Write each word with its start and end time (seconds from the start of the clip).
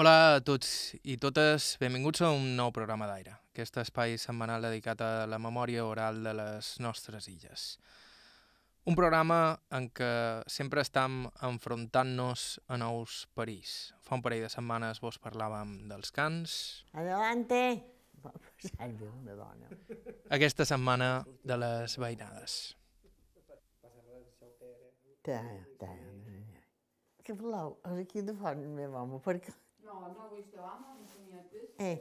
Hola 0.00 0.36
a 0.38 0.40
tots 0.40 0.94
i 1.04 1.18
totes, 1.20 1.74
benvinguts 1.76 2.22
a 2.24 2.30
un 2.32 2.54
nou 2.56 2.70
programa 2.72 3.04
d'aire, 3.04 3.34
aquest 3.50 3.74
espai 3.82 4.14
setmanal 4.22 4.64
dedicat 4.64 5.02
a 5.04 5.26
la 5.28 5.36
memòria 5.36 5.82
oral 5.84 6.22
de 6.24 6.32
les 6.38 6.70
nostres 6.80 7.28
illes. 7.28 7.64
Un 8.88 8.96
programa 8.96 9.58
en 9.76 9.90
què 9.92 10.08
sempre 10.48 10.80
estem 10.80 11.26
enfrontant-nos 11.50 12.46
a 12.72 12.80
nous 12.80 13.20
perills. 13.36 13.76
Fa 14.00 14.16
un 14.16 14.24
parell 14.24 14.46
de 14.46 14.52
setmanes 14.56 15.04
vos 15.04 15.20
parlàvem 15.20 15.76
dels 15.92 16.16
cants. 16.16 16.56
Adelante! 16.96 17.62
Aquesta 20.32 20.64
setmana 20.64 21.12
de 21.44 21.60
les 21.60 22.00
veïnades. 22.00 22.60
Que 27.20 27.34
voleu? 27.34 27.82
Aquí 27.98 28.24
de 28.24 28.32
fora, 28.32 28.56
meu 28.56 28.96
home, 28.96 29.20
perquè... 29.20 29.60
No, 29.90 30.00
no 30.14 30.28
vull 30.30 30.38
estar 30.38 30.62
home, 30.62 30.92
no 31.00 31.06
sonietes. 31.10 31.70
Eh, 31.82 31.96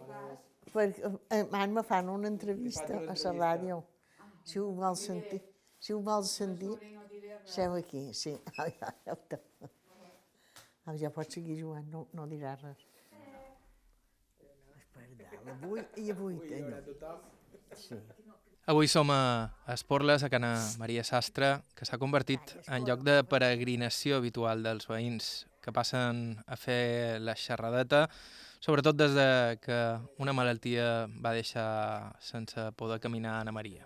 perquè 0.70 1.09
eh, 1.39 1.67
me 1.73 1.84
fan 1.84 2.09
una 2.13 2.30
entrevista 2.30 2.99
a 3.02 3.16
la 3.23 3.34
ràdio. 3.39 3.80
Si 4.45 4.61
ho 4.61 4.67
vol 4.77 4.97
sentir, 4.97 5.41
si 5.80 5.94
ho 5.94 6.02
vol 6.05 6.25
sentir, 6.30 6.75
seu 7.49 7.73
aquí, 7.80 8.13
sí. 8.13 8.35
Ai, 8.61 8.75
ai. 8.85 9.17
Ah, 10.85 10.95
ja 10.97 11.09
pot 11.13 11.30
seguir 11.30 11.57
jugant, 11.59 11.89
no, 11.94 12.05
no 12.17 12.25
dirà 12.30 12.55
res. 12.61 12.85
Avui 15.53 15.81
i 16.02 16.09
avui 16.13 16.38
teniu. 16.45 16.95
Sí. 17.77 17.97
Avui 18.69 18.89
som 18.89 19.09
a 19.09 19.49
Esporles, 19.73 20.23
a 20.25 20.30
Cana 20.30 20.53
Maria 20.77 21.03
Sastre, 21.05 21.55
que 21.77 21.85
s'ha 21.89 21.97
convertit 22.02 22.53
en 22.67 22.85
lloc 22.85 23.02
de 23.05 23.19
peregrinació 23.25 24.19
habitual 24.21 24.61
dels 24.66 24.85
veïns 24.89 25.30
que 25.69 25.75
passen 25.75 26.39
a 26.49 26.57
fer 26.57 27.21
la 27.21 27.35
xerradeta, 27.37 28.07
sobretot 28.59 28.97
des 28.97 29.13
de 29.13 29.29
que 29.61 29.77
una 30.17 30.33
malaltia 30.33 31.05
va 31.21 31.35
deixar 31.37 32.17
sense 32.19 32.71
poder 32.73 32.99
caminar 32.99 33.38
Anna 33.39 33.53
Maria. 33.53 33.85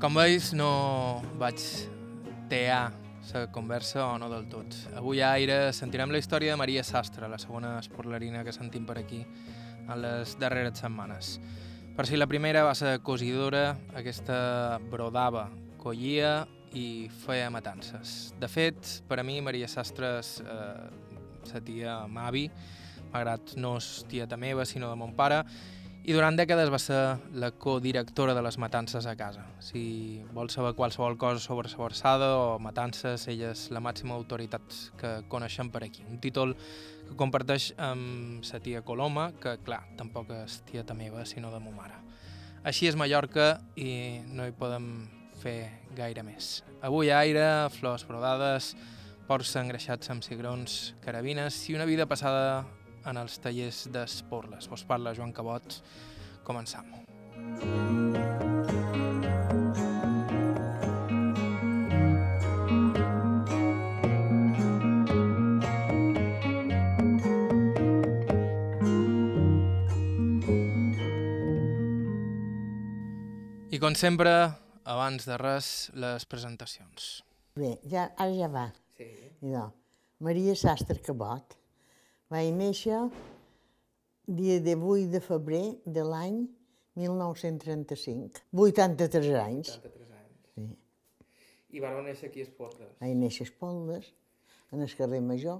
Com 0.00 0.16
veus, 0.16 0.54
no 0.54 0.70
vaig 1.38 1.60
tear 2.50 2.99
la 3.34 3.46
conversa 3.52 4.06
o 4.06 4.18
no 4.18 4.28
del 4.30 4.46
tot. 4.50 4.74
Avui 4.96 5.20
a 5.20 5.32
Aire 5.36 5.72
sentirem 5.76 6.10
la 6.10 6.18
història 6.18 6.52
de 6.52 6.58
Maria 6.60 6.82
Sastre, 6.84 7.28
la 7.28 7.38
segona 7.38 7.76
esportlerina 7.78 8.44
que 8.44 8.52
sentim 8.52 8.86
per 8.86 8.98
aquí 8.98 9.20
en 9.22 10.02
les 10.02 10.36
darreres 10.40 10.78
setmanes. 10.80 11.38
Per 11.96 12.06
si 12.08 12.16
la 12.16 12.28
primera 12.30 12.62
va 12.64 12.74
ser 12.74 13.00
cosidora, 13.04 13.76
aquesta 13.98 14.78
brodava, 14.90 15.48
collia 15.80 16.46
i 16.72 17.10
feia 17.24 17.50
matances. 17.50 18.32
De 18.40 18.48
fet, 18.48 19.00
per 19.08 19.20
a 19.20 19.26
mi 19.26 19.40
Maria 19.42 19.68
Sastre 19.68 20.16
és 20.20 20.36
eh, 20.44 20.86
la 21.50 21.62
tia 21.66 21.96
Mavi, 22.08 22.46
malgrat 23.10 23.56
no 23.58 23.76
és 23.80 23.90
tieta 24.10 24.38
meva, 24.38 24.64
sinó 24.64 24.90
de 24.90 24.98
mon 25.00 25.14
pare, 25.18 25.42
i 26.04 26.14
durant 26.16 26.36
dècades 26.38 26.70
va 26.72 26.78
ser 26.80 26.98
la 27.36 27.50
codirectora 27.52 28.32
de 28.34 28.42
les 28.42 28.56
matances 28.58 29.04
a 29.06 29.12
casa. 29.18 29.42
Si 29.60 30.22
vols 30.32 30.54
saber 30.56 30.72
qualsevol 30.78 31.18
cosa 31.20 31.42
sobre 31.42 31.68
la 31.68 31.82
versada 31.84 32.30
o 32.38 32.58
matances, 32.58 33.26
ella 33.28 33.50
és 33.52 33.66
la 33.70 33.82
màxima 33.84 34.14
autoritat 34.16 34.62
que 34.96 35.12
coneixem 35.28 35.68
per 35.70 35.84
aquí. 35.84 36.06
Un 36.08 36.18
títol 36.18 36.54
que 37.08 37.16
comparteix 37.20 37.74
amb 37.76 38.44
sa 38.44 38.62
tia 38.64 38.80
Coloma, 38.82 39.30
que, 39.40 39.58
clar, 39.66 39.82
tampoc 39.98 40.32
és 40.40 40.62
tieta 40.70 40.94
meva, 40.94 41.26
sinó 41.26 41.52
de 41.52 41.60
ma 41.60 41.74
mare. 41.82 42.00
Així 42.64 42.88
és 42.88 42.96
Mallorca 42.96 43.60
i 43.76 44.20
no 44.32 44.48
hi 44.48 44.56
podem 44.56 45.08
fer 45.40 45.70
gaire 45.96 46.24
més. 46.24 46.62
Avui 46.82 47.12
aire, 47.12 47.68
flors 47.76 48.06
brodades, 48.08 48.74
porcs 49.28 49.52
engreixats 49.60 50.10
amb 50.10 50.24
cigrons, 50.24 50.94
carabines 51.04 51.62
i 51.68 51.76
una 51.76 51.86
vida 51.88 52.08
passada 52.08 52.64
en 53.06 53.20
els 53.20 53.38
tallers 53.42 53.86
d'Esporles. 53.92 54.68
Vos 54.70 54.84
parla 54.88 55.14
Joan 55.16 55.32
Cabot. 55.32 55.80
Començam. 56.44 56.88
I 73.70 73.78
com 73.78 73.94
sempre, 73.94 74.32
abans 74.82 75.24
de 75.28 75.36
res, 75.38 75.90
les 75.94 76.26
presentacions. 76.26 77.22
Bé, 77.54 77.76
ja, 77.86 78.08
ara 78.18 78.34
ja 78.34 78.50
va. 78.50 78.66
Sí. 78.96 79.06
Idò. 79.46 79.68
Maria 80.26 80.56
Sastre 80.58 80.98
Cabot. 81.00 81.59
Vaig 82.30 82.52
néixer 82.54 82.98
dia 84.30 84.60
de 84.62 84.76
8 84.78 85.10
de 85.10 85.20
febrer 85.20 85.64
de 85.82 86.04
l'any 86.06 86.44
1935. 86.94 88.44
83 88.54 89.34
anys. 89.34 89.72
33 89.82 90.12
anys. 90.14 90.52
Sí. 90.54 90.66
I 91.74 91.82
vareu 91.82 92.04
néixer 92.06 92.28
aquí 92.30 92.44
a 92.44 92.46
Esporles. 92.46 92.92
Vaig 93.00 93.16
néixer 93.18 93.48
a 93.48 93.50
Espoldes, 93.50 94.12
en 94.70 94.86
el 94.86 94.94
carrer 94.94 95.20
Major. 95.26 95.58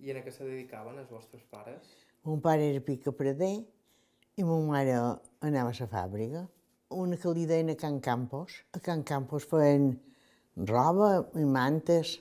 I 0.00 0.16
en 0.16 0.24
què 0.24 0.32
se 0.32 0.48
dedicaven 0.48 0.96
els 1.04 1.12
vostres 1.12 1.44
pares? 1.52 1.92
Mon 2.24 2.40
pare 2.40 2.70
era 2.72 2.80
pica 2.80 3.12
prader 3.12 3.54
i 4.40 4.48
mon 4.48 4.64
mare 4.72 4.96
anava 4.96 5.74
a 5.74 5.76
la 5.76 5.92
fàbrica. 5.92 6.46
Una 7.04 7.20
que 7.20 7.36
li 7.36 7.44
deien 7.44 7.74
a 7.74 7.76
Can 7.76 8.00
Campos. 8.00 8.62
A 8.72 8.80
Can 8.80 9.04
Campos 9.04 9.44
feien 9.52 9.90
roba 10.56 11.18
i 11.36 11.44
mantes. 11.44 12.16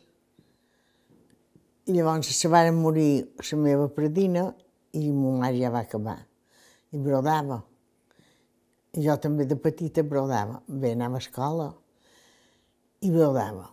I 1.84 1.94
llavors 1.98 2.30
se 2.32 2.48
varen 2.48 2.78
morir 2.80 3.26
la 3.44 3.58
meva 3.60 3.90
predina 3.92 4.46
i 4.96 5.10
mon 5.12 5.42
mare 5.42 5.60
ja 5.60 5.72
va 5.74 5.82
acabar. 5.84 6.20
I 6.94 6.98
brodava. 6.98 7.60
I 8.94 9.04
jo 9.04 9.16
també 9.18 9.46
de 9.50 9.58
petita 9.60 10.04
brodava. 10.04 10.62
Bé, 10.68 10.94
anava 10.94 11.20
a 11.20 11.24
escola 11.24 11.72
i 13.04 13.12
brodava. 13.12 13.68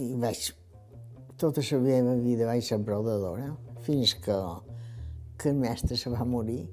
I 0.00 0.14
vaig, 0.22 0.48
tota 1.36 1.60
la 1.70 1.80
meva 1.82 2.14
vida 2.22 2.48
vaig 2.48 2.64
ser 2.64 2.78
brodadora, 2.78 3.50
fins 3.84 4.14
que, 4.14 4.38
que 5.36 5.50
el 5.52 5.60
mestre 5.60 5.98
se 6.00 6.10
va 6.10 6.24
morir. 6.24 6.64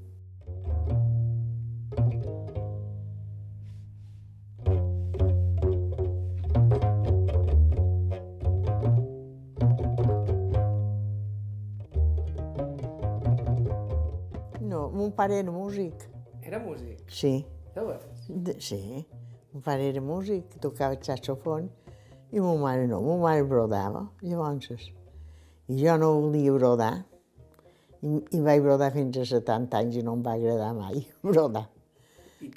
Pare 15.22 15.38
era 15.38 15.52
músic, 15.52 16.08
Era 16.42 16.60
músic, 16.60 17.04
sí. 17.14 17.46
De, 18.28 18.56
sí, 18.60 19.06
mon 19.54 19.62
pare 19.62 19.86
era 19.92 20.02
músic, 20.02 20.56
tocava 20.64 20.96
el 20.96 21.04
saxofon, 21.06 21.68
i 22.34 22.42
mon 22.42 22.58
mare 22.64 22.88
no, 22.90 23.04
mon 23.06 23.22
mare 23.22 23.44
brodava, 23.46 24.08
llavors. 24.26 24.88
I 25.70 25.78
jo 25.78 25.94
no 26.02 26.10
volia 26.24 26.56
brodar, 26.58 26.96
i, 28.02 28.16
i 28.34 28.42
vaig 28.42 28.64
brodar 28.66 28.90
fins 28.96 29.22
a 29.22 29.28
70 29.30 29.78
anys 29.84 30.02
i 30.02 30.04
no 30.08 30.18
em 30.18 30.26
va 30.26 30.34
agradar 30.40 30.74
mai 30.74 31.06
brodar. 31.30 31.68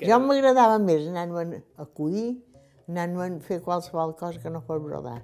Jo 0.00 0.16
m'agradava 0.25 0.81
més 0.81 1.04
anar-me'n 1.10 1.58
a 1.76 1.84
collir, 1.84 2.31
anar-me'n 2.88 3.41
a 3.42 3.44
fer 3.44 3.60
qualsevol 3.60 4.16
cosa 4.16 4.41
que 4.41 4.52
no 4.54 4.64
fos 4.64 4.81
brodar. 4.81 5.20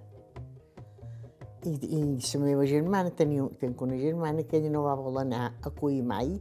I, 1.65 1.73
i 1.73 2.01
la 2.21 2.41
meva 2.45 2.69
germana, 2.69 3.17
tenia, 3.17 3.49
tinc 3.61 3.81
una 3.81 3.97
germana 3.97 4.45
que 4.45 4.61
ella 4.61 4.77
no 4.77 4.85
va 4.85 5.01
voler 5.01 5.25
anar 5.25 5.55
a 5.65 5.73
collir 5.73 6.05
mai, 6.05 6.37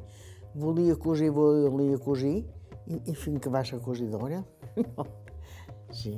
volia 0.56 0.96
cosir, 0.96 1.32
volia 1.32 1.98
cosir, 2.02 2.38
i, 2.88 3.02
i 3.12 3.16
fins 3.16 3.42
que 3.44 3.52
va 3.54 3.64
ser 3.66 3.80
cosidora. 3.86 4.44
Sí. 5.90 6.14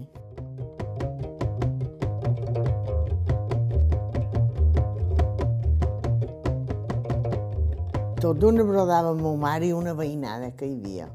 Tot 8.22 8.38
d'una 8.38 8.62
brodava 8.68 9.16
ma 9.18 9.32
mare 9.40 9.66
i 9.66 9.74
una 9.74 9.96
veïnada 9.98 10.52
que 10.58 10.68
hi 10.68 10.76
havia. 10.76 11.08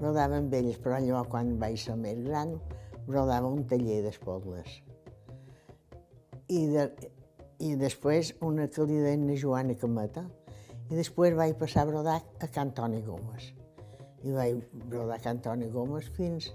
Brodava 0.00 0.40
amb 0.40 0.54
elles, 0.56 0.80
però 0.82 0.96
llavors 0.98 1.28
quan 1.30 1.52
vaig 1.60 1.76
ser 1.78 1.94
més 2.00 2.18
gran, 2.24 2.56
brodava 3.06 3.46
un 3.52 3.62
taller 3.70 4.00
d'espotles. 4.02 4.80
I, 6.50 6.64
de, 6.72 6.88
I 7.62 7.76
després 7.78 8.32
una 8.42 8.66
que 8.66 8.88
li 8.88 8.98
deien 8.98 9.28
Joana 9.38 9.76
Cameta. 9.78 10.24
I 10.90 10.98
després 10.98 11.36
vaig 11.38 11.54
passar 11.58 11.84
a 11.84 11.90
brodar 11.90 12.18
a 12.42 12.48
Can 12.50 12.72
Toni 12.74 13.00
Gomes. 13.06 13.52
I 14.26 14.34
vaig 14.34 14.58
brodar 14.90 15.20
a 15.20 15.22
Can 15.22 15.38
Toni 15.42 15.70
Gomes 15.70 16.10
fins... 16.16 16.50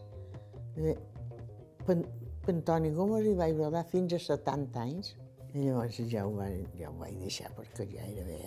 Per 1.85 2.55
Toni 2.67 2.91
Gomes 2.91 3.25
i 3.29 3.35
vaig 3.37 3.55
brodar 3.55 3.85
fins 3.87 4.13
a 4.17 4.19
70 4.19 4.81
anys. 4.81 5.13
I 5.55 5.69
llavors 5.69 6.01
ja 6.11 6.25
ho, 6.27 6.33
va, 6.35 6.49
ja 6.75 6.91
ho 6.91 6.97
vaig 6.99 7.15
deixar 7.21 7.53
perquè 7.55 7.87
ja 7.93 8.03
era 8.03 8.25
bé. 8.27 8.41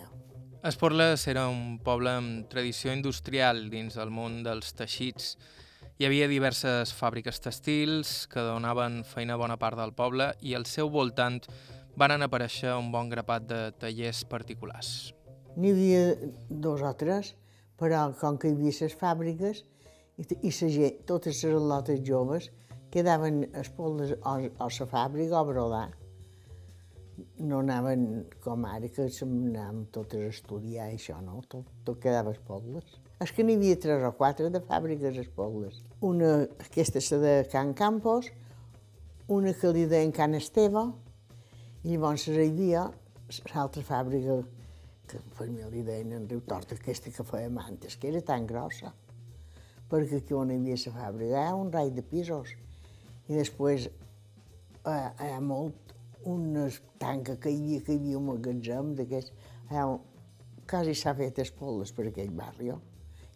Esporles 0.69 1.23
era 1.31 1.47
un 1.49 1.79
poble 1.81 2.13
amb 2.19 2.49
tradició 2.51 2.93
industrial 2.93 3.65
dins 3.71 3.97
del 3.97 4.13
món 4.13 4.43
dels 4.45 4.75
teixits. 4.77 5.37
Hi 5.97 6.05
havia 6.05 6.29
diverses 6.29 6.93
fàbriques 6.93 7.41
textils 7.41 8.27
que 8.29 8.43
donaven 8.45 9.01
feina 9.07 9.35
a 9.35 9.41
bona 9.41 9.57
part 9.57 9.79
del 9.79 9.95
poble 9.97 10.33
i 10.45 10.53
al 10.53 10.67
seu 10.69 10.91
voltant 10.93 11.41
van 11.99 12.21
aparèixer 12.21 12.75
un 12.77 12.91
bon 12.93 13.09
grapat 13.09 13.47
de 13.49 13.61
tallers 13.79 14.21
particulars. 14.29 15.15
N'hi 15.57 15.71
havia 15.73 16.03
dos 16.49 16.83
o 16.85 16.93
tres, 16.99 17.33
però 17.79 18.09
com 18.19 18.37
que 18.37 18.51
hi 18.51 18.57
havia 18.57 18.75
les 18.81 18.95
fàbriques 18.99 19.63
i, 20.19 20.25
i 20.41 20.51
la 20.51 20.69
gent, 20.75 20.99
totes 21.09 21.43
les 21.43 21.69
lotes 21.71 22.01
joves, 22.05 22.49
quedaven 22.91 23.45
espoldes 23.61 24.15
o, 24.19 24.35
a 24.35 24.67
la 24.67 24.87
fàbrica 24.93 25.41
o 25.41 25.45
brodar. 25.47 25.87
No 27.43 27.59
anaven 27.59 28.25
com 28.43 28.63
ara, 28.65 28.87
que 28.87 29.07
anàvem 29.25 29.85
totes 29.95 30.23
a 30.23 30.31
estudiar 30.31 30.87
això, 30.87 31.19
no? 31.23 31.41
Tot, 31.51 31.67
tot 31.85 31.99
quedava 31.99 32.31
espoldes. 32.31 32.99
És 33.19 33.33
que 33.35 33.43
n'hi 33.43 33.57
havia 33.59 33.79
tres 33.79 34.05
o 34.07 34.13
quatre 34.15 34.47
de 34.53 34.61
fàbriques 34.63 35.17
espoldes. 35.19 35.81
Una, 36.07 36.45
aquesta 36.63 37.01
és 37.03 37.09
de 37.19 37.33
Can 37.51 37.73
Campos, 37.75 38.29
una 39.27 39.51
que 39.53 39.73
li 39.75 39.83
deien 39.91 40.15
Can 40.15 40.37
Esteve, 40.39 40.85
i 41.83 41.93
llavors 41.93 42.27
hi 42.27 42.39
havia 42.45 42.87
l'altra 43.51 43.83
fàbrica 43.83 44.39
que 45.09 45.47
mi 45.49 45.65
li 45.71 45.83
deien 45.85 46.13
en 46.17 46.27
Riu 46.29 46.41
Tort, 46.45 46.73
aquesta 46.75 47.11
que 47.13 47.25
feia 47.25 47.49
mantes, 47.49 47.97
que 47.97 48.09
era 48.11 48.21
tan 48.25 48.45
grossa, 48.49 48.91
perquè 49.89 50.19
aquí 50.21 50.35
on 50.37 50.51
hi 50.53 50.59
havia 50.59 50.77
la 50.85 50.93
fàbrica 50.97 51.45
hi 51.45 51.55
un 51.57 51.71
rai 51.73 51.89
de 51.95 52.03
pisos, 52.05 52.53
i 53.27 53.37
després 53.37 53.87
eh, 53.89 55.09
hi 55.25 55.31
ha 55.33 55.41
molt, 55.41 55.95
unes 56.29 56.81
tanca 57.01 57.37
que 57.41 57.49
hi 57.49 57.59
havia, 57.63 57.81
que 57.87 57.95
hi 57.95 58.01
havia 58.01 58.21
un 58.21 58.29
magatzem 58.29 58.93
d'aquests, 58.99 59.33
ha 59.71 59.85
un, 59.95 59.99
quasi 60.69 60.95
s'ha 60.95 61.15
fet 61.17 61.41
espolles 61.45 61.93
per 61.95 62.09
aquell 62.09 62.33
barri, 62.37 62.71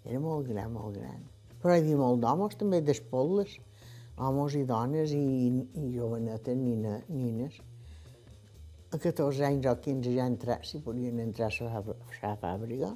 era 0.06 0.20
molt 0.20 0.50
gran, 0.50 0.74
molt 0.74 1.00
gran. 1.00 1.22
Però 1.62 1.74
hi 1.74 1.82
havia 1.82 2.00
molt 2.02 2.22
d'homes 2.22 2.58
també 2.60 2.82
d'espolles, 2.86 3.58
homes 4.18 4.58
i 4.60 4.66
dones 4.70 5.14
i, 5.18 5.28
i 5.80 5.94
jovenetes, 5.96 6.58
nina, 6.60 7.00
nines 7.10 7.62
a 8.94 9.00
14 9.00 9.44
anys 9.48 9.66
o 9.66 9.76
15 9.82 10.14
ja 10.14 10.28
entrar, 10.30 10.60
si 10.66 10.80
podien 10.80 11.20
entrar 11.20 11.50
a 11.50 11.82
la 12.22 12.36
fàbrica, 12.38 12.94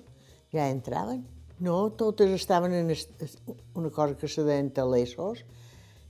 ja 0.53 0.67
entraven. 0.69 1.23
No, 1.59 1.89
totes 1.97 2.29
estaven 2.29 2.73
en 2.73 2.93
una 3.73 3.89
cosa 3.89 4.15
que 4.15 4.27
se 4.27 4.43
deien 4.45 4.69
talessos 4.69 5.41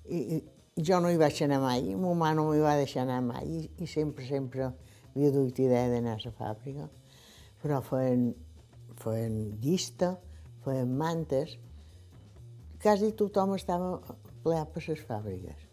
i, 0.03 0.19
i 0.19 0.83
jo 0.83 0.99
no 0.99 1.09
hi 1.09 1.17
vaig 1.17 1.39
anar 1.45 1.61
mai, 1.63 1.95
ma 1.95 2.13
mare 2.19 2.35
no 2.35 2.49
m'hi 2.49 2.59
va 2.59 2.75
deixar 2.75 3.05
anar 3.05 3.21
mai 3.23 3.47
i, 3.47 3.61
i 3.79 3.87
sempre, 3.87 4.27
sempre 4.27 4.67
havia 5.13 5.31
dut 5.31 5.59
idea 5.63 5.87
d'anar 5.89 6.17
a 6.17 6.23
la 6.25 6.33
fàbrica. 6.35 6.89
Però 7.63 7.79
feien, 7.81 8.27
feien 8.99 9.39
llista, 9.63 10.17
feien 10.65 10.91
mantes, 10.99 11.55
quasi 12.83 13.13
tothom 13.15 13.55
estava 13.55 13.95
ple 14.43 14.59
per 14.73 14.83
les 14.89 15.07
fàbriques. 15.07 15.66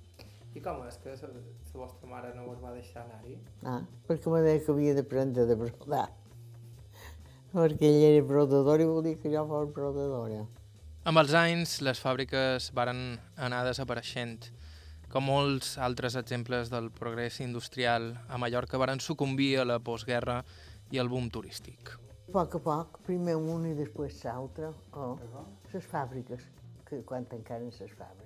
I 0.54 0.60
com 0.62 0.84
és 0.86 0.98
que 1.02 1.14
la, 1.18 1.40
vostra 1.74 2.08
mare 2.08 2.28
no 2.36 2.44
us 2.52 2.60
va 2.62 2.72
deixar 2.76 3.02
anar-hi? 3.02 3.38
Ah, 3.66 3.80
perquè 4.06 4.30
me 4.30 4.42
deia 4.44 4.60
que 4.62 4.70
havia 4.70 4.94
d'aprendre 4.94 5.46
de 5.48 5.56
brodar. 5.58 6.08
perquè 7.54 7.86
ell 7.86 8.04
era 8.10 8.26
brodador 8.26 8.82
i 8.82 8.86
volia 8.86 9.18
que 9.18 9.30
jo 9.32 9.42
fos 9.50 9.72
brodadora. 9.74 10.44
Amb 11.04 11.20
els 11.20 11.34
anys, 11.38 11.80
les 11.86 11.98
fàbriques 12.00 12.70
varen 12.74 13.02
anar 13.36 13.64
desapareixent, 13.66 14.48
com 15.10 15.26
molts 15.28 15.74
altres 15.78 16.16
exemples 16.18 16.70
del 16.72 16.88
progrés 16.90 17.40
industrial 17.44 18.12
a 18.26 18.38
Mallorca 18.38 18.80
varen 18.80 19.02
sucumbir 19.02 19.52
a 19.60 19.66
la 19.68 19.78
postguerra 19.78 20.40
i 20.90 21.02
al 21.02 21.10
boom 21.12 21.28
turístic. 21.34 21.94
A 22.24 22.32
poc 22.34 22.56
a 22.58 22.62
poc, 22.66 23.00
primer 23.06 23.36
un 23.36 23.66
i 23.68 23.74
després 23.78 24.22
l'altre, 24.24 24.72
o 24.94 25.10
oh, 25.12 25.46
les 25.74 25.90
fàbriques, 25.90 26.46
que 26.88 27.02
quan 27.06 27.26
tancaren 27.30 27.70
les 27.70 27.98
fàbriques. 27.98 28.23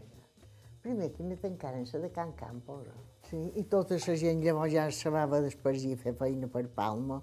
Primer 0.89 1.11
que 1.13 1.21
n'hi 1.23 1.37
tancaren 1.37 1.83
la 1.93 1.99
de 2.01 2.09
Can 2.09 2.31
Campos. 2.33 2.87
Sí, 3.29 3.39
i 3.61 3.63
tota 3.73 3.99
la 4.01 4.15
gent 4.21 4.39
llavors 4.41 4.71
ja 4.73 4.87
se 4.99 5.11
va 5.13 5.27
despergir 5.45 5.91
a 5.93 5.99
fer 6.01 6.15
feina 6.17 6.49
per 6.49 6.63
Palma, 6.79 7.19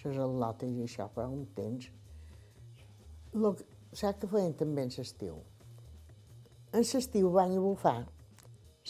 les 0.00 0.18
al·lotes 0.24 0.72
i 0.80 0.82
això, 0.82 1.06
però 1.14 1.28
un 1.30 1.44
temps. 1.54 1.86
Lo, 3.38 3.52
saps 3.92 4.18
què 4.18 4.32
feien 4.34 4.58
també 4.58 4.88
en 4.88 4.90
l'estiu? 4.96 5.38
En 6.72 6.82
l'estiu 6.82 7.30
van 7.38 7.54
a 7.54 7.62
bufar, 7.68 7.94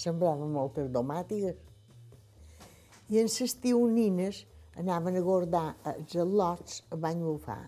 sembraven 0.06 0.56
moltes 0.56 0.88
domàtigues, 0.96 1.60
i 3.12 3.20
en 3.20 3.28
l'estiu 3.28 3.86
nines 4.00 4.46
anaven 4.80 5.20
a 5.20 5.26
guardar 5.30 5.66
els 5.98 6.20
al·lots 6.28 6.80
a 6.88 7.04
bany 7.08 7.20
bufar, 7.28 7.62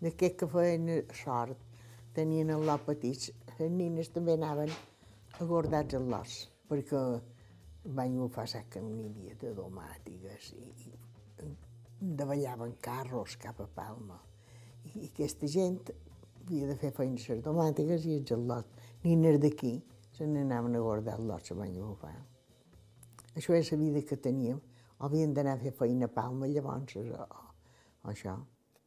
d'aquest 0.00 0.40
que 0.40 0.54
feien 0.56 0.94
sort, 1.24 1.58
tenien 2.16 2.56
al·lot 2.56 2.88
petits, 2.94 3.34
les 3.58 3.76
nines 3.82 4.08
també 4.16 4.40
anaven 4.40 4.72
agordats 5.40 5.94
en 5.94 6.08
l'os, 6.10 6.38
perquè 6.68 7.02
la 7.94 8.04
que 8.70 8.80
n'hi 8.80 9.04
havia 9.06 9.34
de 9.40 9.54
domàtigues 9.54 10.52
i, 10.52 10.64
i 10.88 10.96
davallaven 12.00 12.74
carros 12.80 13.36
cap 13.36 13.60
a 13.60 13.66
Palma. 13.66 14.18
I, 14.84 14.90
i 15.00 15.06
aquesta 15.12 15.46
gent 15.46 15.78
havia 16.42 16.66
de 16.66 16.76
fer 16.76 16.90
feina 16.92 17.20
les 17.28 17.42
domàtigues 17.44 18.06
i 18.06 18.18
els 18.18 18.32
al·lots. 18.32 18.68
Nines 19.04 19.38
d'aquí 19.40 19.78
se 20.12 20.26
n'anaven 20.26 20.76
a 20.76 20.80
guardar 20.80 21.18
el 21.18 21.26
lot, 21.26 21.44
se 21.44 21.54
van 21.54 21.70
agafar. 21.70 22.14
Això 23.36 23.54
és 23.54 23.70
la 23.72 23.78
vida 23.78 24.02
que 24.02 24.16
teníem. 24.16 24.60
Havien 24.98 25.34
d'anar 25.34 25.54
a 25.54 25.62
fer 25.62 25.72
feina 25.72 26.08
a 26.08 26.12
Palma 26.12 26.48
llavors, 26.50 26.96
o, 26.96 27.26
o 28.02 28.10
això. 28.10 28.34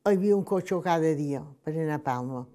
Hi 0.03 0.15
havia 0.17 0.35
un 0.35 0.43
cotxe 0.43 0.81
cada 0.83 1.13
dia 1.15 1.43
per 1.63 1.73
anar 1.77 2.01
a 2.01 2.03
Palma. 2.03 2.45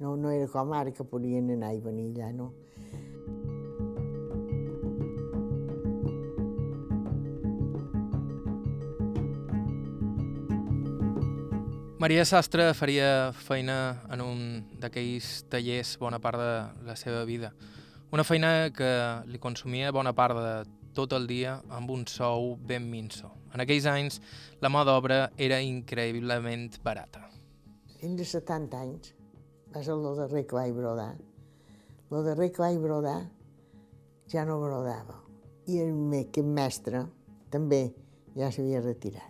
No, 0.00 0.14
no 0.16 0.30
era 0.30 0.46
com 0.48 0.72
ara 0.72 0.92
que 0.94 1.04
podien 1.04 1.50
anar 1.56 1.74
i 1.74 1.80
venir 1.80 2.10
allà, 2.12 2.30
no. 2.32 2.52
Maria 12.00 12.24
Sastre 12.24 12.70
faria 12.72 13.28
feina 13.36 13.74
en 14.08 14.22
un 14.24 14.38
d'aquells 14.80 15.42
tallers 15.52 15.90
bona 16.00 16.16
part 16.16 16.40
de 16.40 16.86
la 16.86 16.94
seva 16.96 17.26
vida. 17.28 17.50
Una 18.08 18.24
feina 18.24 18.70
que 18.72 18.88
li 19.28 19.36
consumia 19.36 19.90
bona 19.92 20.14
part 20.16 20.38
de 20.38 20.54
tot 20.96 21.12
el 21.12 21.26
dia 21.28 21.58
amb 21.68 21.90
un 21.92 22.06
sou 22.08 22.54
ben 22.56 22.86
minso. 22.88 23.28
En 23.52 23.60
aquells 23.60 23.84
anys, 23.84 24.16
la 24.64 24.70
mà 24.72 24.80
d'obra 24.88 25.26
era 25.36 25.58
increïblement 25.60 26.78
barata. 26.80 27.26
Fins 28.00 28.16
de 28.16 28.24
70 28.24 28.80
anys 28.80 29.12
va 29.74 29.82
ser 29.84 29.92
el 29.92 30.06
darrer 30.22 30.46
que 30.48 30.56
vaig 30.56 30.72
brodar. 30.72 31.12
El 32.08 32.24
darrer 32.30 32.48
que 32.48 32.64
vaig 32.64 32.78
brodar 32.80 33.18
ja 34.32 34.46
no 34.48 34.56
brodava. 34.62 35.20
I 35.68 35.84
el 35.84 35.92
meu 35.92 36.48
mestre 36.48 37.04
també 37.52 37.90
ja 38.32 38.48
s'havia 38.48 38.80
retirat. 38.88 39.29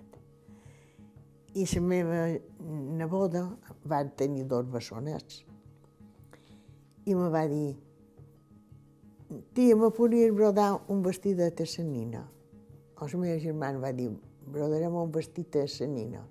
I 1.51 1.65
la 1.67 1.81
meva 1.83 2.19
neboda 2.99 3.41
va 3.91 4.05
tenir 4.15 4.45
dos 4.47 4.69
bessonets. 4.71 5.41
I 7.07 7.15
me 7.19 7.31
va 7.33 7.47
dir, 7.51 7.75
tia, 9.55 9.75
me 9.75 9.91
podries 9.91 10.31
brodar 10.31 10.77
un 10.89 11.03
vestidet 11.03 11.61
a 11.61 11.67
la 11.67 11.85
nina? 11.85 12.21
O 13.01 13.07
la 13.07 13.19
meva 13.19 13.39
germana 13.43 13.83
va 13.83 13.91
dir, 13.93 14.13
brodarem 14.47 14.95
un 14.95 15.11
vestit 15.11 15.57
a 15.57 15.65
la 15.67 15.87
nina. 15.87 16.23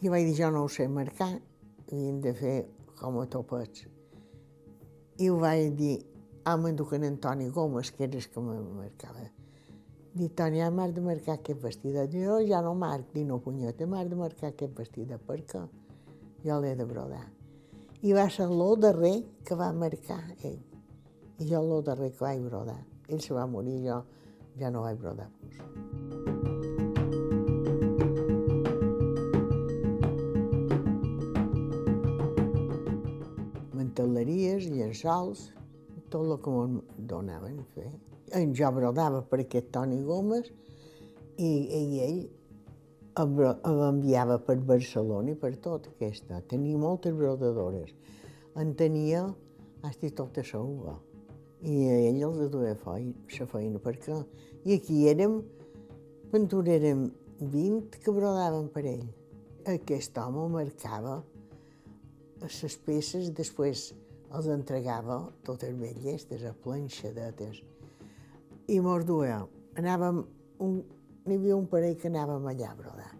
I 0.00 0.08
vaig 0.08 0.30
dir, 0.30 0.36
jo 0.38 0.50
no 0.50 0.64
ho 0.64 0.68
sé 0.68 0.88
marcar, 0.88 1.34
havien 1.90 2.22
de 2.24 2.32
fer 2.32 2.56
com 2.96 3.20
a 3.20 3.26
topets. 3.26 3.84
I 5.20 5.28
ho 5.28 5.36
vaig 5.36 5.74
dir, 5.76 5.98
ah, 6.44 6.56
m'enduc 6.56 6.94
en 6.96 7.04
Antoni 7.04 7.50
Gomes, 7.52 7.92
que 7.92 8.04
era 8.04 8.16
el 8.16 8.30
que 8.32 8.40
me 8.40 8.56
marcava. 8.60 9.28
Jo 12.10 12.40
ja 12.42 12.58
no 12.66 12.72
marc, 12.74 13.12
dic, 13.14 13.26
no, 13.28 13.38
punyeta, 13.38 13.86
m'has 13.86 14.08
de 14.10 14.16
marcar 14.18 14.48
aquest 14.50 14.74
vestidet, 14.74 15.22
perquè 15.22 15.60
jo 16.42 16.56
l'he 16.58 16.74
de 16.74 16.84
brodar. 16.84 17.28
I 18.02 18.16
va 18.16 18.26
ser 18.32 18.48
l'o 18.50 18.74
darrer 18.74 19.20
que 19.46 19.54
va 19.54 19.70
marcar 19.72 20.18
ell. 20.42 20.58
I 21.38 21.46
jo 21.46 21.62
l'o 21.62 21.78
darrer 21.86 22.10
que 22.10 22.24
vaig 22.24 22.42
brodar. 22.42 22.80
Ell 23.06 23.22
se 23.22 23.38
va 23.38 23.46
morir, 23.46 23.78
jo 23.86 24.02
ja 24.58 24.70
no 24.74 24.82
vaig 24.82 24.98
brodar. 24.98 25.30
Mantelleries, 33.78 34.66
llençols, 34.74 35.50
tot 36.10 36.24
el 36.26 36.38
que 36.42 36.50
m'ho 36.50 36.82
donaven 36.98 37.60
a 37.62 37.68
fer 37.76 37.92
en 38.36 38.54
jo 38.56 38.70
brodava 38.74 39.22
per 39.26 39.42
aquest 39.44 39.70
Toni 39.74 40.00
Gomes 40.06 40.50
i, 41.36 41.50
i 41.50 42.00
ell 42.06 42.20
em 43.20 43.80
enviava 43.90 44.38
per 44.46 44.56
Barcelona 44.64 45.34
i 45.34 45.38
per 45.38 45.54
tot 45.64 45.88
aquesta. 45.90 46.40
Tenia 46.48 46.78
moltes 46.78 47.14
brodadores. 47.16 47.90
En 48.56 48.74
tenia 48.78 49.24
hasta 49.86 50.10
tota 50.16 50.44
la 50.52 50.60
uva. 50.60 50.98
I 51.60 51.76
a 51.90 51.96
ell 52.08 52.22
els 52.24 52.52
duia 52.52 52.76
feina, 52.84 53.16
la 53.38 53.46
feina, 53.46 53.80
perquè... 53.82 54.22
I 54.64 54.76
aquí 54.76 55.06
érem 55.08 55.40
Ventura 56.30 56.70
érem 56.70 57.08
20 57.40 57.98
que 58.04 58.12
brodaven 58.14 58.68
per 58.70 58.84
ell. 58.86 59.08
Aquest 59.66 60.14
home 60.22 60.44
marcava 60.52 61.16
les 62.44 62.76
peces, 62.86 63.32
després 63.34 63.88
els 64.30 64.46
entregava 64.54 65.16
totes 65.42 65.74
velles, 65.80 66.28
de 66.30 66.38
les 66.38 66.54
planxadetes, 66.62 67.64
i 68.70 68.78
mos 68.78 69.04
duia. 69.06 69.40
Anàvem, 69.80 70.20
un, 70.62 70.76
n'hi 71.26 71.36
havia 71.38 71.56
un 71.58 71.66
parell 71.70 71.96
que 71.98 72.10
anàvem 72.10 72.46
allà 72.52 72.70
a 72.70 72.76
brodar, 72.78 73.10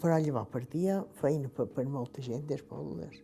però 0.00 0.16
llavors 0.20 0.50
partia 0.52 1.02
feina 1.20 1.50
per, 1.52 1.66
per 1.76 1.84
molta 1.90 2.24
gent 2.24 2.46
dels 2.48 2.64
pobles. 2.70 3.20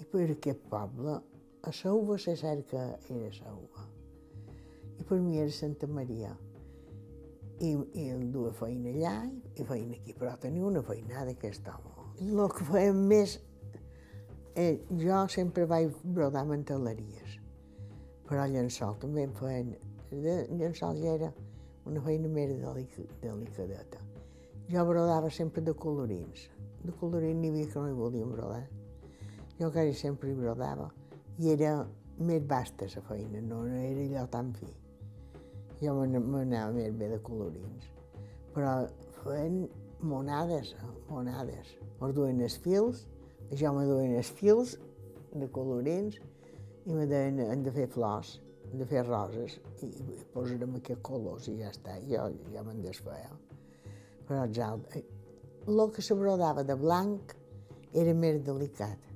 I 0.00 0.08
per 0.10 0.30
aquest 0.32 0.64
poble, 0.72 1.18
a 1.64 1.72
Sauva 1.72 2.16
se 2.18 2.36
cerca 2.40 2.86
era 3.12 3.30
Sauva. 3.36 3.84
I 4.96 5.04
per 5.04 5.20
mi 5.20 5.38
era 5.42 5.52
Santa 5.52 5.86
Maria. 5.86 6.32
I, 7.60 7.70
i 7.70 8.08
em 8.10 8.30
duia 8.32 8.52
feina 8.56 8.90
allà 8.90 9.16
i 9.28 9.64
feina 9.64 10.00
aquí, 10.00 10.16
però 10.18 10.34
tenia 10.40 10.64
una 10.66 10.82
feinada 10.82 11.36
aquest 11.36 11.68
home. 11.68 11.92
El 12.24 12.48
que 12.50 12.64
fèiem 12.66 13.04
més 13.10 13.38
eh, 14.56 14.78
jo 15.00 15.24
sempre 15.28 15.66
vaig 15.70 15.92
brodar 16.02 16.46
manteleries, 16.48 17.40
però 18.28 18.48
llençol 18.48 18.96
també 19.02 19.28
em 19.28 19.36
feien... 19.36 19.74
De 20.22 20.34
llençol 20.54 21.00
ja 21.02 21.14
era 21.18 21.30
una 21.88 22.02
feina 22.04 22.28
més 22.28 22.52
delic 22.60 22.96
delicadeta. 23.22 24.00
Jo 24.70 24.84
brodava 24.88 25.30
sempre 25.30 25.62
de 25.62 25.74
colorins. 25.74 26.48
De 26.84 26.92
colorins 27.00 27.40
n'hi 27.40 27.50
havia 27.52 27.70
que 27.72 27.80
no 27.80 27.88
hi 27.90 27.96
volien 27.98 28.30
brodar. 28.32 28.64
Jo 29.58 29.70
quasi 29.70 29.94
sempre 29.98 30.30
hi 30.30 30.36
brodava 30.38 30.90
i 31.38 31.50
era 31.52 31.76
més 32.18 32.44
vasta 32.46 32.86
la 32.94 33.02
feina, 33.08 33.40
no 33.42 33.64
era 33.66 34.04
allò 34.06 34.26
tan 34.30 34.52
fi. 34.54 34.68
Jo 35.82 35.96
m'anava 35.98 36.72
més 36.72 36.94
bé 36.94 37.10
de 37.10 37.18
colorins. 37.22 37.90
Però 38.54 38.76
feien 39.22 39.64
monades, 40.00 40.74
monades. 41.10 41.74
Mos 42.00 42.14
duen 42.14 42.40
els 42.44 42.56
fils 42.62 43.06
jo 43.52 43.72
me 43.72 43.84
duien 43.86 44.16
els 44.16 44.30
fils 44.34 44.78
de 45.34 45.46
colorins 45.52 46.16
i 46.86 46.94
me 46.94 47.06
deien 47.06 47.38
hem 47.44 47.62
de 47.64 47.72
fer 47.74 47.86
flors, 47.90 48.38
de 48.78 48.86
fer 48.90 49.04
roses 49.06 49.58
i, 49.82 49.90
posarem 50.34 50.76
aquests 50.80 51.04
colors 51.06 51.48
i 51.50 51.58
ja 51.60 51.70
està. 51.72 51.96
Jo, 52.08 52.28
jo 52.52 52.64
me'n 52.66 52.82
desfeia. 52.84 53.32
Però 54.28 54.44
els 54.48 54.60
altres... 54.66 55.04
El 55.64 55.80
que 55.96 56.02
se 56.04 56.14
brodava 56.18 56.62
de 56.68 56.76
blanc 56.76 57.32
era 57.96 58.12
més 58.14 58.42
delicat. 58.44 59.10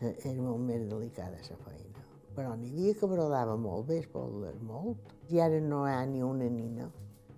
Era 0.00 0.36
molt 0.38 0.62
més 0.68 0.84
delicada 0.86 1.40
la 1.40 1.58
feina. 1.64 2.04
Però 2.36 2.52
n'hi 2.54 2.68
havia 2.70 2.94
que 3.00 3.08
brodava 3.10 3.56
molt 3.58 3.88
bé, 3.88 4.02
es 4.04 4.60
molt. 4.62 5.14
I 5.32 5.40
ara 5.42 5.60
no 5.60 5.86
hi 5.86 5.94
ha 5.94 6.02
ni 6.06 6.22
una 6.22 6.50
nina 6.52 6.90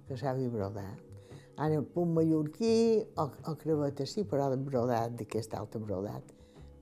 que 0.08 0.16
sabi 0.16 0.48
brodar. 0.52 0.96
Ara, 1.58 1.80
punt 1.94 2.12
mallorquí 2.14 3.02
o, 3.18 3.24
o 3.50 3.54
creveta 3.58 4.06
sí, 4.06 4.22
però 4.28 4.50
de 4.52 4.58
brodat, 4.62 5.16
d'aquest 5.18 5.54
altre 5.58 5.80
brodat, 5.82 6.34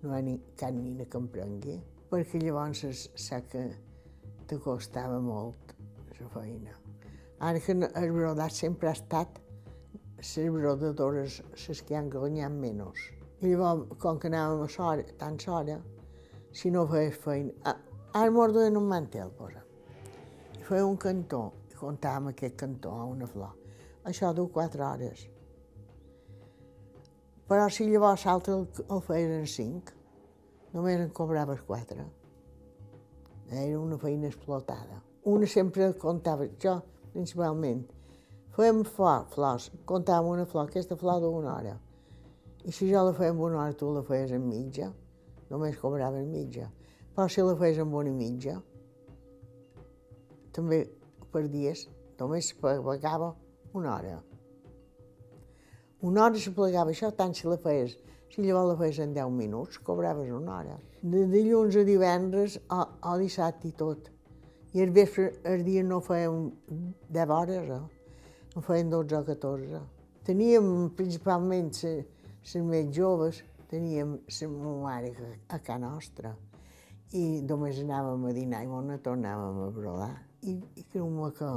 no 0.02 0.10
hi 0.10 0.18
ha 0.18 0.24
ni 0.24 0.34
cap 0.60 0.74
nina 0.76 1.06
que 1.08 1.20
em 1.22 1.28
prengui, 1.32 1.76
perquè 2.10 2.42
llavors 2.42 3.06
sap 3.16 3.48
que 3.52 3.62
te 4.46 4.58
costava 4.62 5.18
molt 5.20 5.74
la 6.20 6.28
feina. 6.34 6.76
Ara 7.40 7.60
que 7.60 7.76
el 7.76 8.14
brodat 8.14 8.54
sempre 8.56 8.88
ha 8.88 8.96
estat 8.96 9.42
les 10.16 10.50
brodadores, 10.52 11.42
les 11.68 11.82
que 11.82 11.96
han 11.96 12.08
guanyat 12.10 12.52
menys. 12.52 13.10
I 13.42 13.52
llavors, 13.52 13.98
com 14.00 14.18
que 14.18 14.30
anàvem 14.32 14.64
a 14.64 14.70
sora, 14.72 15.04
tan 15.20 15.36
sora, 15.38 15.76
si 16.52 16.72
no 16.72 16.86
feies 16.88 17.20
feina... 17.20 17.76
Ara 18.16 18.32
m'ho 18.32 18.48
duien 18.48 18.78
un 18.80 18.88
mantel, 18.88 19.28
posa. 19.36 19.60
I 20.56 20.64
feia 20.64 20.88
un 20.88 20.96
cantó, 20.96 21.44
i 21.68 21.76
comptàvem 21.76 22.32
aquest 22.32 22.56
cantó 22.64 22.96
a 22.96 23.04
una 23.04 23.28
flor 23.28 23.52
això 24.06 24.32
du 24.32 24.46
quatre 24.54 24.84
hores. 24.86 25.26
Però 27.50 27.66
si 27.70 27.86
llavors 27.90 28.26
l'altre 28.26 28.54
el, 28.54 28.66
el 28.90 29.02
feien 29.06 29.34
en 29.40 29.48
cinc, 29.50 29.90
només 30.74 31.00
en 31.02 31.10
cobraves 31.14 31.62
quatre. 31.66 32.06
Era 33.50 33.78
una 33.78 33.98
feina 33.98 34.26
explotada. 34.26 35.02
Una 35.24 35.46
sempre 35.46 35.92
comptava, 35.98 36.46
jo 36.62 36.80
principalment, 37.12 37.84
fèiem 38.56 38.82
flor, 38.84 39.26
flors, 39.32 39.70
comptàvem 39.88 40.32
una 40.34 40.46
flor, 40.50 40.68
aquesta 40.68 40.96
flor 40.98 41.20
d'una 41.22 41.54
hora. 41.54 41.74
I 42.66 42.74
si 42.74 42.90
jo 42.90 43.04
la 43.06 43.14
feia 43.14 43.30
en 43.30 43.40
una 43.40 43.62
hora, 43.62 43.76
tu 43.78 43.92
la 43.94 44.02
feies 44.06 44.34
en 44.34 44.46
mitja, 44.48 44.90
només 45.50 45.78
cobraves 45.78 46.26
mitja. 46.26 46.66
Però 47.14 47.28
si 47.30 47.44
la 47.46 47.54
feies 47.56 47.78
en 47.80 47.94
una 47.94 48.12
mitja, 48.12 48.58
també 50.56 50.82
per 51.32 51.46
dies, 51.52 51.86
només 52.18 52.50
pagava 52.60 53.34
una 53.76 53.94
hora. 53.94 54.18
Una 56.02 56.26
hora 56.26 56.40
se 56.40 56.52
plegava 56.52 56.92
això, 56.92 57.12
tant 57.14 57.34
si 57.34 57.48
la 57.48 57.56
feies. 57.60 57.96
Si 58.32 58.42
llavors 58.42 58.68
la 58.72 58.76
feies 58.80 58.98
en 59.04 59.14
10 59.16 59.32
minuts, 59.32 59.78
cobraves 59.86 60.30
una 60.32 60.58
hora. 60.58 60.76
De 61.02 61.24
dilluns 61.30 61.76
a 61.76 61.84
divendres 61.86 62.58
o, 62.70 62.82
o 63.10 63.16
dissabte 63.20 63.70
i 63.70 63.74
tot. 63.76 64.10
I 64.76 64.82
el 64.84 64.92
vespre, 64.92 65.30
el 65.48 65.64
dia 65.64 65.84
no 65.86 66.02
fèiem 66.04 66.50
10 67.14 67.34
hores, 67.38 67.70
eh? 67.76 67.82
en 68.56 68.66
feien 68.66 68.90
12 68.92 69.16
o 69.20 69.24
14. 69.30 69.80
Teníem 70.26 70.68
principalment 70.98 71.72
les 71.72 72.66
més 72.66 72.92
joves, 72.94 73.40
teníem 73.70 74.18
la 74.18 74.50
meva 74.52 74.76
mare 74.82 75.14
a 75.48 75.58
casa 75.58 75.80
nostra 75.82 76.34
i 77.14 77.40
només 77.46 77.78
anàvem 77.80 78.26
a 78.26 78.32
dinar 78.34 78.62
i 78.64 78.68
no 78.68 79.00
tornàvem 79.02 79.64
a 79.64 79.72
brodar. 79.74 80.14
I, 80.42 80.58
i 80.76 80.84
creu-me 80.90 81.30
que 81.34 81.50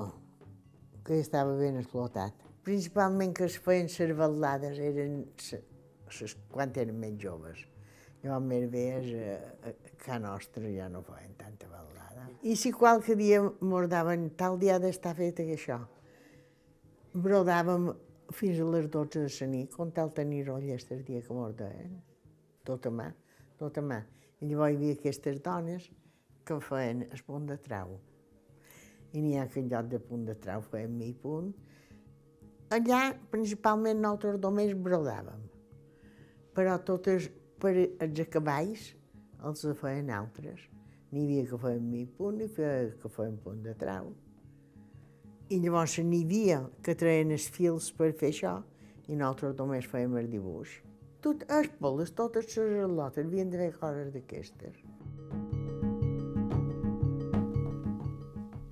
que 1.09 1.19
estava 1.19 1.55
ben 1.57 1.79
explotat. 1.79 2.35
Principalment 2.61 3.33
que 3.33 3.47
es 3.49 3.55
feien 3.65 3.87
les 3.89 4.77
eren 4.77 5.23
quan 6.51 6.73
eren 6.75 6.97
més 6.99 7.15
joves. 7.21 7.61
Més 8.23 8.65
veies 8.71 9.13
a, 9.15 9.37
a, 9.69 9.73
a 10.15 10.19
nostra 10.19 10.67
ja 10.73 10.89
no 10.91 11.01
feien 11.07 11.37
tanta 11.39 11.69
baldada. 11.71 12.27
I 12.43 12.55
si 12.59 12.71
qualque 12.75 13.15
dia 13.15 13.39
mordaven 13.61 14.29
tal 14.39 14.59
dia 14.59 14.79
d'estar 14.79 15.15
fet 15.15 15.39
això, 15.45 15.79
brodàvem 17.15 17.89
fins 18.35 18.59
a 18.59 18.67
les 18.73 18.89
12 18.91 19.23
de 19.23 19.31
la 19.31 19.47
nit, 19.53 19.71
com 19.73 19.91
tal 19.91 20.11
tenir 20.13 20.43
rolles 20.49 20.85
el 20.91 21.05
dia 21.07 21.23
que 21.23 21.33
mordaven, 21.33 21.95
tota 22.67 22.91
mà, 22.91 23.07
tota 23.57 23.81
mà. 23.81 24.03
I 24.39 24.51
llavors 24.51 24.75
hi 24.75 24.77
havia 24.77 24.99
aquestes 24.99 25.41
dones 25.43 25.89
que 26.45 26.59
feien 26.63 27.07
el 27.07 27.25
punt 27.27 27.47
de 27.49 27.57
trau 27.61 27.97
i 29.13 29.21
n'hi 29.21 29.37
ha 29.39 29.47
que 29.49 29.61
en 29.61 29.69
lloc 29.71 29.89
de 29.89 29.99
punt 29.99 30.25
de 30.27 30.35
trau 30.37 30.61
fèiem 30.71 30.93
mi 31.01 31.09
punt. 31.23 31.49
Allà, 32.75 33.01
principalment, 33.31 33.97
nosaltres 34.03 34.37
només 34.43 34.75
brodàvem, 34.77 35.41
però 36.59 36.75
totes 36.83 37.29
per 37.63 37.71
els 38.03 38.17
cavalls 38.27 38.89
els 39.47 39.61
feien 39.79 40.09
altres. 40.11 40.65
N'hi 41.13 41.21
havia 41.23 41.45
que 41.47 41.59
feien 41.61 41.85
mi 41.87 42.01
punt 42.17 42.41
i 42.43 42.49
que 42.51 43.11
feien 43.15 43.37
punt 43.45 43.61
de 43.63 43.75
trau. 43.79 44.09
I 45.47 45.61
llavors 45.63 45.95
n'hi 46.03 46.19
havia 46.25 46.59
que 46.83 46.97
treien 46.99 47.31
els 47.31 47.47
fils 47.55 47.87
per 47.95 48.11
fer 48.19 48.33
això 48.33 48.57
i 49.07 49.15
nosaltres 49.15 49.55
només 49.61 49.87
fèiem 49.87 50.19
el 50.19 50.27
dibuix. 50.35 50.75
Tot, 51.23 51.47
els 51.47 51.71
pobles, 51.79 52.11
totes 52.11 52.51
les 52.59 52.83
al·lotes 52.83 53.23
havien 53.23 53.49
de 53.49 53.63
fer 53.63 53.71
coses 53.79 54.11
d'aquestes. 54.11 54.83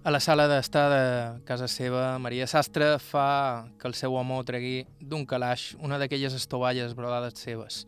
A 0.08 0.12
la 0.12 0.20
sala 0.24 0.46
d'estar 0.48 0.86
de 0.92 1.08
casa 1.48 1.68
seva, 1.68 2.14
Maria 2.20 2.46
Sastre 2.48 2.94
fa 3.04 3.68
que 3.80 3.88
el 3.90 3.96
seu 3.96 4.14
home 4.16 4.44
tregui 4.48 4.78
d'un 5.08 5.26
calaix 5.26 5.74
una 5.80 5.98
d'aquelles 5.98 6.36
estovalles 6.36 6.96
brodades 6.96 7.40
seves. 7.40 7.86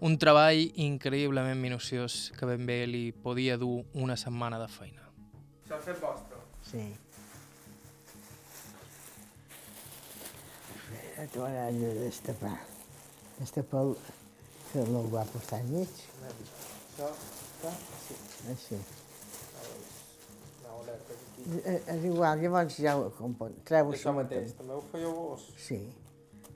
Un 0.00 0.18
treball 0.20 0.60
increïblement 0.84 1.58
minuciós 1.58 2.30
que 2.36 2.46
ben 2.46 2.66
bé 2.68 2.82
li 2.86 3.10
podia 3.12 3.56
dur 3.56 3.84
una 3.94 4.16
setmana 4.16 4.60
de 4.60 4.68
feina. 4.68 5.06
Això 5.64 5.80
és 5.92 6.00
vostre? 6.02 6.42
Sí. 6.68 6.84
Ara 11.16 11.66
has 11.66 11.80
de 11.80 11.94
destapar. 12.02 12.58
Destapar 13.38 13.82
el 13.86 13.96
que 14.72 14.84
el 14.84 15.10
guapo 15.10 15.40
està 15.40 15.58
al 15.62 15.72
mig. 15.72 16.04
Això 16.28 17.08
està 17.08 17.72
així. 17.72 18.20
Així. 18.52 18.80
Eh, 21.46 21.80
és 21.94 22.04
igual, 22.04 22.40
llavors 22.42 22.76
ja 22.82 22.96
ho 22.98 23.10
compon. 23.16 23.54
Treu 23.68 23.92
això 23.94 24.12
mateix, 24.16 24.52
també 24.58 24.74
ho 24.74 24.82
fèieu 24.92 25.12
vos? 25.14 25.44
Sí. 25.62 25.78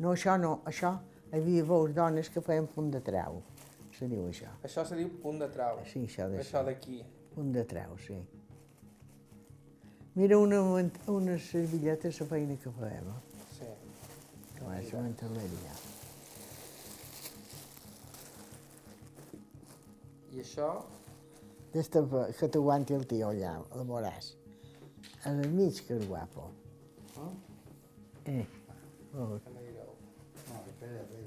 No, 0.00 0.14
això 0.16 0.36
no, 0.40 0.60
això 0.64 0.94
hi 1.30 1.38
havia 1.38 1.64
vos 1.68 1.92
dones 1.94 2.30
que 2.32 2.40
feien 2.44 2.66
punt 2.74 2.88
de 2.94 3.00
treu, 3.04 3.42
se 3.96 4.08
diu 4.08 4.24
això. 4.30 4.48
Això 4.64 4.84
se 4.88 4.96
diu 4.96 5.10
punt 5.22 5.42
de 5.42 5.48
treu? 5.52 5.82
Sí, 5.90 6.06
això 6.08 6.28
de 6.32 6.40
Això 6.40 6.62
d'aquí? 6.64 7.02
Punt 7.34 7.52
de 7.52 7.64
treu, 7.68 7.96
sí. 8.06 8.16
Mira 10.16 10.38
una, 10.40 10.62
una 11.12 11.36
servilleta 11.38 12.08
la 12.08 12.26
feina 12.32 12.56
que 12.62 12.72
fèiem. 12.80 13.12
Eh? 13.12 13.44
Sí. 13.58 13.68
Que 14.56 14.64
va 14.64 14.80
ser 14.88 15.04
manteleria. 15.04 15.76
I 20.32 20.42
això? 20.42 20.72
D'esta 21.74 22.02
que 22.38 22.48
t'aguanti 22.48 22.96
el 22.96 23.06
tio 23.06 23.30
allà, 23.34 23.58
el 23.76 23.86
veuràs. 23.86 24.34
al 25.28 25.44
mig 25.52 25.84
que 25.86 25.94
és 25.94 26.06
guapo. 26.08 26.48
Eh. 28.24 28.46
Oh. 29.14 29.38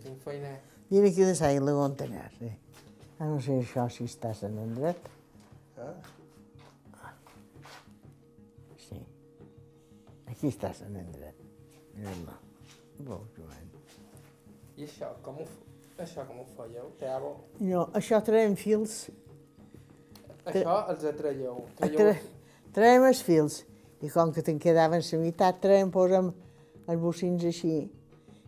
Quin 0.04 0.20
feiner. 0.20 0.60
Mira 0.90 1.08
aquí 1.08 1.24
de 1.24 1.36
sair 1.36 1.62
la 1.64 1.74
gontanàs, 1.74 2.36
eh? 2.44 2.56
Ah, 3.20 3.28
no 3.30 3.40
sé 3.42 3.56
això 3.62 3.86
si 3.90 4.06
està 4.10 4.34
en 4.48 4.58
endret. 4.66 5.08
Sí. 8.84 9.00
Aquí 10.28 10.52
està 10.52 10.74
en 10.86 11.00
endret. 11.00 11.40
Mira-la. 11.96 12.36
Bo, 13.00 13.22
Joan. 13.38 13.72
I 14.78 14.86
això, 14.88 15.14
com 15.24 15.40
ho, 15.42 15.48
això 16.02 16.28
com 16.28 16.44
ho 16.44 16.46
fèieu? 16.58 16.92
Teavo? 17.00 17.34
No, 17.62 17.88
això 17.96 18.20
traiem 18.26 18.58
fils. 18.60 19.06
Això 20.44 20.78
els 20.92 21.08
atraieu. 21.14 21.64
Tra 21.80 21.88
Traieu... 21.88 22.32
traiem 22.76 23.08
els 23.08 23.24
fils. 23.24 23.62
I 24.04 24.12
com 24.12 24.34
que 24.36 24.44
te'n 24.44 24.60
quedaven 24.60 25.00
la 25.00 25.20
meitat, 25.22 25.62
traiem, 25.64 25.92
posem 25.94 26.34
els 26.92 27.00
bocins 27.00 27.46
així 27.48 27.86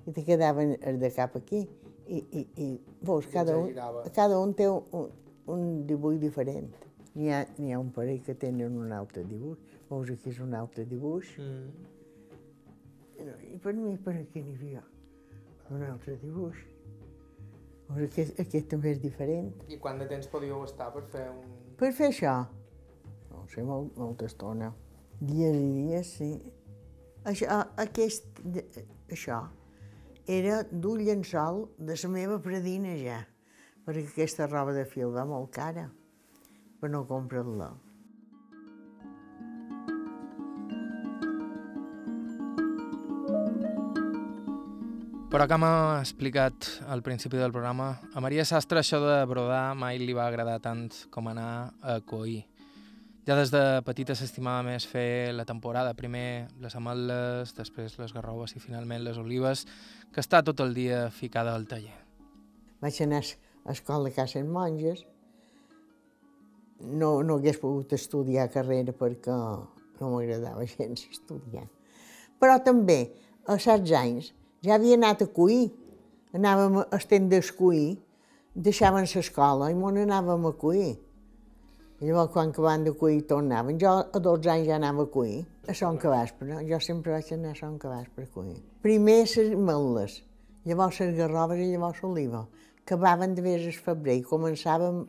i 0.06 0.14
te 0.14 0.24
quedaven 0.26 0.76
els 0.82 1.02
de 1.02 1.12
cap 1.16 1.36
aquí. 1.40 1.66
I, 2.06 2.20
i, 2.22 2.42
i 2.62 2.68
veus, 3.02 3.26
cada 3.34 3.56
un, 3.58 3.72
cada 4.14 4.38
un 4.38 4.54
té 4.54 4.68
un, 4.70 5.08
un 5.50 5.64
dibuix 5.90 6.20
diferent. 6.22 6.70
N'hi 7.16 7.32
ha, 7.32 7.42
ha 7.48 7.80
un 7.80 7.90
parell 7.96 8.22
que 8.26 8.36
tenen 8.38 8.76
un 8.78 8.92
altre 8.94 9.24
dibuix. 9.26 9.58
Veus, 9.90 10.12
aquí 10.14 10.30
és 10.34 10.42
un 10.44 10.54
altre 10.58 10.86
dibuix. 10.90 11.32
Mm. 11.42 11.92
I 13.56 13.58
per 13.64 13.74
mi, 13.74 13.96
per 13.98 14.18
aquí 14.20 14.44
n'hi 14.44 14.56
havia 14.60 14.84
un 15.74 15.86
altre 15.88 16.18
dibuix. 16.22 16.62
Veus, 17.88 18.04
aquest, 18.10 18.40
aquest 18.42 18.70
també 18.74 18.94
és 18.94 19.02
diferent. 19.02 19.50
I 19.72 19.80
quant 19.82 20.02
de 20.02 20.10
temps 20.12 20.30
podíeu 20.30 20.62
estar 20.68 20.92
per 20.94 21.06
fer 21.14 21.28
un... 21.32 21.58
Per 21.80 21.92
fer 21.96 22.12
això, 22.12 22.36
no 23.32 23.46
sé, 23.52 23.64
molt, 23.66 23.96
molta 23.98 24.30
estona. 24.30 24.72
Dies 25.20 25.56
i 25.56 25.68
dies, 25.80 26.12
sí. 26.20 26.32
Això, 27.26 27.64
aquest, 27.82 28.44
això, 29.10 29.40
era 30.28 30.64
d'un 30.72 31.02
llençol 31.06 31.68
de 31.78 31.96
la 32.02 32.10
meva 32.10 32.40
predina 32.42 32.96
ja, 32.98 33.20
perquè 33.86 34.08
aquesta 34.10 34.48
roba 34.50 34.74
de 34.74 34.86
fil 34.90 35.14
va 35.14 35.26
molt 35.26 35.52
cara, 35.54 35.90
per 36.82 36.90
no 36.90 37.06
comprar-la. 37.06 37.70
Però 45.30 45.46
com 45.52 45.66
ha 45.68 46.00
explicat 46.00 46.68
al 46.88 47.02
principi 47.04 47.38
del 47.38 47.52
programa, 47.52 48.00
a 48.16 48.22
Maria 48.24 48.46
Sastre 48.48 48.80
això 48.80 49.02
de 49.04 49.18
brodar 49.28 49.76
mai 49.76 50.00
li 50.00 50.14
va 50.16 50.30
agradar 50.30 50.62
tant 50.64 50.88
com 51.12 51.28
anar 51.28 51.74
a 51.84 52.00
coir. 52.00 52.46
Ja 53.26 53.34
des 53.34 53.50
de 53.50 53.82
petita 53.82 54.14
s'estimava 54.14 54.62
més 54.68 54.86
fer 54.86 55.34
la 55.34 55.48
temporada, 55.50 55.96
primer 55.98 56.46
les 56.62 56.76
ametles, 56.78 57.56
després 57.58 57.96
les 57.98 58.14
garroves 58.14 58.54
i 58.54 58.60
finalment 58.62 59.02
les 59.02 59.18
olives, 59.18 59.64
que 60.14 60.22
està 60.22 60.44
tot 60.46 60.62
el 60.62 60.76
dia 60.78 61.08
ficada 61.10 61.56
al 61.58 61.66
taller. 61.66 61.98
Vaig 62.86 63.00
anar 63.02 63.24
a 63.66 63.74
escola 63.74 64.12
a 64.12 64.14
casa 64.14 64.38
en 64.38 64.52
monges, 64.54 65.02
no, 66.86 67.24
no 67.24 67.40
hagués 67.40 67.58
pogut 67.58 67.96
estudiar 67.98 68.52
carrera 68.54 68.94
perquè 68.94 69.34
no 69.34 70.12
m'agradava 70.12 70.68
gens 70.70 71.08
estudiar. 71.10 71.66
Però 72.38 72.60
també, 72.62 73.00
a 73.48 73.58
16 73.58 73.96
anys, 73.98 74.34
ja 74.62 74.76
havia 74.78 75.00
anat 75.00 75.24
a 75.26 75.30
cuir. 75.32 75.72
Anàvem 76.36 76.82
a 76.82 76.86
estendes 76.98 77.50
cuir, 77.56 77.96
deixaven 78.54 79.08
l'escola 79.08 79.72
i 79.72 79.76
m'on 79.78 79.98
anàvem 80.04 80.46
a 80.46 80.54
cuir. 80.60 80.94
I 82.02 82.10
llavors, 82.10 82.32
quan 82.34 82.50
acabant 82.52 82.84
de 82.84 82.92
cuir, 82.92 83.22
tornaven. 83.28 83.78
Jo 83.80 83.94
a 84.04 84.20
12 84.20 84.50
anys 84.52 84.68
ja 84.68 84.76
anava 84.76 85.06
a 85.06 85.12
cuir, 85.12 85.46
a 85.68 85.74
Son 85.74 85.98
Cabaspre. 85.98 86.58
Jo 86.68 86.80
sempre 86.84 87.14
vaig 87.14 87.30
anar 87.32 87.54
a 87.54 87.60
Son 87.60 87.78
Cabaspre 87.80 88.26
a 88.28 88.32
cuir. 88.34 88.58
Primer 88.84 89.22
les 89.22 89.38
ametles, 89.46 90.18
llavors 90.68 91.00
les 91.00 91.16
garroves 91.16 91.62
i 91.64 91.70
llavors 91.72 92.02
l'oliva. 92.04 92.44
Acabaven 92.84 93.34
de 93.38 93.46
veure 93.46 93.72
el 93.72 93.80
febrer 93.86 94.18
i 94.20 94.26
començàvem 94.28 95.06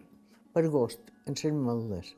per 0.55 0.63
agost, 0.65 1.03
en 1.27 1.35
les 1.35 1.51
ametles. 1.51 2.15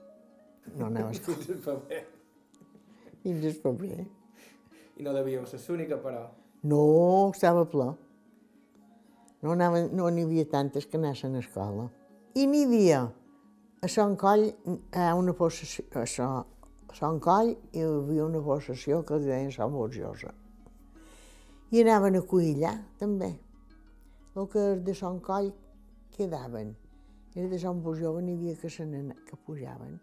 No 0.76 0.90
anava 0.90 1.09
a 1.09 1.16
escola. 1.16 1.38
Fins 3.22 3.46
al 3.48 3.57
febrer. 3.62 4.04
I 4.98 5.07
no 5.07 5.14
devíeu 5.16 5.46
ser 5.48 5.62
l'única, 5.64 5.96
però. 6.02 6.26
No, 6.68 7.31
estava 7.33 7.64
ple. 7.70 7.88
No 9.40 9.54
n'hi 9.54 9.87
no 9.94 10.11
havia 10.11 10.44
tantes 10.50 10.85
que 10.85 10.98
anessin 11.00 11.38
a 11.38 11.40
escola. 11.40 11.88
I 12.35 12.44
n'hi 12.50 12.64
havia 12.66 13.07
a 13.80 13.88
Son 13.88 14.16
Coll, 14.16 14.54
a 14.92 15.14
una 15.14 15.32
possessió, 15.32 15.84
a 15.94 16.06
Son, 16.06 16.46
a 16.88 16.94
Son 16.94 17.20
Coll 17.20 17.52
hi 17.72 17.84
havia 17.86 18.24
una 18.24 18.40
possessió 18.42 19.04
que 19.06 19.18
li 19.20 19.28
deien 19.30 19.52
Son 19.54 19.70
Borjosa. 19.72 20.32
I 21.70 21.82
anaven 21.84 22.18
a 22.18 22.22
cuir 22.26 22.56
allà, 22.56 22.72
també. 22.98 23.30
El 24.34 24.48
que 24.50 24.64
de 24.82 24.94
Son 24.94 25.20
Coll 25.22 25.52
quedaven. 26.16 26.74
I 27.36 27.46
de 27.46 27.58
Son 27.62 27.82
Borjosa 27.84 28.24
n'hi 28.24 28.34
havia 28.34 28.56
que, 28.58 28.70
se 28.70 28.84
que 29.28 29.38
pujaven. 29.46 30.00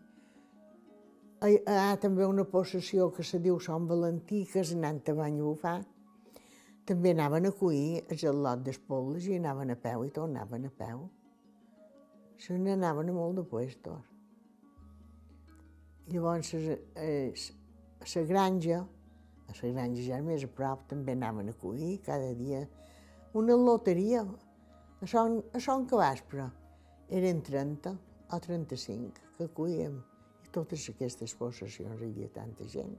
Hi 1.43 1.59
ha 1.67 1.97
també 1.99 2.25
una 2.25 2.45
possessió 2.47 3.09
que 3.11 3.23
se 3.23 3.41
diu 3.43 3.59
Sant 3.59 3.89
Valentí, 3.89 4.45
que 4.45 4.63
és 4.63 4.71
anant 4.71 5.03
a 5.09 5.17
Banyabufar. 5.19 5.81
També 6.85 7.11
anaven 7.11 7.49
a 7.49 7.51
cuir 7.51 8.05
a 8.07 8.15
gelot 8.15 8.63
d'espolles 8.63 9.27
i 9.27 9.35
anaven 9.35 9.73
a 9.73 9.75
peu 9.75 10.05
i 10.05 10.11
tornaven 10.15 10.69
a 10.69 10.71
peu. 10.71 11.09
Se 12.37 12.57
n'anaven 12.57 13.09
a 13.09 13.15
molt 13.15 13.39
de 13.39 13.43
puestos. 13.47 14.01
Llavors, 16.11 16.51
a, 16.53 16.75
la 18.13 18.23
granja, 18.29 18.81
a 19.49 19.55
la 19.61 19.71
granja 19.71 20.03
ja 20.05 20.19
més 20.21 20.45
a 20.45 20.49
prop, 20.59 20.83
també 20.91 21.15
anaven 21.15 21.49
a 21.49 21.55
cuir 21.61 21.95
cada 22.05 22.33
dia. 22.37 22.65
Una 23.33 23.55
loteria, 23.57 24.21
a 25.01 25.07
Son, 25.07 25.39
a 25.53 25.59
Son 25.59 25.87
Cabaspre, 25.89 26.49
eren 27.09 27.41
30 27.41 27.95
o 28.31 28.39
35 28.39 29.35
que 29.37 29.49
cuíem. 29.57 29.99
I 30.45 30.53
totes 30.53 30.87
aquestes 30.91 31.33
possessions 31.39 32.01
hi 32.01 32.09
havia 32.09 32.31
tanta 32.35 32.67
gent. 32.71 32.95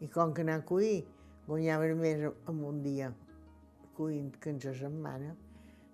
I 0.00 0.08
com 0.12 0.34
que 0.34 0.42
anar 0.44 0.60
a 0.60 0.66
cuir 0.66 1.04
guanyaven 1.46 1.98
més 2.00 2.24
en 2.24 2.64
un 2.64 2.82
dia 2.84 3.10
cuint 3.96 4.30
que 4.40 4.50
en 4.50 4.60
la 4.64 4.72
setmana, 4.76 5.34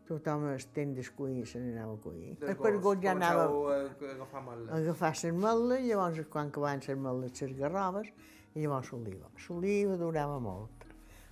tothom 0.08 0.46
es 0.52 0.66
tendes 0.76 1.10
cuir 1.18 1.46
se 1.46 1.60
n'anava 1.60 1.96
a 1.96 2.00
cuir. 2.02 2.36
El 2.40 2.56
pergot 2.60 3.02
ja 3.02 3.12
anava 3.16 3.46
a 3.46 3.78
agafar 4.12 4.42
ametles. 4.42 4.70
a 4.70 4.80
agafar 4.80 5.12
les 5.12 5.24
ametles, 5.30 5.86
llavors 5.88 6.20
quan 6.32 6.52
acabaven 6.52 6.82
les 6.84 6.94
ametles 6.94 7.42
les 7.42 7.58
garroves, 7.58 8.12
i 8.54 8.62
llavors 8.62 8.92
l'oliva. 8.92 9.30
L'oliva 9.48 9.96
durava 10.00 10.38
molt, 10.40 10.86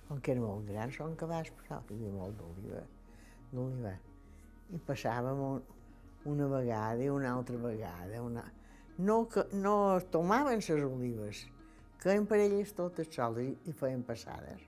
com 0.07 0.19
que 0.21 0.35
era 0.35 0.43
molt 0.43 0.67
gran, 0.69 0.91
són 0.93 1.15
cabàs, 1.17 1.49
però 1.57 1.79
hi 1.79 1.95
havia 1.95 2.11
molt 2.13 2.37
d'oliva, 2.41 2.83
d'oliva. 3.53 3.95
I 4.75 4.81
passàvem 4.85 5.41
un, 5.47 5.63
una 6.29 6.47
vegada 6.51 7.01
i 7.03 7.09
una 7.09 7.33
altra 7.33 7.57
vegada. 7.61 8.21
Una... 8.21 8.45
No, 8.97 9.23
que, 9.31 9.47
no 9.53 9.75
tomaven 10.11 10.61
les 10.61 10.85
olives, 10.89 11.45
queien 12.03 12.27
per 12.29 12.39
elles 12.43 12.73
totes 12.77 13.09
soles 13.13 13.55
i, 13.65 13.73
feien 13.73 14.05
passades. 14.05 14.61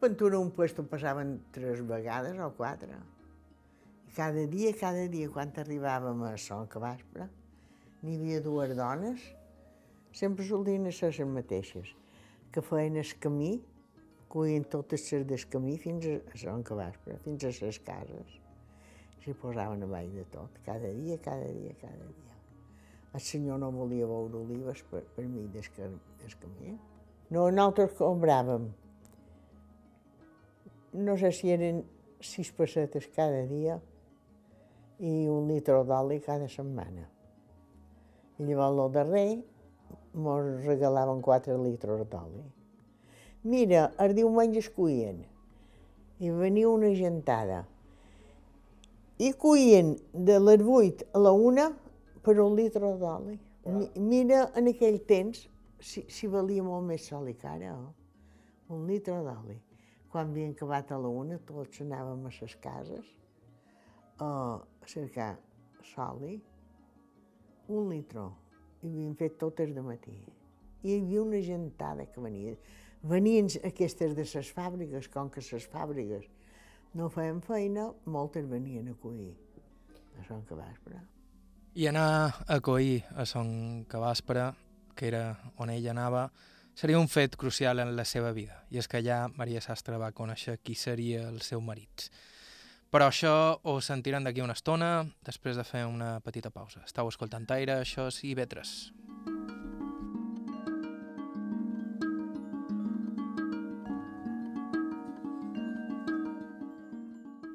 Pintura 0.00 0.38
un 0.40 0.54
puesto 0.56 0.86
passaven 0.88 1.36
tres 1.52 1.82
vegades 1.84 2.38
o 2.40 2.52
quatre. 2.56 2.96
Cada 4.14 4.46
dia, 4.46 4.70
cada 4.78 5.08
dia, 5.10 5.26
quan 5.26 5.50
arribàvem 5.58 6.20
a 6.22 6.36
Son 6.38 6.68
Cabaspre, 6.70 7.24
n'hi 8.06 8.12
havia 8.14 8.40
dues 8.40 8.70
dones, 8.78 9.22
sempre 10.14 10.44
solien 10.46 10.86
ser 10.94 11.08
les 11.10 11.26
mateixes, 11.26 11.88
que 12.54 12.62
feien 12.62 12.94
el 13.00 13.08
camí, 13.18 13.56
cuien 14.30 14.62
totes 14.70 15.08
les 15.10 15.24
del 15.26 15.46
camí 15.50 15.74
fins 15.82 16.06
a 16.06 16.38
Son 16.38 16.62
Cabaspre, 16.62 17.16
fins 17.24 17.42
a 17.42 17.50
les 17.56 17.80
cases. 17.82 18.36
S'hi 19.24 19.34
posaven 19.40 19.82
a 19.82 19.88
baix 19.90 20.12
de 20.14 20.22
tot, 20.30 20.60
cada 20.62 20.92
dia, 20.94 21.16
cada 21.24 21.48
dia, 21.50 21.72
cada 21.80 22.06
dia. 22.06 22.36
El 23.14 23.22
senyor 23.22 23.58
no 23.58 23.72
volia 23.74 24.06
veure 24.06 24.44
olives 24.44 24.84
per, 24.92 25.00
per 25.16 25.24
mi 25.26 25.48
des, 25.50 25.66
que, 25.74 25.88
des 26.22 26.36
camí. 26.38 26.76
No, 27.34 27.48
nosaltres 27.50 27.96
compràvem, 27.98 28.70
no 31.02 31.18
sé 31.18 31.32
si 31.34 31.50
eren 31.50 31.82
sis 32.22 32.52
pessetes 32.54 33.10
cada 33.16 33.42
dia 33.50 33.80
i 35.04 35.26
un 35.28 35.48
litre 35.50 35.82
d'oli 35.84 36.20
cada 36.24 36.48
setmana. 36.48 37.04
I 38.40 38.46
llavors 38.48 38.80
el 38.86 38.92
darrer 38.94 39.28
mos 40.14 40.46
regalaven 40.64 41.20
4 41.22 41.56
litres 41.62 42.04
d'oli. 42.10 42.42
Mira, 43.44 43.90
els 44.00 44.14
diumenges 44.16 44.70
cuien 44.72 45.20
i 46.24 46.30
venia 46.32 46.70
una 46.70 46.92
gentada 46.96 47.64
i 49.20 49.32
cuien 49.38 49.92
de 50.12 50.38
les 50.40 50.62
8 50.64 51.10
a 51.14 51.20
la 51.22 51.32
1 51.36 51.66
per 52.24 52.38
un 52.40 52.56
litre 52.56 52.94
d'oli. 52.98 53.36
Mi- 53.66 53.90
Mira, 54.00 54.46
en 54.56 54.68
aquell 54.72 54.98
temps, 55.08 55.44
si, 55.80 56.04
si 56.08 56.26
valia 56.28 56.62
molt 56.64 56.84
més 56.88 57.04
sol 57.08 57.28
i 57.28 57.34
cara, 57.36 57.74
eh? 57.74 58.72
un 58.72 58.86
litre 58.88 59.20
d'oli. 59.24 59.58
Quan 60.10 60.30
havien 60.30 60.52
acabat 60.54 60.92
a 60.94 60.98
la 60.98 61.08
una, 61.10 61.38
tots 61.44 61.80
anàvem 61.84 62.24
a 62.28 62.32
les 62.40 62.56
cases 62.62 63.04
a 64.22 64.28
cercar 64.88 65.34
soli, 65.94 66.38
un 67.68 67.90
litre, 67.90 68.28
i 68.82 68.88
havien 68.88 69.14
fet 69.16 69.38
totes 69.40 69.72
de 69.74 69.82
matí. 69.84 70.16
I 70.84 70.90
hi 70.90 70.96
havia 71.00 71.22
una 71.22 71.40
gentada 71.42 72.06
que 72.06 72.20
venia. 72.20 72.56
venien 73.04 73.48
aquestes 73.64 74.14
de 74.16 74.24
les 74.24 74.50
fàbriques, 74.56 75.08
com 75.12 75.28
que 75.30 75.42
les 75.52 75.66
fàbriques 75.68 76.24
no 76.94 77.10
feien 77.10 77.42
feina, 77.42 77.90
moltes 78.06 78.46
venien 78.48 78.88
a 78.88 78.94
collir 78.94 79.34
a 80.18 80.24
Son 80.24 80.44
Cabàspera. 80.48 81.02
I 81.74 81.88
anar 81.90 82.44
a 82.46 82.60
collir 82.60 83.02
a 83.14 83.26
Son 83.26 83.84
Cabàspera, 83.90 84.54
que 84.94 85.08
era 85.08 85.52
on 85.58 85.70
ella 85.70 85.90
anava, 85.90 86.30
seria 86.74 86.98
un 86.98 87.08
fet 87.08 87.36
crucial 87.36 87.80
en 87.80 87.96
la 87.96 88.04
seva 88.04 88.32
vida, 88.32 88.62
i 88.70 88.78
és 88.78 88.88
que 88.88 89.02
allà 89.02 89.26
Maria 89.36 89.60
Sastre 89.60 89.98
va 89.98 90.12
conèixer 90.12 90.60
qui 90.62 90.74
seria 90.74 91.28
el 91.28 91.40
seu 91.42 91.60
marit. 91.60 92.08
Però 92.94 93.08
això 93.10 93.58
ho 93.66 93.72
sentiran 93.82 94.22
d'aquí 94.22 94.38
una 94.38 94.54
estona, 94.54 94.88
després 95.26 95.56
de 95.58 95.64
fer 95.66 95.80
una 95.82 96.20
petita 96.22 96.52
pausa. 96.54 96.84
Estau 96.86 97.08
escoltant 97.10 97.48
Aire, 97.50 97.80
això 97.82 98.06
és 98.06 98.20
IB3. 98.22 98.70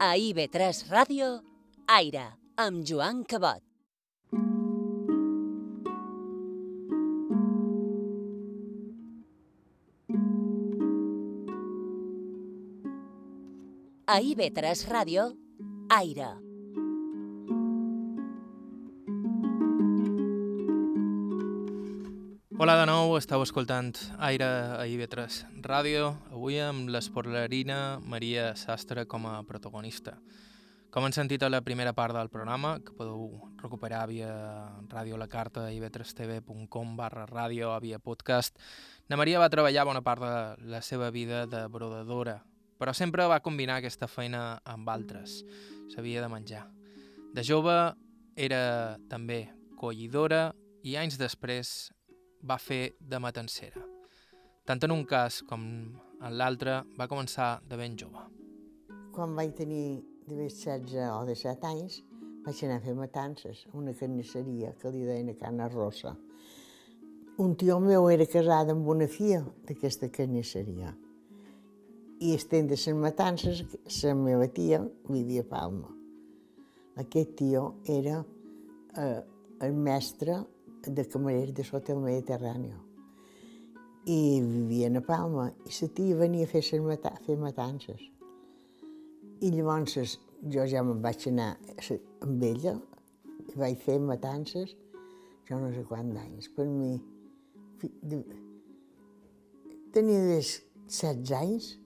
A 0.03 0.11
IB3 0.27 0.83
Ràdio, 0.91 1.31
Aire, 1.87 2.27
amb 2.59 2.83
Joan 2.83 3.23
Cabot. 3.23 3.68
A 14.09 14.15
IB3 14.25 14.87
Ràdio, 14.89 15.23
Aire. 15.93 16.31
Hola 22.57 22.73
de 22.79 22.87
nou, 22.89 23.13
estàu 23.19 23.45
escoltant 23.45 23.93
Aire 24.17 24.49
a 24.49 24.87
IB3 24.89 25.61
Ràdio, 25.61 26.09
avui 26.33 26.57
amb 26.57 26.89
l'esportlerina 26.89 27.99
Maria 28.01 28.55
Sastre 28.57 29.05
com 29.05 29.29
a 29.29 29.43
protagonista. 29.45 30.17
Com 30.89 31.05
han 31.05 31.13
sentit 31.13 31.45
a 31.45 31.53
la 31.53 31.61
primera 31.61 31.93
part 31.93 32.17
del 32.17 32.33
programa, 32.33 32.79
que 32.81 32.97
podeu 32.97 33.29
recuperar 33.61 34.07
via 34.09 34.33
ràdio 34.89 35.21
la 35.21 35.29
carta 35.29 35.69
ib3tv.com 35.69 36.97
barra 36.97 37.29
ràdio 37.29 37.69
o 37.69 37.79
via 37.85 38.01
podcast, 38.01 38.57
na 39.05 39.21
Maria 39.21 39.37
va 39.37 39.53
treballar 39.53 39.85
bona 39.85 40.01
part 40.01 40.25
de 40.25 40.71
la 40.73 40.81
seva 40.81 41.13
vida 41.13 41.45
de 41.45 41.67
brodadora, 41.69 42.39
però 42.79 42.93
sempre 42.95 43.27
va 43.27 43.41
combinar 43.43 43.77
aquesta 43.77 44.07
feina 44.07 44.61
amb 44.63 44.89
altres. 44.89 45.43
Sabia 45.91 46.23
de 46.23 46.29
menjar. 46.31 46.63
De 47.35 47.43
jove 47.43 47.75
era 48.39 48.97
també 49.11 49.49
collidora 49.77 50.53
i 50.87 50.95
anys 50.95 51.19
després 51.19 51.91
va 52.41 52.57
fer 52.57 52.95
de 52.99 53.19
matancera. 53.19 53.83
Tant 54.65 54.79
en 54.85 54.93
un 54.95 55.03
cas 55.03 55.41
com 55.49 55.65
en 56.19 56.37
l'altre 56.39 56.83
va 56.99 57.07
començar 57.11 57.57
de 57.67 57.77
ben 57.79 57.97
jove. 57.99 58.23
Quan 59.15 59.35
vaig 59.35 59.55
tenir 59.57 59.99
de 60.29 60.37
16 60.45 60.95
o 61.09 61.25
17 61.27 61.67
anys, 61.67 61.99
vaig 62.45 62.63
anar 62.63 62.79
a 62.79 62.85
fer 62.85 62.95
matances 62.95 63.65
a 63.67 63.75
una 63.77 63.93
carnisseria 63.97 64.71
que 64.79 64.91
li 64.93 65.03
deien 65.07 65.33
a 65.33 65.37
Cana 65.39 65.67
Rosa. 65.73 66.15
Un 67.39 67.55
tio 67.59 67.79
meu 67.83 68.09
era 68.11 68.27
casat 68.27 68.71
amb 68.71 68.87
una 68.87 69.07
filla 69.07 69.43
d'aquesta 69.67 70.09
carnisseria. 70.15 70.93
I 72.19 72.33
estent 72.35 72.67
de 72.67 72.75
les 72.75 72.95
matances, 72.99 73.61
la 74.03 74.13
meva 74.15 74.47
tia 74.51 74.81
vivia 75.07 75.45
a 75.45 75.47
Palma. 75.47 75.87
Aquest 76.99 77.37
tio 77.39 77.75
era 77.87 78.17
eh, 78.97 79.21
el 79.61 79.73
mestre 79.73 80.35
de 80.83 81.05
camarer 81.07 81.53
de 81.53 81.63
l'Hotel 81.63 82.01
Mediterrani. 82.03 82.73
I 84.05 84.41
vivien 84.43 84.99
a 84.99 85.01
Palma, 85.01 85.47
i 85.63 85.71
la 85.79 85.89
tia 85.95 86.19
venia 86.19 86.43
a 86.43 86.51
fer, 86.51 86.63
ses 86.63 86.83
mata 86.83 87.15
fer 87.23 87.37
matances. 87.39 88.03
I 89.39 89.55
llavors 89.55 90.19
jo 90.43 90.67
ja 90.67 90.83
me'n 90.83 90.99
vaig 90.99 91.23
anar 91.31 91.55
amb 92.25 92.43
ella, 92.43 92.75
i 93.47 93.55
vaig 93.55 93.79
fer 93.79 93.99
matances, 94.03 94.75
jo 95.47 95.63
no 95.63 95.71
sé 95.71 95.87
quants 95.87 96.19
anys. 96.19 96.51
Per 96.51 96.67
mi, 96.67 96.97
tenia 99.95 100.25
des 100.33 100.57
16 100.89 101.37
anys, 101.39 101.77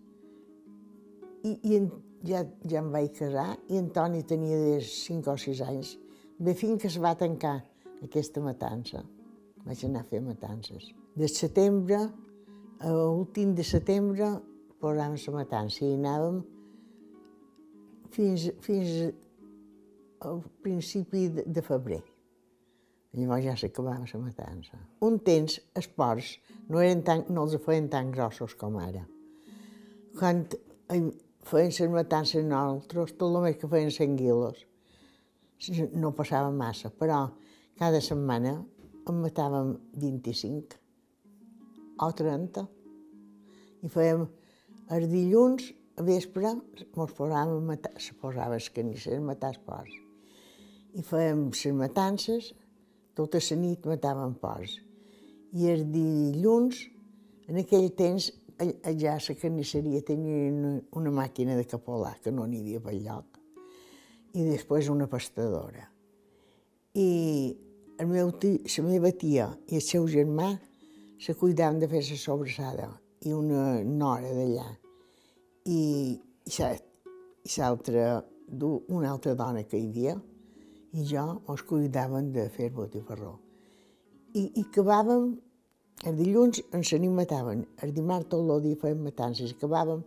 i, 1.44 1.54
i 1.70 1.76
en, 1.78 1.90
ja, 2.28 2.44
ja 2.70 2.82
em 2.82 2.90
vaig 2.94 3.14
casar, 3.18 3.52
i 3.70 3.80
en 3.80 3.90
Toni 3.96 4.24
tenia 4.28 4.58
des 4.58 4.90
5 5.04 5.32
o 5.32 5.38
6 5.40 5.62
anys, 5.68 5.98
de 6.40 6.56
fins 6.58 6.82
que 6.82 6.90
es 6.90 6.98
va 7.02 7.14
tancar 7.20 7.58
aquesta 8.04 8.44
matança. 8.44 9.04
Vaig 9.64 9.84
anar 9.88 10.04
a 10.04 10.10
fer 10.10 10.22
matances. 10.24 10.90
De 11.16 11.28
setembre, 11.32 12.00
a 12.84 12.92
l'últim 12.92 13.54
de 13.56 13.64
setembre, 13.64 14.34
posàvem 14.84 15.16
la 15.16 15.36
matança 15.38 15.86
i 15.86 15.94
anàvem 15.96 16.42
fins, 18.12 18.50
fins 18.66 19.14
al 20.24 20.42
principi 20.64 21.30
de, 21.30 21.46
de 21.48 21.64
febrer. 21.64 22.02
Llavors 23.14 23.46
ja 23.46 23.54
s'acabava 23.60 24.08
la 24.10 24.20
matança. 24.20 24.80
Un 25.06 25.20
temps, 25.22 25.60
els 25.78 25.88
porcs 25.88 26.34
no, 26.68 26.80
eren 26.82 27.04
tan, 27.06 27.24
no 27.30 27.46
els 27.46 27.56
feien 27.64 27.90
tan 27.94 28.10
grossos 28.12 28.56
com 28.60 28.80
ara. 28.82 29.04
Quan 30.18 30.44
feien 31.48 31.72
les 31.72 31.92
matances 31.92 32.46
nosaltres, 32.46 33.16
tot 33.18 33.30
el 33.30 33.42
més 33.46 33.58
que 33.60 33.70
feien 33.72 33.92
100 33.92 34.16
quilos, 34.20 34.64
no 35.96 36.12
passava 36.16 36.52
massa, 36.52 36.92
però 36.92 37.26
cada 37.80 38.02
setmana 38.04 38.58
en 39.10 39.20
matàvem 39.24 39.76
25 40.00 40.80
o 42.04 42.10
30 42.20 42.64
i 43.84 43.92
fèiem 43.92 44.26
els 44.96 45.10
dilluns 45.12 45.72
a 46.00 46.06
vespre 46.06 46.54
mos 46.98 47.14
posàvem 47.18 47.60
a 47.60 47.68
matar, 47.68 47.94
se 48.02 48.16
posava 48.20 48.58
els 48.58 48.70
carnissers 48.74 49.20
a 49.20 49.26
matar 49.28 49.54
els 49.54 49.62
porcs. 49.68 50.00
I 50.94 51.04
fèiem 51.06 51.48
les 51.52 51.76
matances, 51.78 52.52
tota 53.18 53.42
la 53.42 53.60
nit 53.62 53.86
matàvem 53.90 54.34
porcs. 54.42 54.80
I 55.54 55.70
els 55.70 55.86
dilluns, 55.94 56.80
en 57.50 57.60
aquell 57.62 57.92
temps, 57.98 58.32
allà 58.60 59.16
a 59.16 59.22
la 59.22 59.36
carnisseria 59.40 60.02
tenia 60.06 60.52
una, 60.92 61.12
màquina 61.12 61.56
de 61.56 61.66
capolar, 61.66 62.18
que 62.24 62.32
no 62.32 62.46
n'hi 62.48 62.62
havia 62.62 62.82
per 62.84 62.94
lloc, 62.94 63.40
i 64.34 64.46
després 64.48 64.90
una 64.90 65.08
pastadora. 65.08 65.88
I 66.94 67.10
el 68.00 68.10
meu 68.10 68.32
tia, 68.38 68.60
la 68.78 68.84
meva 68.88 69.12
tia 69.12 69.48
i 69.70 69.78
el 69.80 69.86
seu 69.86 70.08
germà 70.08 70.52
se 71.20 71.36
cuidaven 71.40 71.80
de 71.80 71.88
fer 71.88 72.04
la 72.10 72.18
sobrassada 72.20 72.90
i 73.26 73.34
una 73.34 73.82
nora 73.84 74.34
d'allà. 74.34 74.68
I, 75.66 75.82
i 76.20 77.56
l'altra, 77.58 78.22
una 78.60 79.12
altra 79.12 79.34
dona 79.34 79.64
que 79.64 79.80
hi 79.80 79.88
havia, 79.88 80.18
i 80.94 81.06
jo 81.10 81.24
ens 81.50 81.64
cuidaven 81.66 82.32
de 82.34 82.50
fer 82.54 82.70
botifarró. 82.74 83.38
I, 84.34 84.50
i 84.60 84.64
acabàvem, 84.66 85.32
el 86.04 86.18
dilluns 86.18 86.62
ens 86.76 86.94
n'hi 87.00 87.10
mataven, 87.10 87.66
el 87.84 87.94
dimarts 87.96 88.30
tot 88.32 88.50
el 88.56 88.64
dia 88.66 88.80
fèiem 88.82 89.06
matances, 89.08 89.54
acabàvem 89.56 90.02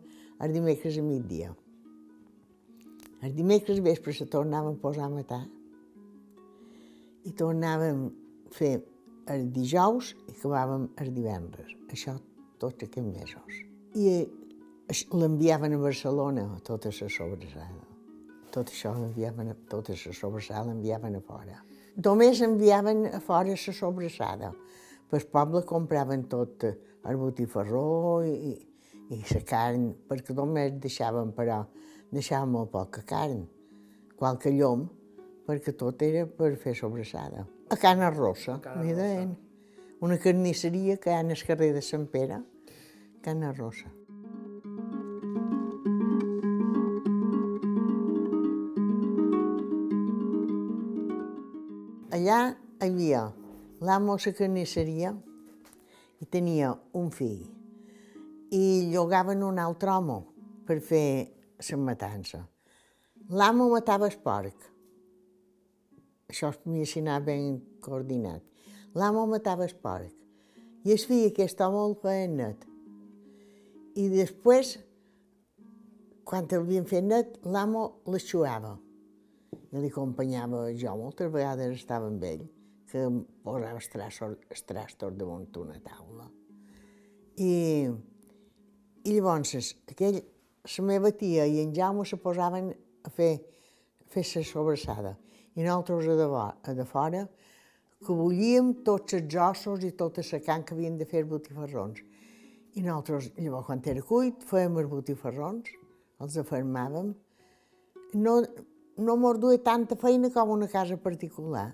el 0.44 0.53
dimecres 0.53 0.99
a 0.99 1.05
migdia. 1.05 1.55
El 3.25 3.33
dimecres 3.37 3.81
vespre 3.81 4.12
se 4.12 4.27
tornaven 4.29 4.77
a 4.77 4.83
posar 4.83 5.07
a 5.07 5.12
matar 5.14 5.44
i 7.27 7.33
tornàvem 7.33 8.05
a 8.07 8.55
fer 8.55 8.75
el 9.33 9.49
dijous 9.55 10.12
i 10.29 10.35
acabàvem 10.37 10.90
el 11.03 11.12
divendres. 11.14 11.72
Això 11.90 12.16
tots 12.61 12.85
aquests 12.85 13.09
mesos. 13.09 13.62
I 13.96 14.27
l'enviaven 15.16 15.75
a 15.75 15.81
Barcelona, 15.81 16.46
tota 16.64 16.92
la 16.92 17.09
sobrassada. 17.11 17.87
Tot 18.55 18.70
això 18.70 18.92
l'enviaven, 18.94 19.55
tota 19.68 19.96
la 19.96 20.14
sobrassada 20.14 20.68
l'enviaven 20.68 21.18
a 21.18 21.25
fora. 21.25 21.59
Només 22.05 22.42
enviaven 22.44 23.07
a 23.11 23.20
fora 23.25 23.57
la 23.57 23.75
sobrassada. 23.81 24.53
Per 25.07 25.21
poble 25.31 25.62
compraven 25.62 26.25
tot 26.27 26.64
el 26.66 27.19
botifarró 27.21 28.23
i, 28.27 28.55
i 29.14 29.21
la 29.31 29.42
carn, 29.47 29.92
perquè 30.09 30.35
només 30.35 30.75
deixaven, 30.83 31.31
però, 31.37 31.61
deixaven 32.11 32.51
molt 32.51 32.73
poca 32.73 33.05
carn. 33.07 33.45
Qualque 34.19 34.51
llom, 34.51 34.87
perquè 35.47 35.77
tot 35.79 36.03
era 36.03 36.27
per 36.27 36.57
fer 36.59 36.75
sobrassada. 36.75 37.47
A 37.71 37.79
Cana 37.79 38.11
Rossa, 38.11 38.59
m'hi 38.81 38.95
deien. 38.99 39.37
Una 40.03 40.19
carnisseria 40.21 40.99
que 41.01 41.14
hi 41.14 41.16
ha 41.16 41.23
al 41.23 41.47
carrer 41.47 41.71
de 41.77 41.83
Sant 41.83 42.11
Pere, 42.11 42.42
Cana 43.23 43.55
Rossa. 43.55 43.92
Allà 52.16 52.38
hi 52.51 52.87
havia 52.87 53.27
l'amo 53.87 54.16
de 54.16 54.27
la 54.27 54.33
carnisseria 54.35 55.12
i 56.18 56.27
tenia 56.27 56.72
un 56.99 57.11
fill. 57.14 57.44
I 58.51 58.90
llogaven 58.90 59.44
un 59.46 59.61
altre 59.62 59.92
home 59.92 60.16
per 60.66 60.81
fer 60.83 61.09
la 61.70 61.77
matança. 61.79 62.40
L'amo 63.31 63.68
matava 63.70 64.09
el 64.11 64.16
porc, 64.25 64.64
això 66.31 66.51
es 66.51 66.59
podia 66.64 67.03
anar 67.03 67.20
ben 67.29 67.61
coordinat. 67.81 68.42
L'amo 68.94 69.27
matava 69.31 69.66
el 69.68 69.77
porc 69.83 70.11
i 70.87 70.94
el 70.94 71.07
fill 71.11 71.29
aquest 71.29 71.61
home 71.61 71.85
el 71.87 71.96
feia 72.03 72.27
net. 72.27 72.66
i 73.96 74.09
després, 74.12 74.77
quan 76.25 76.44
el 76.51 76.61
havien 76.61 76.85
fet 76.85 77.05
net, 77.05 77.38
l'amo 77.44 78.03
l'aixuava. 78.07 78.77
I 79.72 79.81
li 79.81 79.90
jo, 79.90 80.96
moltes 80.96 81.33
vegades 81.33 81.75
estava 81.75 82.07
amb 82.07 82.22
ell, 82.25 82.44
que 82.90 83.05
posava 83.44 83.77
els 83.77 83.88
trastos, 83.92 85.11
els 85.11 85.18
damunt 85.18 85.49
una 85.61 85.79
taula. 85.85 86.29
I, 87.37 87.87
i 89.05 89.14
llavors, 89.16 89.75
aquell, 89.90 90.20
la 90.66 90.85
meva 90.88 91.12
tia 91.12 91.46
i 91.46 91.61
en 91.62 91.75
Jaume 91.75 92.07
se 92.09 92.18
posaven 92.18 92.72
a 93.05 93.11
fer, 93.11 93.33
a 94.03 94.09
fer 94.11 94.25
la 94.35 94.44
sobrassada. 94.44 95.16
I 95.57 95.64
nosaltres 95.64 96.09
a 96.12 96.16
de, 96.18 96.27
a 96.70 96.75
de 96.77 96.85
fora, 96.88 97.27
que 98.05 98.12
bullíem 98.12 98.72
tots 98.85 99.16
els 99.16 99.35
ossos 99.40 99.85
i 99.85 99.92
tota 99.96 100.25
la 100.33 100.40
carn 100.44 100.64
que 100.66 100.75
havien 100.75 100.99
de 100.99 101.07
fer 101.09 101.22
els 101.25 101.31
botifarrons. 101.31 102.03
I 102.77 102.85
nosaltres, 102.85 103.31
llavors, 103.40 103.66
quan 103.66 103.83
era 103.88 104.03
cuit, 104.05 104.42
fèiem 104.44 104.77
els 104.83 104.90
botifarrons, 104.90 105.70
els 106.20 106.37
afermàvem. 106.42 107.14
No, 108.20 108.35
no 109.01 109.16
mos 109.16 109.40
duia 109.40 109.62
tanta 109.64 109.96
feina 109.96 110.31
com 110.33 110.53
una 110.53 110.68
casa 110.68 110.96
particular, 111.01 111.70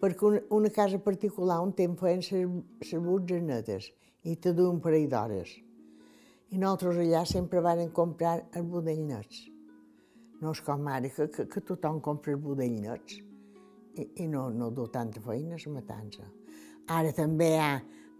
perquè 0.00 0.42
una, 0.54 0.70
casa 0.70 0.98
particular 1.02 1.58
un 1.64 1.72
temps 1.74 1.98
feien 2.00 2.22
les 2.22 2.92
butges 3.02 3.42
netes 3.42 3.90
i 4.22 4.36
te 4.36 4.52
duia 4.54 4.70
un 4.70 4.80
parell 4.80 5.08
d'hores. 5.10 5.54
I 6.50 6.58
nosaltres 6.58 7.00
allà 7.02 7.24
sempre 7.28 7.60
varen 7.64 7.90
comprar 7.92 8.38
els 8.56 8.68
budell 8.70 9.02
nets. 9.08 9.46
No 10.40 10.54
és 10.54 10.62
com 10.64 10.86
ara, 10.86 11.10
que, 11.10 11.26
que, 11.34 11.48
que 11.50 11.64
tothom 11.66 12.00
compra 12.00 12.32
els 12.32 12.42
budell 12.42 12.78
nets 12.80 13.18
i, 13.98 14.06
i 14.24 14.28
no, 14.30 14.48
no 14.54 14.70
du 14.70 14.86
tanta 14.94 15.20
feina 15.20 15.58
la 15.58 15.74
matança. 15.74 16.28
Ara 16.88 17.12
també 17.12 17.50
hi 17.52 17.58
ha 17.60 17.72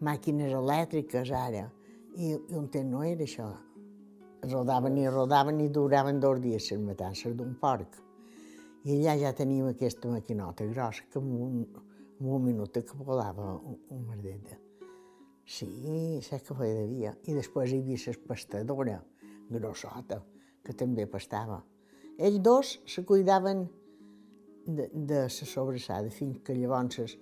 màquines 0.05 0.53
elèctriques, 0.53 1.31
ara, 1.33 1.69
i, 2.17 2.35
i 2.35 2.59
un 2.59 2.69
temps 2.69 2.91
no 2.91 3.05
era 3.07 3.25
això. 3.25 3.49
Rodaven 4.51 4.99
i 4.99 5.09
rodaven 5.09 5.63
i 5.63 5.71
duraven 5.75 6.21
dos 6.21 6.43
dies 6.43 6.71
les 6.73 6.83
matances 6.83 7.35
d'un 7.39 7.55
porc. 7.63 8.08
I 8.89 8.95
allà 8.97 9.19
ja 9.21 9.35
teníem 9.37 9.67
aquesta 9.69 10.09
maquinota 10.09 10.65
grossa 10.65 11.05
que 11.13 11.21
en 11.21 11.27
un, 11.29 11.57
en 12.21 12.29
un 12.33 12.45
minut 12.45 12.73
que 12.73 12.97
volava 12.97 13.51
un, 13.59 13.77
un 13.93 14.07
merdet. 14.09 14.55
Sí, 15.45 15.69
sé 16.25 16.39
que 16.41 16.57
feia 16.57 16.79
de 16.79 16.87
dia. 16.89 17.13
I 17.29 17.35
després 17.37 17.75
hi 17.75 17.83
havia 17.83 18.15
la 18.15 18.23
pastadora, 18.31 18.97
grossota, 19.51 20.23
que 20.65 20.73
també 20.73 21.05
pastava. 21.05 21.61
Ells 22.17 22.41
dos 22.41 22.73
se 22.89 23.05
cuidaven 23.05 23.67
de, 24.65 24.89
de 24.89 25.23
la 25.27 25.29
sobrassada, 25.29 26.09
fins 26.09 26.41
que 26.45 26.57
llavors 26.57 27.19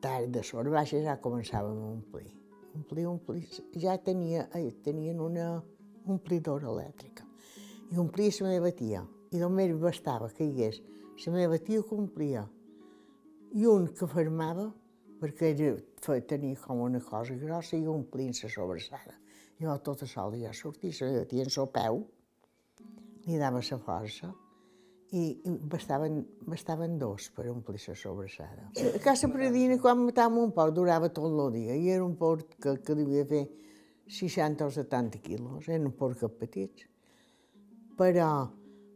tard 0.00 0.30
de 0.30 0.46
sort 0.46 0.70
baixa 0.70 1.02
ja 1.02 1.18
començàvem 1.20 1.78
a 1.82 1.92
omplir. 1.98 2.30
Omplir, 2.78 3.08
omplir, 3.10 3.48
ja 3.82 3.98
tenia, 3.98 4.46
eh, 4.54 4.70
tenien 4.84 5.18
una 5.20 5.56
omplidora 6.06 6.70
elèctrica. 6.70 7.26
I 7.90 7.98
omplia 7.98 8.30
la 8.40 8.54
meva 8.54 8.70
tia, 8.70 9.02
i 9.30 9.38
només 9.38 9.76
bastava 9.78 10.30
que 10.34 10.44
hi 10.44 10.50
hagués 10.52 10.80
la 11.26 11.32
meva 11.34 11.58
tia 11.58 11.82
que 11.84 11.94
omplia, 11.94 12.46
i 13.52 13.66
un 13.66 13.88
que 13.96 14.06
fermava, 14.08 14.70
perquè 15.20 15.50
era, 15.52 15.74
tenia 16.28 16.56
com 16.62 16.80
una 16.80 17.00
cosa 17.04 17.34
grossa 17.36 17.76
i 17.76 17.86
omplint 17.86 18.38
la 18.42 18.48
sobrassada. 18.48 19.16
I 19.60 19.66
jo 19.66 19.74
tota 19.84 20.06
sola 20.08 20.38
ja 20.40 20.52
sortia, 20.56 20.92
la 21.00 21.10
meva 21.10 21.26
tia 21.28 21.44
en 21.44 21.50
el 21.52 21.68
peu, 21.74 22.00
li 23.26 23.38
dava 23.38 23.60
la 23.60 23.78
força, 23.84 24.30
i, 25.12 25.24
bastaven, 25.44 26.20
bastaven 26.46 26.98
dos 26.98 27.30
per 27.34 27.48
omplir 27.50 27.80
la 27.88 27.96
sobrassada. 27.98 28.70
A 28.94 29.00
casa 29.02 29.28
Pradina, 29.28 29.78
quan 29.82 30.06
matàvem 30.06 30.38
un 30.44 30.54
porc, 30.54 30.74
durava 30.74 31.10
tot 31.10 31.26
el 31.28 31.52
dia, 31.56 31.74
i 31.74 31.90
era 31.90 32.04
un 32.04 32.14
porc 32.16 32.54
que, 32.62 32.76
que 32.78 32.94
devia 32.94 33.26
fer 33.26 33.48
60 34.10 34.66
o 34.66 34.70
70 34.70 35.20
quilos, 35.26 35.68
eren 35.68 35.90
porcs 35.98 36.24
petits. 36.38 36.86
Però, 37.98 38.30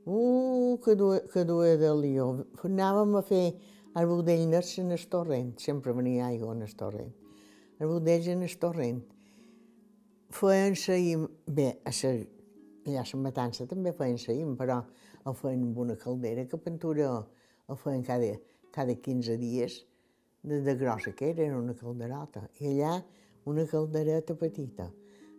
uh, 0.06 0.78
que 0.84 0.94
duia, 0.94 1.20
que 1.32 1.44
duia 1.44 1.76
de 1.80 1.90
lió. 1.98 2.28
Anàvem 2.64 3.16
a 3.18 3.22
fer 3.24 3.44
el 3.94 4.08
budell 4.10 4.46
nets 4.50 4.78
en 4.82 4.92
el 4.94 5.06
torrent, 5.10 5.54
sempre 5.62 5.94
venia 5.96 6.28
aigua 6.28 6.54
en 6.54 6.62
el 6.66 6.74
torrent. 6.76 7.12
El 7.78 7.90
budell 7.90 8.28
en 8.34 8.42
el 8.42 8.56
torrent. 8.58 9.02
Feien 10.34 10.74
saïm, 10.74 11.28
bé, 11.46 11.68
a 11.86 11.92
la, 11.94 12.12
allà 12.88 13.02
a 13.04 13.08
la 13.12 13.20
matança 13.22 13.68
també 13.70 13.92
feien 13.94 14.18
saïm, 14.18 14.56
però 14.58 14.80
el 15.24 15.36
feien 15.38 15.62
amb 15.62 15.78
una 15.78 15.96
caldera 15.96 16.46
que 16.50 16.58
pintura 16.58 17.10
el 17.68 17.78
feien 17.80 18.02
cada, 18.04 18.32
cada 18.74 18.94
15 18.94 19.36
dies 19.38 19.84
de, 20.42 20.60
de 20.60 20.74
grossa 20.74 21.12
que 21.12 21.30
era, 21.30 21.44
era 21.44 21.58
una 21.58 21.74
calderota. 21.74 22.48
I 22.60 22.74
allà 22.74 22.98
una 23.44 23.66
caldereta 23.66 24.34
petita. 24.34 24.90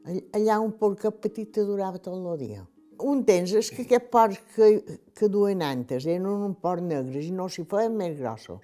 Allà 0.06 0.60
un 0.62 0.76
porc 0.78 1.06
petit 1.22 1.60
durava 1.66 2.00
tot 2.00 2.16
el 2.16 2.40
dia. 2.40 2.64
Un 3.04 3.24
temps 3.28 3.52
és 3.52 3.70
que 3.76 3.84
aquests 3.84 4.10
porcs 4.12 4.40
que, 4.56 4.68
que 5.16 5.28
duen 5.28 5.62
antes 5.66 6.06
eren 6.06 6.28
un 6.32 6.54
porc 6.56 6.84
negres 6.84 7.28
i 7.28 7.34
no 7.36 7.50
s'hi 7.52 7.66
feien 7.68 7.96
més 7.98 8.16
grossos. 8.20 8.64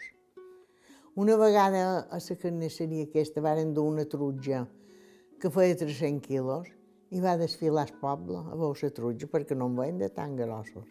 Una 1.19 1.35
vegada 1.35 1.81
a 2.07 2.19
la 2.23 2.37
carnisseria 2.43 3.03
aquesta 3.09 3.41
varen 3.43 3.73
dur 3.73 3.89
una 3.91 4.05
trutja 4.05 4.63
que 5.41 5.51
feia 5.51 5.75
300 5.75 6.23
quilos 6.23 6.71
i 7.11 7.19
va 7.19 7.35
desfilar 7.35 7.89
el 7.89 7.99
poble 7.99 8.39
a 8.39 8.55
veure 8.55 8.87
la 8.87 8.95
trutja 8.95 9.27
perquè 9.27 9.57
no 9.57 9.67
en 9.67 9.75
veien 9.75 9.99
de 9.99 10.09
tan 10.09 10.37
grossos. 10.39 10.87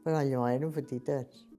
Però 0.00 0.16
allò 0.16 0.46
eren 0.48 0.72
petitets. 0.72 1.49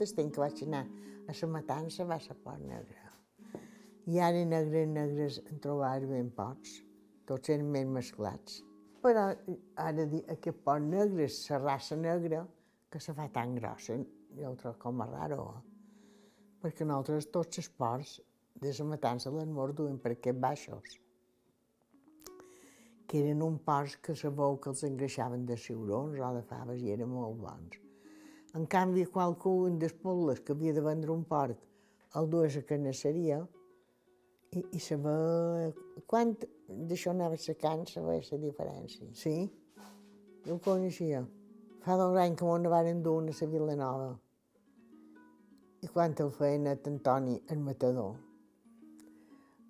Temps 0.00 0.32
que 0.32 0.40
vaig 0.40 0.62
anar 0.64 0.86
a 1.28 1.34
la 1.36 1.48
matança 1.54 2.06
va 2.08 2.16
ser 2.18 2.36
por 2.44 2.58
negra. 2.58 3.10
I 4.08 4.20
ara 4.26 4.44
negres, 4.48 4.88
negres 4.88 5.36
en 5.50 5.60
trobar 5.60 6.06
ben 6.08 6.30
pocs. 6.38 6.78
Tots 7.28 7.52
eren 7.52 7.68
més 7.74 7.84
mesclats. 7.96 8.62
Però 9.04 9.26
ara 9.84 10.06
aquest 10.36 10.64
por 10.64 10.80
negre 10.80 11.28
la 11.28 11.58
raça 11.58 11.96
negra 11.96 12.46
que 12.90 13.00
se 13.00 13.12
fa 13.12 13.28
tan 13.28 13.54
grossa. 13.58 13.98
Jo 14.38 14.54
ho 14.54 14.56
trobo 14.56 14.78
com 14.78 15.04
a 15.04 15.08
raro. 15.10 15.44
Perquè 16.64 16.88
nosaltres 16.88 17.28
tots 17.36 17.60
els 17.60 17.68
ports 17.68 18.16
de 18.64 18.72
la 18.78 18.88
matança 18.94 19.36
les 19.36 19.52
morduen 19.60 20.00
per 20.00 20.16
aquests 20.16 20.40
baixos 20.40 20.98
que 23.10 23.18
eren 23.18 23.40
un 23.42 23.56
porcs 23.58 23.96
que 24.06 24.14
sabeu 24.14 24.56
que 24.62 24.70
els 24.70 24.84
engreixaven 24.86 25.46
de 25.46 25.56
ciurons 25.58 26.20
o 26.22 26.34
de 26.36 26.42
faves 26.46 26.82
i 26.86 26.92
eren 26.94 27.10
molt 27.10 27.40
bons. 27.42 27.89
En 28.58 28.66
canvi, 28.66 29.04
qualcú 29.06 29.52
dels 29.78 29.94
pobles 30.02 30.40
que 30.42 30.54
havia 30.56 30.74
de 30.74 30.82
vendre 30.82 31.12
un 31.14 31.22
porc 31.24 31.58
el 32.18 32.30
duia 32.30 32.48
a 32.48 32.54
la 32.56 32.62
carnisseria 32.66 33.36
i, 34.50 34.62
i 34.74 34.80
saber 34.82 35.70
quant 36.10 36.32
d'això 36.90 37.12
anava 37.12 37.36
secant, 37.38 37.84
saber 37.86 38.18
la 38.26 38.38
diferència. 38.44 39.06
Sí, 39.14 39.34
jo 40.46 40.56
ho 40.56 40.62
coneixia. 40.64 41.22
Fa 41.84 41.96
dos 41.96 42.18
anys 42.18 42.38
que 42.38 42.48
m'ho 42.48 42.72
varen 42.72 43.02
dur 43.02 43.20
a 43.22 43.28
la 43.28 43.50
Vila 43.52 43.76
Nova. 43.78 44.10
I 45.80 45.88
quan 45.88 46.14
el 46.18 46.32
feien 46.36 46.66
a 46.66 46.74
Antoni, 46.90 47.38
el 47.48 47.60
matador, 47.64 48.16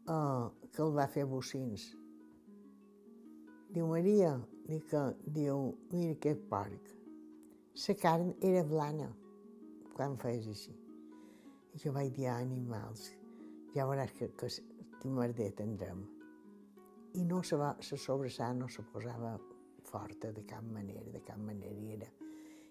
uh, 0.09 0.49
que 0.73 0.83
el 0.83 0.97
va 0.97 1.07
fer 1.07 1.27
bocins. 1.29 1.85
Diu, 3.71 3.87
Maria, 3.87 4.33
dic 4.67 4.89
que, 4.91 5.05
diu, 5.37 5.69
mira 5.93 6.17
aquest 6.17 6.43
porc. 6.51 7.00
La 7.71 7.95
carn 7.95 8.33
era 8.43 8.65
blana 8.67 9.07
quan 9.95 10.17
feies 10.19 10.47
així. 10.51 10.73
I 11.71 11.79
jo 11.79 11.93
vaig 11.95 12.11
dir, 12.17 12.27
animals, 12.33 13.05
ja 13.77 13.85
veuràs 13.87 14.11
que, 14.17 14.27
que, 14.35 14.49
que 14.99 15.11
merder 15.15 15.53
tindrem. 15.55 16.01
I 17.15 17.23
no 17.25 17.45
se 17.47 17.57
va, 17.57 17.77
se 17.81 17.97
sobrassada 17.97 18.57
no 18.59 18.67
se 18.69 18.83
posava 18.83 19.37
forta 19.87 20.33
de 20.35 20.43
cap 20.51 20.65
manera, 20.67 21.05
de 21.13 21.23
cap 21.23 21.39
manera. 21.39 21.71
I 21.71 21.95
era. 21.95 22.09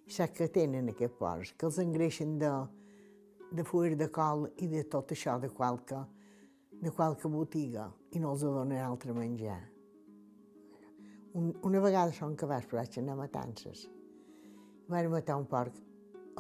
I 0.06 0.12
saps 0.12 0.36
que 0.36 0.50
tenen 0.52 0.92
aquests 0.92 1.16
porcs, 1.20 1.54
que 1.56 1.68
els 1.70 1.80
engreixen 1.80 2.36
de, 2.42 2.52
de 3.56 3.64
fuir 3.64 3.96
de 3.96 4.10
col 4.12 4.50
i 4.58 4.68
de 4.68 4.84
tot 4.84 5.14
això 5.16 5.38
de 5.40 5.48
qualque, 5.50 6.02
de 6.76 6.92
qualque 6.92 7.32
botiga 7.32 7.88
i 8.12 8.20
no 8.20 8.34
els 8.36 8.44
donen 8.44 8.84
altre 8.84 9.16
menjar. 9.16 9.62
Un, 11.40 11.54
una 11.64 11.80
vegada 11.80 12.12
són 12.12 12.36
cabals, 12.36 12.68
però 12.68 12.82
vaig 12.82 13.00
anar 13.00 13.16
a 13.16 13.22
matances. 13.24 13.88
Van 14.89 15.06
matar 15.13 15.38
un 15.38 15.45
porc. 15.45 15.75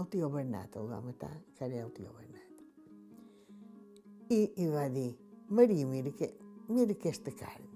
El 0.01 0.07
tio 0.09 0.29
Bernat 0.33 0.75
el 0.79 0.87
va 0.89 0.97
matar, 1.05 1.35
que 1.55 1.65
era 1.67 1.83
el 1.83 1.91
tio 1.93 2.09
Bernat. 2.15 2.61
I, 4.33 4.39
i 4.63 4.67
va 4.73 4.87
dir, 4.89 5.11
Maria, 5.49 5.85
mira, 5.85 6.13
que, 6.17 6.31
mira 6.69 6.95
aquesta 6.95 7.33
carn. 7.37 7.67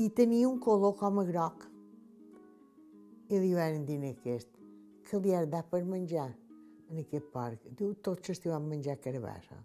I 0.00 0.08
tenia 0.16 0.48
un 0.48 0.58
color 0.64 0.94
com 0.96 1.20
a 1.20 1.26
groc. 1.28 1.66
I 3.28 3.40
li 3.42 3.52
van 3.56 3.84
dir 3.88 3.98
a 4.00 4.12
aquest, 4.14 4.56
que 5.08 5.20
li 5.20 5.34
ha 5.34 5.44
dat 5.44 5.68
per 5.72 5.82
menjar 5.84 6.28
en 6.88 7.02
aquest 7.02 7.32
porc. 7.34 7.68
Diu, 7.76 7.92
tots 8.08 8.32
l'estiu 8.32 8.54
van 8.54 8.68
menjar 8.70 8.96
carabassa. 9.02 9.58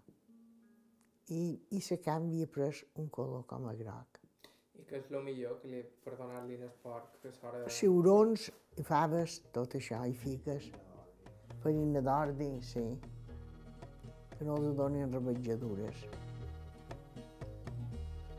I, 1.32 1.42
i 1.72 1.80
la 1.88 2.00
carn 2.04 2.28
havia 2.28 2.50
pres 2.58 2.84
un 3.00 3.08
color 3.08 3.46
com 3.48 3.68
a 3.70 3.76
groc. 3.80 4.21
I 4.78 4.86
què 4.88 5.00
és 5.00 5.10
el 5.10 5.24
millor 5.24 5.58
que 5.60 5.70
li 5.70 5.82
per 6.04 6.16
donar-li 6.18 6.56
el 6.58 6.72
porc 6.84 7.18
que 7.22 7.32
s'hora... 7.34 7.62
Ciurons 7.68 8.48
i 8.80 8.84
faves, 8.86 9.40
tot 9.56 9.76
això, 9.78 10.00
i 10.08 10.14
fiques. 10.16 10.70
Farina 11.62 12.00
d'ordi, 12.04 12.50
sí. 12.64 12.84
Que 14.32 14.48
no 14.48 14.56
els 14.58 14.76
donin 14.78 15.12
revetjadures. 15.12 16.06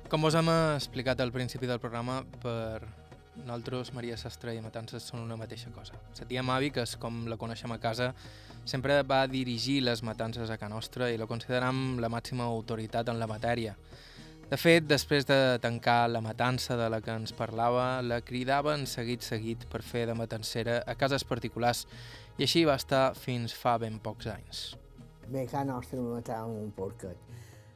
Com 0.09 0.27
us 0.29 0.35
hem 0.37 0.49
explicat 0.53 1.21
al 1.23 1.31
principi 1.33 1.69
del 1.69 1.79
programa, 1.81 2.19
per 2.43 2.81
nosaltres 3.35 3.93
Maria 3.93 4.17
Sastre 4.17 4.53
i 4.53 4.61
Matances 4.61 5.05
són 5.09 5.23
una 5.23 5.37
mateixa 5.39 5.71
cosa. 5.73 5.97
La 6.19 6.27
tia 6.29 6.43
Mavi, 6.45 6.69
que 6.73 6.83
és 6.85 6.95
com 7.01 7.23
la 7.29 7.37
coneixem 7.41 7.71
a 7.73 7.79
casa, 7.81 8.11
sempre 8.65 8.99
va 9.09 9.23
dirigir 9.27 9.81
les 9.81 10.03
matances 10.05 10.49
a 10.53 10.57
Can 10.61 10.73
Nostra 10.75 11.09
i 11.09 11.17
la 11.17 11.27
consideram 11.29 11.99
la 12.03 12.11
màxima 12.13 12.45
autoritat 12.45 13.09
en 13.09 13.19
la 13.19 13.29
matèria. 13.29 13.73
De 14.53 14.57
fet, 14.61 14.83
després 14.85 15.25
de 15.25 15.35
tancar 15.63 16.11
la 16.11 16.19
matança 16.21 16.75
de 16.77 16.85
la 16.93 16.99
que 17.01 17.09
ens 17.17 17.31
parlava, 17.33 18.03
la 18.05 18.19
cridaven 18.21 18.83
seguit 18.85 19.23
seguit 19.25 19.63
per 19.71 19.79
fer 19.81 20.03
de 20.05 20.13
matancera 20.13 20.75
a 20.85 20.93
cases 20.93 21.23
particulars 21.25 21.79
i 22.37 22.45
així 22.45 22.61
va 22.69 22.75
estar 22.77 23.15
fins 23.17 23.55
fa 23.57 23.79
ben 23.81 23.95
pocs 24.03 24.27
anys. 24.29 24.59
Bé, 25.25 25.47
a 25.57 25.63
nostra 25.65 26.03
matàvem 26.03 26.53
un 26.67 26.69
porquet. 26.77 27.17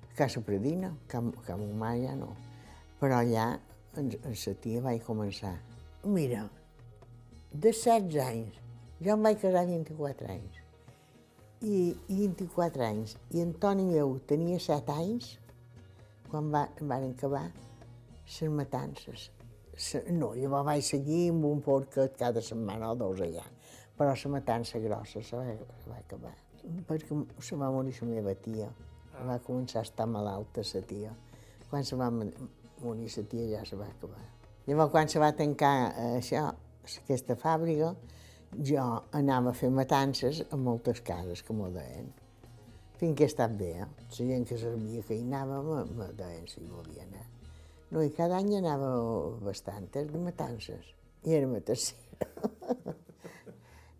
A 0.03 0.11
Casa 0.19 0.43
Pradina, 0.45 0.91
que, 1.09 1.23
que 1.47 1.55
a 1.55 1.57
ma 1.57 1.95
ja 1.97 2.13
no. 2.19 2.29
Però 3.01 3.23
allà, 3.23 3.47
en, 3.97 4.13
en 4.13 4.37
sa 4.37 4.53
tia 4.61 4.83
vaig 4.85 5.01
començar. 5.07 5.55
Mira, 6.05 6.43
de 7.55 7.73
16 7.73 8.21
anys, 8.27 8.61
jo 9.01 9.17
em 9.17 9.25
vaig 9.25 9.41
casar 9.47 9.65
a 9.65 9.71
24 9.73 10.29
anys. 10.35 10.61
I, 11.57 11.81
i 12.05 12.21
24 12.21 12.87
anys. 12.91 13.17
I 13.33 13.41
Antoni 13.47 13.89
meu 13.89 14.19
tenia 14.29 14.61
7 14.61 15.01
anys 15.07 15.33
quan 16.31 16.51
va, 16.53 16.67
van 16.81 17.09
acabar 17.11 17.45
les 18.27 18.49
matances. 18.51 19.29
Se, 19.77 20.01
no, 20.11 20.33
llavors 20.35 20.65
vaig 20.65 20.83
seguir 20.85 21.27
amb 21.31 21.45
un 21.45 21.61
porquet 21.61 22.17
cada 22.17 22.41
setmana 22.41 22.91
o 22.91 22.97
dos 22.97 23.21
allà. 23.21 23.45
Però 23.97 24.13
la 24.13 24.31
matança 24.33 24.79
grossa 24.79 25.21
se 25.23 25.37
va, 25.37 25.55
va 25.87 25.97
acabar. 25.97 26.33
Perquè 26.87 27.17
se 27.41 27.55
va 27.55 27.71
morir 27.71 27.95
la 28.01 28.07
meva 28.09 28.35
tia. 28.35 28.67
Va 29.25 29.39
començar 29.41 29.81
a 29.81 29.87
estar 29.87 30.05
malalta 30.09 30.65
la 30.73 30.81
tia. 30.85 31.13
Quan 31.69 31.85
se 31.85 31.95
va 31.95 32.11
morir 32.11 33.09
la 33.15 33.23
tia 33.31 33.47
ja 33.55 33.65
se 33.65 33.79
va 33.79 33.87
acabar. 33.89 34.25
Llavors, 34.67 34.91
quan 34.91 35.07
se 35.07 35.19
va 35.19 35.31
tancar 35.31 35.73
eh, 35.95 36.17
això, 36.17 36.43
aquesta 36.99 37.37
fàbrica, 37.39 37.93
jo 38.69 38.83
anava 39.15 39.51
a 39.51 39.57
fer 39.57 39.69
matances 39.71 40.43
a 40.51 40.57
moltes 40.59 41.01
cases 41.01 41.41
que 41.43 41.55
m'ho 41.55 41.69
deien. 41.71 42.09
Fins 42.97 43.13
que 43.17 43.27
he 43.27 43.29
estat 43.29 43.53
bé, 43.57 43.73
eh? 43.83 43.85
La 43.85 44.15
gent 44.15 44.45
que 44.49 44.57
sabia 44.57 45.03
que 45.05 45.15
hi 45.15 45.25
anava 45.25 45.61
me, 45.63 46.07
deien 46.17 46.47
si 46.49 46.63
volia 46.65 47.03
anar. 47.05 47.25
No, 47.91 48.01
i 48.01 48.09
cada 48.11 48.39
any 48.41 48.55
anava 48.57 48.87
bastantes 49.45 50.07
de 50.09 50.21
matances. 50.21 50.87
I 51.23 51.35
era 51.37 51.49
la 51.51 51.61
tercera. 51.61 52.95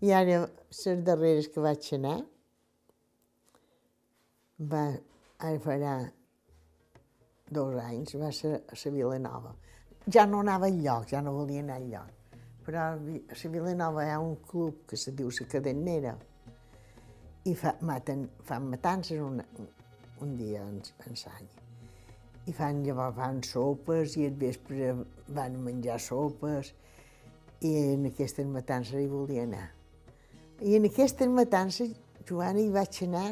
I 0.08 0.14
ara, 0.14 0.40
les 0.48 1.04
darreres 1.06 1.50
que 1.54 1.62
vaig 1.62 1.86
anar, 1.98 2.18
va, 4.74 4.84
ara 5.38 5.62
farà 5.62 5.94
dos 7.54 7.78
anys, 7.84 8.16
va 8.18 8.32
ser 8.34 8.56
a 8.58 8.78
la 8.82 8.94
Vilanova. 8.98 9.54
Ja 10.10 10.26
no 10.26 10.42
anava 10.42 10.70
enlloc, 10.74 11.10
ja 11.14 11.22
no 11.22 11.36
volia 11.38 11.62
anar 11.62 11.78
enlloc. 11.84 12.40
Però 12.66 12.82
a 12.82 12.98
la 12.98 13.54
Vilanova 13.54 14.06
hi 14.08 14.12
ha 14.16 14.20
un 14.20 14.36
club 14.50 14.88
que 14.90 14.98
se 14.98 15.14
diu 15.14 15.30
la 15.30 15.48
Cadernera 15.54 16.18
i 17.48 17.54
fa, 17.56 17.74
maten, 17.88 18.28
fan 18.48 18.68
matances 18.72 19.22
un, 19.24 19.40
un 20.22 20.36
dia 20.40 20.64
en, 20.66 20.82
en 21.06 21.18
l'any. 21.24 21.48
I 22.48 22.54
fan, 22.56 22.84
llavors 22.86 23.16
fan 23.18 23.42
sopes 23.44 24.16
i 24.20 24.28
al 24.28 24.38
vespre 24.40 24.94
van 25.36 25.56
a 25.56 25.64
menjar 25.64 25.98
sopes 26.04 26.74
i 27.68 27.74
en 27.94 28.08
aquestes 28.12 28.48
matances 28.48 29.00
hi 29.00 29.10
volia 29.12 29.44
anar. 29.48 29.68
I 30.64 30.78
en 30.78 30.88
aquestes 30.90 31.30
matances, 31.30 31.94
Joana, 32.28 32.64
hi 32.64 32.72
vaig 32.74 33.02
anar 33.06 33.28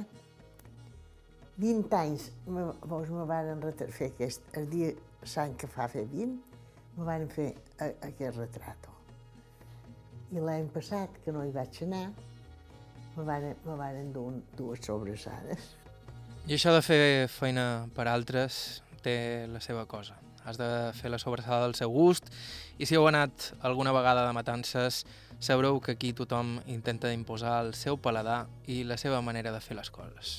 20 1.57 1.95
anys. 1.99 2.29
Me, 2.47 2.67
vos 2.91 3.09
me 3.09 3.25
van 3.29 3.63
fer 3.95 4.11
aquest, 4.11 4.43
el 4.59 4.67
dia 4.71 4.91
sant 5.25 5.55
que 5.59 5.67
fa 5.71 5.87
fer 5.91 6.05
20, 6.11 6.35
me 6.97 7.07
van 7.07 7.27
fer 7.31 7.49
a, 7.79 7.89
aquest 8.09 8.37
retrat. 8.37 8.91
I 10.35 10.41
l'any 10.43 10.67
passat, 10.73 11.19
que 11.23 11.31
no 11.31 11.43
hi 11.45 11.53
vaig 11.55 11.83
anar, 11.85 12.07
me 13.17 13.23
van, 13.23 13.55
me 13.65 14.03
dur 14.13 14.33
dues 14.57 14.79
sobrassades. 14.85 15.75
I 16.45 16.53
això 16.53 16.73
de 16.75 16.81
fer 16.85 17.27
feina 17.31 17.87
per 17.95 18.07
altres 18.11 18.81
té 19.01 19.47
la 19.49 19.61
seva 19.61 19.85
cosa. 19.89 20.17
Has 20.45 20.59
de 20.61 20.67
fer 20.93 21.09
la 21.09 21.17
sobrassada 21.17 21.63
del 21.65 21.73
seu 21.73 21.89
gust 21.89 22.27
i 22.77 22.85
si 22.85 22.95
heu 22.95 23.07
anat 23.09 23.53
alguna 23.65 23.93
vegada 23.95 24.27
de 24.27 24.33
matances 24.37 25.05
sabreu 25.39 25.79
que 25.81 25.95
aquí 25.95 26.13
tothom 26.13 26.59
intenta 26.67 27.11
imposar 27.13 27.63
el 27.65 27.73
seu 27.73 27.97
paladar 27.97 28.45
i 28.67 28.83
la 28.83 28.97
seva 28.97 29.21
manera 29.21 29.51
de 29.51 29.61
fer 29.61 29.77
les 29.77 29.89
coses. 29.89 30.35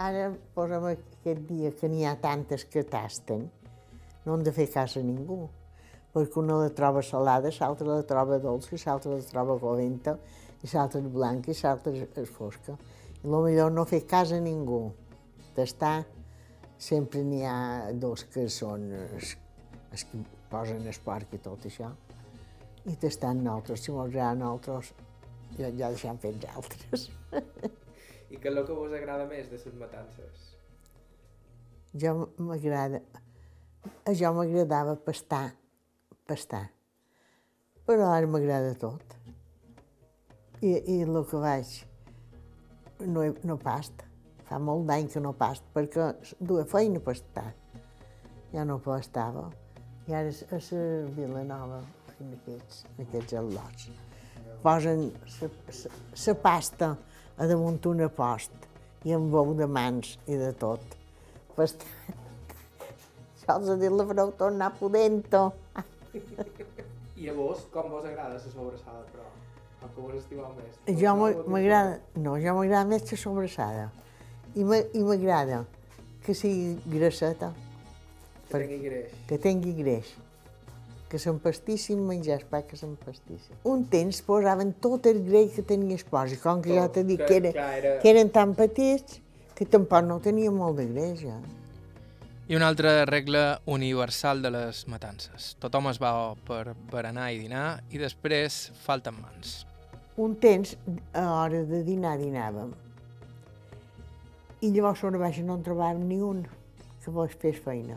Ara 0.00 0.30
posa'm 0.54 0.88
aquest 0.88 1.42
dia 1.48 1.72
que 1.76 1.88
n'hi 1.88 2.06
ha 2.08 2.16
tantes 2.20 2.64
que 2.64 2.82
tasten, 2.82 3.50
no 4.24 4.34
han 4.34 4.42
de 4.42 4.54
fer 4.56 4.70
cas 4.72 4.96
a 4.96 5.02
ningú, 5.04 5.44
perquè 6.14 6.40
una 6.40 6.56
la 6.62 6.72
troba 6.72 7.02
salada, 7.04 7.52
l'altra 7.60 7.88
la 7.88 8.06
troba 8.08 8.38
dolça, 8.40 8.76
l'altra 8.86 9.18
la 9.18 9.28
troba 9.28 9.58
goventa, 9.60 10.16
i 10.62 10.70
l'altra 10.72 11.00
és 11.00 11.08
blanca 11.12 11.50
i 11.50 11.56
l'altra 11.62 11.92
és- 12.22 12.30
fosca. 12.30 12.76
I 13.22 13.26
el 13.26 13.42
millor 13.44 13.72
no 13.72 13.84
fer 13.84 14.04
cas 14.06 14.32
a 14.32 14.40
ningú. 14.40 14.92
Tastar, 15.54 16.04
sempre 16.78 17.22
n'hi 17.22 17.42
ha 17.44 17.92
dos 17.92 18.24
que 18.24 18.48
són 18.48 18.88
els, 18.92 19.36
els 19.92 20.04
que 20.08 20.22
posen 20.50 20.86
el 20.86 21.00
porc 21.04 21.34
i 21.34 21.38
tot 21.38 21.66
això, 21.68 21.90
i 22.90 22.96
tastant 22.98 23.42
nosaltres, 23.44 23.84
si 23.84 23.92
mos 23.92 24.08
agrada 24.08 24.30
a 24.32 24.38
nosaltres, 24.40 24.92
ja, 25.58 25.68
ja 25.68 25.90
deixem 25.92 26.18
fer 26.18 26.32
els 26.34 26.46
altres. 26.56 27.10
I 28.32 28.38
què 28.40 28.48
és 28.50 28.56
el 28.56 28.64
que 28.66 28.74
vos 28.74 28.92
agrada 28.96 29.26
més 29.30 29.50
de 29.50 29.60
les 29.60 29.78
matances? 29.78 30.48
Jo 31.94 32.14
m'agrada... 32.38 33.02
A 34.06 34.12
jo 34.14 34.30
m'agradava 34.34 34.94
pastar, 35.06 35.52
pastar. 36.26 36.68
Però 37.86 38.06
ara 38.14 38.28
m'agrada 38.30 38.74
tot. 38.78 39.16
I, 40.62 40.76
I 40.78 41.00
el 41.02 41.18
que 41.26 41.40
vaig... 41.42 41.70
No, 43.02 43.24
he, 43.24 43.32
no 43.42 43.56
past. 43.58 44.04
Fa 44.46 44.60
molt 44.62 44.86
d'any 44.86 45.08
que 45.10 45.20
no 45.22 45.32
past, 45.34 45.64
perquè 45.74 46.12
duia 46.38 46.62
feina 46.70 47.02
pastar. 47.02 47.48
Ja 48.52 48.62
no 48.68 48.78
pastava. 48.84 49.48
I 50.06 50.14
ara 50.18 50.30
a 50.30 50.60
la 50.60 50.84
Vilanova, 51.16 51.80
en 52.20 52.32
aquests, 52.36 52.84
en 52.92 53.04
aquests 53.08 53.36
al·lots, 53.40 53.88
posen 54.62 55.04
la 55.10 56.34
pasta 56.46 56.92
a 57.38 57.50
damunt 57.50 57.82
una 57.90 58.08
post 58.22 58.68
i 59.02 59.14
amb 59.16 59.34
bou 59.34 59.54
de 59.58 59.66
mans 59.66 60.16
i 60.30 60.38
de 60.38 60.52
tot. 60.62 60.98
Pastat. 61.56 61.86
Això 63.34 63.58
els 63.58 63.70
ha 63.72 63.78
dit 63.80 63.90
la 63.90 64.06
fareu 64.06 64.30
tornar 64.38 64.70
pudento. 64.78 65.48
I 67.22 67.30
a 67.30 67.34
vos, 67.34 67.66
com 67.74 67.90
vos 67.90 68.06
agrada 68.06 68.38
la 68.38 68.42
sobrassada, 68.42 69.02
però? 69.10 69.26
El 69.82 69.90
que 69.94 70.00
vos 70.00 70.14
estimeu 70.14 70.46
més? 70.56 70.98
Jo 71.00 71.14
m'a- 71.16 71.44
m'agrada, 71.46 72.00
no, 72.14 72.36
jo 72.38 72.54
m'agrada 72.54 72.84
més 72.86 73.10
la 73.10 73.18
sobrassada. 73.18 73.90
I 74.54 74.64
m'a- 74.64 74.84
i 74.94 75.02
m'agrada 75.02 75.64
que 76.24 76.34
sigui 76.34 76.78
grasseta, 76.86 77.52
Que 78.50 78.58
tingui 78.58 78.78
greix. 78.88 79.12
que 79.26 79.38
tingui 79.38 79.72
greix, 79.74 80.12
que 81.08 81.18
s'empastissin 81.18 81.98
menjar 82.06 82.38
el 82.40 82.46
pa, 82.46 82.62
que 82.62 82.76
s'empastissin. 82.76 83.56
Un 83.64 83.86
temps 83.86 84.22
posaven 84.22 84.72
tot 84.74 85.06
el 85.06 85.24
greix 85.26 85.52
que 85.56 85.62
tenia 85.62 85.96
espòs, 85.96 86.32
i 86.32 86.36
com 86.36 86.62
que 86.62 86.70
jo 86.70 86.82
Tot, 86.86 86.92
t'he 86.94 87.04
dit 87.04 87.18
que- 87.18 87.40
que, 87.40 87.50
era, 87.50 87.98
que 88.00 88.10
eren 88.10 88.30
tan 88.30 88.54
petits, 88.54 89.20
que 89.54 89.66
tampoc 89.66 90.04
no 90.04 90.20
tenia 90.20 90.50
molt 90.50 90.76
de 90.78 90.86
greix, 90.86 91.20
ja. 91.22 91.38
I 92.48 92.56
una 92.56 92.68
altra 92.68 93.04
regla 93.06 93.60
universal 93.66 94.42
de 94.42 94.50
les 94.50 94.86
matances. 94.88 95.56
Tothom 95.60 95.88
es 95.88 95.98
va 96.02 96.34
per 96.46 96.74
berenar 96.90 97.30
i 97.32 97.38
dinar 97.38 97.82
i 97.90 97.98
després 97.98 98.72
falten 98.84 99.14
mans. 99.20 99.66
Un 100.14 100.34
temps, 100.34 100.76
a 101.14 101.22
hora 101.40 101.62
de 101.64 101.78
dinar, 101.86 102.18
dinàvem. 102.20 102.74
I 104.60 104.68
llavors 104.74 105.00
sobre 105.00 105.16
baix 105.22 105.38
no 105.40 105.56
en 105.56 105.64
trobàvem 105.64 106.02
ni 106.04 106.18
un 106.20 106.42
que 107.00 107.14
vos 107.16 107.32
fes 107.40 107.56
feina. 107.64 107.96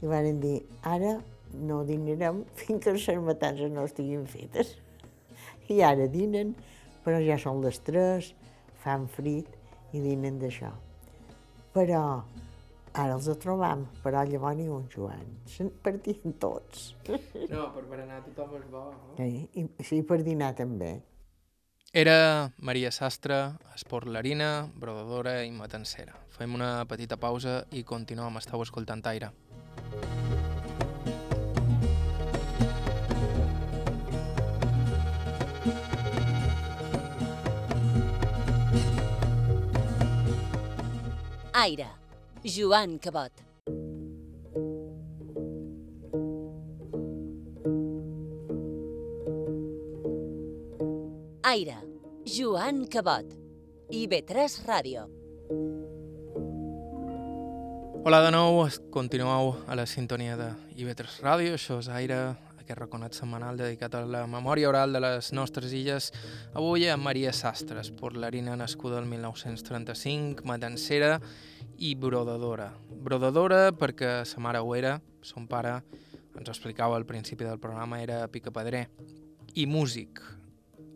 I 0.00 0.08
van 0.08 0.40
dir, 0.40 0.62
ara 0.88 1.18
no 1.52 1.82
dinarem 1.84 2.40
fins 2.56 2.80
que 2.80 2.96
les 2.96 3.20
matances 3.20 3.70
no 3.70 3.84
estiguin 3.84 4.24
fetes. 4.24 4.72
I 5.74 5.82
ara 5.84 6.08
dinen, 6.08 6.56
però 7.04 7.20
ja 7.20 7.36
són 7.36 7.60
les 7.60 7.82
tres, 7.84 8.32
fan 8.80 9.04
frit 9.04 9.52
i 9.92 10.00
dinen 10.00 10.40
d'això. 10.40 10.72
Però 11.76 12.02
ara 12.94 13.14
els 13.20 13.28
trobam, 13.44 13.84
però 14.00 14.24
llavors 14.24 14.56
ni 14.56 14.70
un 14.72 14.88
Joan. 14.88 15.42
Se'n 15.44 15.68
partien 15.84 16.38
tots. 16.40 16.94
No, 17.52 17.68
per 17.76 17.84
berenar 17.84 18.24
tothom 18.30 18.56
és 18.56 18.70
bo. 18.72 18.88
No? 18.94 19.18
Eh? 19.18 19.44
I 19.60 19.68
sí, 19.84 20.00
per 20.00 20.24
dinar 20.24 20.54
també. 20.56 20.96
Era 21.94 22.50
Maria 22.58 22.90
Sastre, 22.90 23.54
esportlarina, 23.72 24.68
brodadora 24.74 25.44
i 25.46 25.52
matancera. 25.54 26.16
Fem 26.34 26.56
una 26.56 26.82
petita 26.90 27.14
pausa 27.14 27.60
i 27.70 27.84
continuem. 27.86 28.34
Estau 28.40 28.64
escoltant 28.66 29.06
aire. 29.06 29.30
Aire. 41.62 41.90
Joan 42.42 42.98
Cabot. 42.98 43.43
Aire, 51.54 51.76
Joan 52.26 52.80
Cabot. 52.90 53.28
IB3 53.86 54.54
Ràdio. 54.66 55.04
Hola 58.02 58.18
de 58.24 58.32
nou, 58.34 58.58
continueu 58.90 59.52
a 59.70 59.76
la 59.78 59.84
sintonia 59.86 60.34
de 60.34 60.48
IB3 60.74 61.20
Ràdio, 61.22 61.54
això 61.54 61.78
és 61.78 61.92
Aire, 61.94 62.18
aquest 62.58 62.80
raconat 62.80 63.14
setmanal 63.14 63.62
dedicat 63.62 63.94
a 63.94 64.02
la 64.02 64.24
memòria 64.26 64.72
oral 64.72 64.98
de 64.98 65.04
les 65.04 65.30
nostres 65.30 65.70
illes. 65.78 66.10
Avui 66.58 66.88
amb 66.90 67.06
Maria 67.06 67.30
Sastres, 67.30 67.92
portlarina 67.94 68.58
nascuda 68.58 68.98
el 68.98 69.06
1935, 69.14 70.42
matancera 70.42 71.20
i 71.78 71.94
brodadora. 71.94 72.72
Brodadora 72.90 73.68
perquè 73.70 74.24
sa 74.26 74.42
mare 74.42 74.58
ho 74.58 74.74
era, 74.74 74.96
son 75.22 75.46
pare, 75.46 75.84
ens 76.34 76.50
explicava 76.50 76.98
al 76.98 77.06
principi 77.06 77.46
del 77.46 77.62
programa, 77.62 78.02
era 78.02 78.24
picapedrer. 78.26 78.88
I 79.54 79.70
músic. 79.70 80.33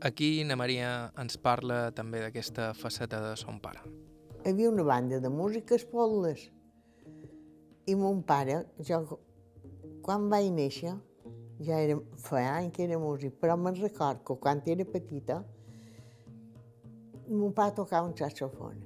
Aquí 0.01 0.44
na 0.46 0.55
Maria 0.55 1.11
ens 1.18 1.34
parla 1.42 1.88
també 1.90 2.20
d'aquesta 2.22 2.68
faceta 2.78 3.18
de 3.18 3.32
son 3.40 3.57
pare. 3.59 3.80
Hi 4.44 4.53
havia 4.53 4.70
una 4.70 4.84
banda 4.86 5.18
de 5.18 5.28
música 5.28 5.74
a 5.74 5.80
Espotles. 5.80 6.44
I 7.90 7.96
mon 7.99 8.20
pare, 8.22 8.61
jo, 8.86 9.01
quan 10.07 10.28
vaig 10.30 10.53
néixer, 10.55 10.92
ja 11.66 11.80
era, 11.82 11.96
fa 12.22 12.44
anys 12.53 12.76
que 12.76 12.86
era 12.86 13.01
músic, 13.03 13.34
però 13.42 13.57
me'n 13.59 13.80
record 13.80 14.22
que 14.22 14.38
quan 14.38 14.62
era 14.70 14.86
petita, 14.86 15.40
mon 17.26 17.51
pare 17.51 17.74
tocava 17.80 18.07
un 18.07 18.14
saxofon. 18.14 18.78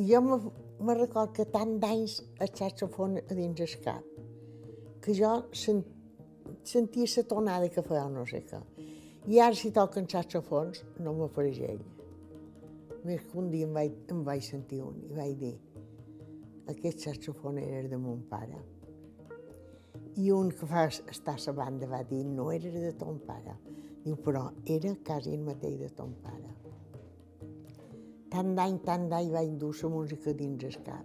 I 0.00 0.08
jo 0.08 0.22
me, 0.24 0.40
me 0.80 0.96
record 0.96 1.36
que 1.36 1.44
tant 1.44 1.76
d'anys 1.84 2.22
el 2.40 2.54
saxofon 2.54 3.20
a 3.20 3.36
dins 3.36 3.60
el 3.60 3.76
cap, 3.84 4.08
que 5.04 5.12
jo 5.12 5.36
sen, 5.52 5.84
sentia 6.64 7.12
la 7.18 7.28
tonada 7.34 7.68
que 7.68 7.84
feia 7.84 8.08
no 8.08 8.24
sé 8.24 8.46
què. 8.48 8.64
I 9.28 9.40
ara 9.44 9.56
si 9.60 9.68
toquen 9.76 10.06
saxofons 10.08 10.78
no 11.04 11.12
m'apareix 11.12 11.58
ell. 11.68 11.82
Més 13.04 13.24
que 13.28 13.36
un 13.36 13.50
dia 13.52 13.66
em 13.66 13.74
vaig, 13.76 13.96
em 14.14 14.22
vaig 14.24 14.44
sentir 14.46 14.78
un 14.80 15.02
i 15.04 15.16
vaig 15.18 15.34
dir 15.42 15.50
aquest 16.72 17.04
saxofon 17.04 17.58
era 17.60 17.82
de 17.92 17.98
mon 18.00 18.22
pare. 18.30 18.60
I 20.16 20.30
un 20.32 20.48
que 20.48 20.68
fa 20.70 20.86
estar 20.88 21.34
a 21.36 21.42
la 21.44 21.54
banda 21.58 21.88
va 21.90 22.00
dir 22.08 22.22
no 22.24 22.46
era 22.52 22.72
de 22.72 22.92
ton 23.02 23.18
pare. 23.26 23.58
Diu, 24.06 24.16
però 24.24 24.46
era 24.64 24.94
quasi 25.04 25.34
el 25.36 25.44
mateix 25.44 25.76
de 25.82 25.90
ton 25.98 26.14
pare. 26.24 26.54
Tant 28.32 28.54
d'any, 28.56 28.78
tant 28.86 29.08
d'any 29.12 29.28
vaig 29.34 29.58
dur 29.60 29.74
la 29.82 29.90
música 29.92 30.32
dins 30.32 30.64
el 30.70 30.78
cap. 30.88 31.04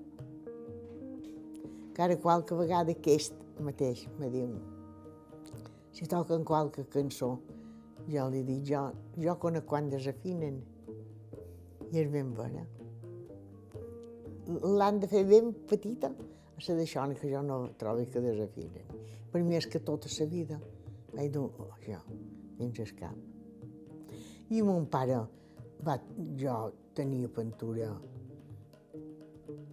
Cada 1.94 2.16
qualque 2.24 2.56
vegada 2.56 2.96
aquest 2.96 3.36
mateix 3.60 4.08
me 4.20 4.32
diu 4.32 4.56
si 5.94 6.08
toquen 6.10 6.42
qualque 6.44 6.88
cançó, 6.90 7.36
jo 8.10 8.28
li 8.30 8.44
dic, 8.44 8.64
jo, 8.68 8.84
jo 9.20 9.36
conec 9.40 9.66
quan 9.70 9.90
desafinen. 9.92 10.62
I 11.92 12.02
és 12.02 12.10
ben 12.12 12.34
vera. 12.38 12.64
L'han 14.64 15.00
de 15.00 15.08
fer 15.08 15.24
ben 15.30 15.54
petita, 15.70 16.10
a 16.10 16.62
ser 16.62 16.76
d'això 16.80 17.06
que 17.20 17.30
jo 17.32 17.42
no 17.46 17.60
trobo 17.80 18.06
que 18.12 18.22
desafinen. 18.22 18.88
Per 19.32 19.42
mi 19.42 19.56
és 19.56 19.68
que 19.68 19.80
tota 19.80 20.10
la 20.20 20.26
vida 20.30 20.60
vaig 21.14 21.32
dur 21.32 21.50
això 21.78 22.00
dins 22.58 22.80
el 22.80 22.96
cap. 22.98 23.16
I 24.50 24.62
mon 24.62 24.86
pare, 24.86 25.20
va, 25.86 25.98
jo 26.38 26.58
tenia 26.94 27.30
pintura 27.30 27.90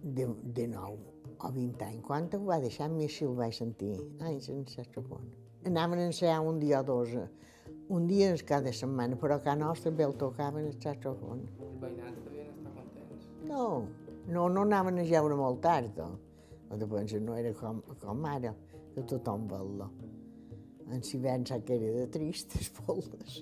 de, 0.01 0.25
de 0.55 0.67
nou 0.67 0.97
o 1.41 1.51
20 1.51 1.85
anys. 1.85 2.01
Quan 2.05 2.29
ho 2.33 2.41
va 2.45 2.59
deixar, 2.61 2.89
més 2.89 3.13
si 3.17 3.25
el 3.25 3.35
vaig 3.37 3.53
sentir. 3.57 3.93
Ai, 4.21 4.39
sense 4.41 4.77
saxofon. 4.77 5.29
Anaven 5.65 6.01
a 6.01 6.07
ensaiar 6.09 6.39
un 6.41 6.59
dia 6.59 6.81
o 6.81 6.83
dos, 6.83 7.13
un 7.91 8.07
dia 8.07 8.31
cada 8.47 8.71
setmana, 8.71 9.17
però 9.19 9.35
a 9.35 9.43
casa 9.43 9.59
nostra 9.59 9.91
bé 9.91 10.05
el 10.07 10.13
tocaven 10.15 10.65
el 10.69 10.77
saxofon. 10.79 11.41
Els 11.59 11.79
veïnats 11.81 12.21
devien 12.23 12.51
estar 12.53 12.71
contents. 12.77 13.25
No, 13.49 13.65
no, 14.31 14.47
no 14.47 14.63
anaven 14.63 15.01
a 15.01 15.03
jeure 15.09 15.35
molt 15.35 15.59
tard. 15.65 15.97
No. 15.99 16.15
O 16.71 16.77
de 16.79 16.87
pensa, 16.87 17.19
no 17.19 17.35
era 17.35 17.51
com, 17.53 17.81
com 17.99 18.25
ara, 18.31 18.53
que 18.95 19.03
tothom 19.03 19.43
vol-lo. 19.51 19.89
En 20.91 21.03
si 21.03 21.19
ven 21.19 21.43
sap 21.47 21.65
que 21.67 21.75
era 21.75 21.91
de 21.97 22.07
tristes 22.13 22.71
polles. 22.79 23.41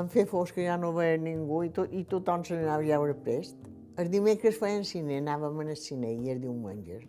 En 0.00 0.08
fer 0.08 0.24
fosc 0.30 0.56
que 0.56 0.64
ja 0.64 0.78
no 0.80 0.94
veia 0.96 1.20
ningú 1.20 1.60
i, 1.66 1.72
to, 1.76 1.84
i 1.92 2.06
tothom 2.08 2.46
se 2.48 2.56
n'anava 2.56 2.80
a 2.80 2.88
jeure 2.88 3.18
prest. 3.26 3.68
Els 4.00 4.08
dimecres 4.08 4.56
feien 4.56 4.88
cine, 4.88 5.20
anàvem 5.20 5.60
al 5.66 5.76
cine 5.76 6.14
i 6.16 6.32
els 6.32 6.40
diumenges. 6.40 7.04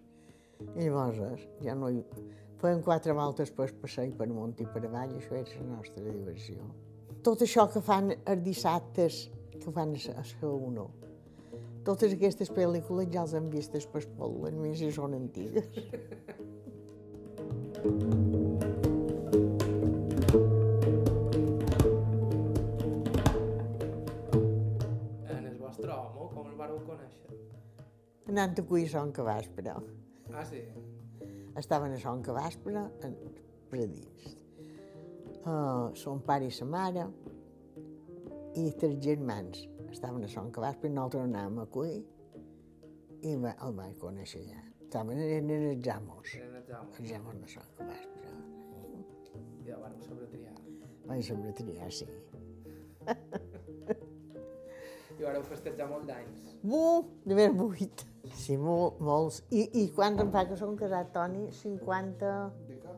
I 0.75 0.89
llavors 0.89 1.47
ja 1.63 1.79
no 1.79 1.87
hi... 1.87 2.03
Feien 2.63 2.79
quatre 2.79 3.11
voltes 3.11 3.49
per 3.51 3.65
passeig 3.75 4.13
per 4.15 4.29
amunt 4.29 4.53
i 4.63 4.65
per 4.71 4.85
avall, 4.87 5.17
això 5.17 5.35
era 5.35 5.57
la 5.59 5.65
nostra 5.73 6.03
diversió. 6.05 6.63
Tot 7.27 7.41
això 7.43 7.65
que 7.73 7.81
fan 7.83 8.13
els 8.15 8.43
dissabtes, 8.45 9.17
que 9.57 9.71
fan 9.75 9.91
a 9.91 10.13
la 10.21 10.23
1, 10.69 10.85
totes 11.83 12.15
aquestes 12.15 12.53
pel·lícules 12.55 13.11
ja 13.11 13.25
les 13.25 13.33
han 13.35 13.49
vistes 13.51 13.83
per 13.91 13.99
Espol, 14.05 14.37
a 14.47 14.51
més 14.55 14.79
si 14.79 14.93
són 14.95 15.17
antigues. 15.19 15.67
En 25.27 25.45
el 25.51 25.59
vostre 25.59 25.91
home, 25.91 26.29
com 26.31 26.47
el 26.47 26.55
vareu 26.63 26.79
conèixer? 26.87 27.43
Anant 28.31 28.55
a 28.55 28.67
cuir 28.71 28.87
son 28.95 29.11
que 29.11 29.27
però 29.59 29.81
Ah, 30.31 30.47
sí? 30.47 30.63
Estaven 31.59 31.93
a 31.93 31.99
son 31.99 32.23
que 32.23 32.33
però 32.63 32.87
per 33.69 33.79
a 33.79 33.87
dins. 33.87 34.37
Uh, 35.43 35.91
son 35.93 36.21
pare 36.23 36.47
i 36.47 36.51
sa 36.51 36.65
mare 36.65 37.03
i 38.55 38.71
tres 38.79 38.95
germans 39.03 39.65
estaven 39.91 40.23
a 40.23 40.27
son 40.27 40.51
que 40.51 40.61
i 40.61 40.89
nosaltres 40.89 41.23
anàvem 41.27 41.59
a 41.59 41.65
cuir 41.65 42.03
i 43.23 43.35
va, 43.35 43.53
el 43.65 43.73
vaig 43.75 43.97
conèixer 43.99 44.41
allà. 44.43 44.63
Estaven 44.83 45.19
en 45.19 45.49
els 45.49 45.87
amos, 45.87 46.35
Eren 46.35 46.55
els 46.59 46.69
amos. 46.79 46.99
els 46.99 47.13
amos 47.19 47.41
de 47.41 47.47
son 47.47 47.69
que 47.77 47.83
I 49.63 49.69
ja 49.69 49.77
vareu 49.79 50.01
sobre 50.01 50.27
triar. 50.27 50.59
Vaig 51.07 51.23
sobre 51.23 51.53
triar, 51.53 51.91
sí. 51.91 52.07
I 55.19 55.25
vareu 55.27 55.43
festejar 55.45 55.87
molt 55.89 56.07
d'anys. 56.09 56.49
Bu, 56.63 56.83
de 57.25 57.37
ver 57.37 57.51
vuit. 57.53 58.05
Sí, 58.39 58.57
mol, 58.57 58.93
molts. 59.03 59.41
I, 59.51 59.65
I 59.81 59.83
quant 59.95 60.17
em 60.23 60.31
fa 60.33 60.45
que 60.49 60.57
són 60.59 60.77
casats, 60.79 61.11
Toni? 61.15 61.43
50... 61.59 62.31
De 62.69 62.77
què? 62.81 62.93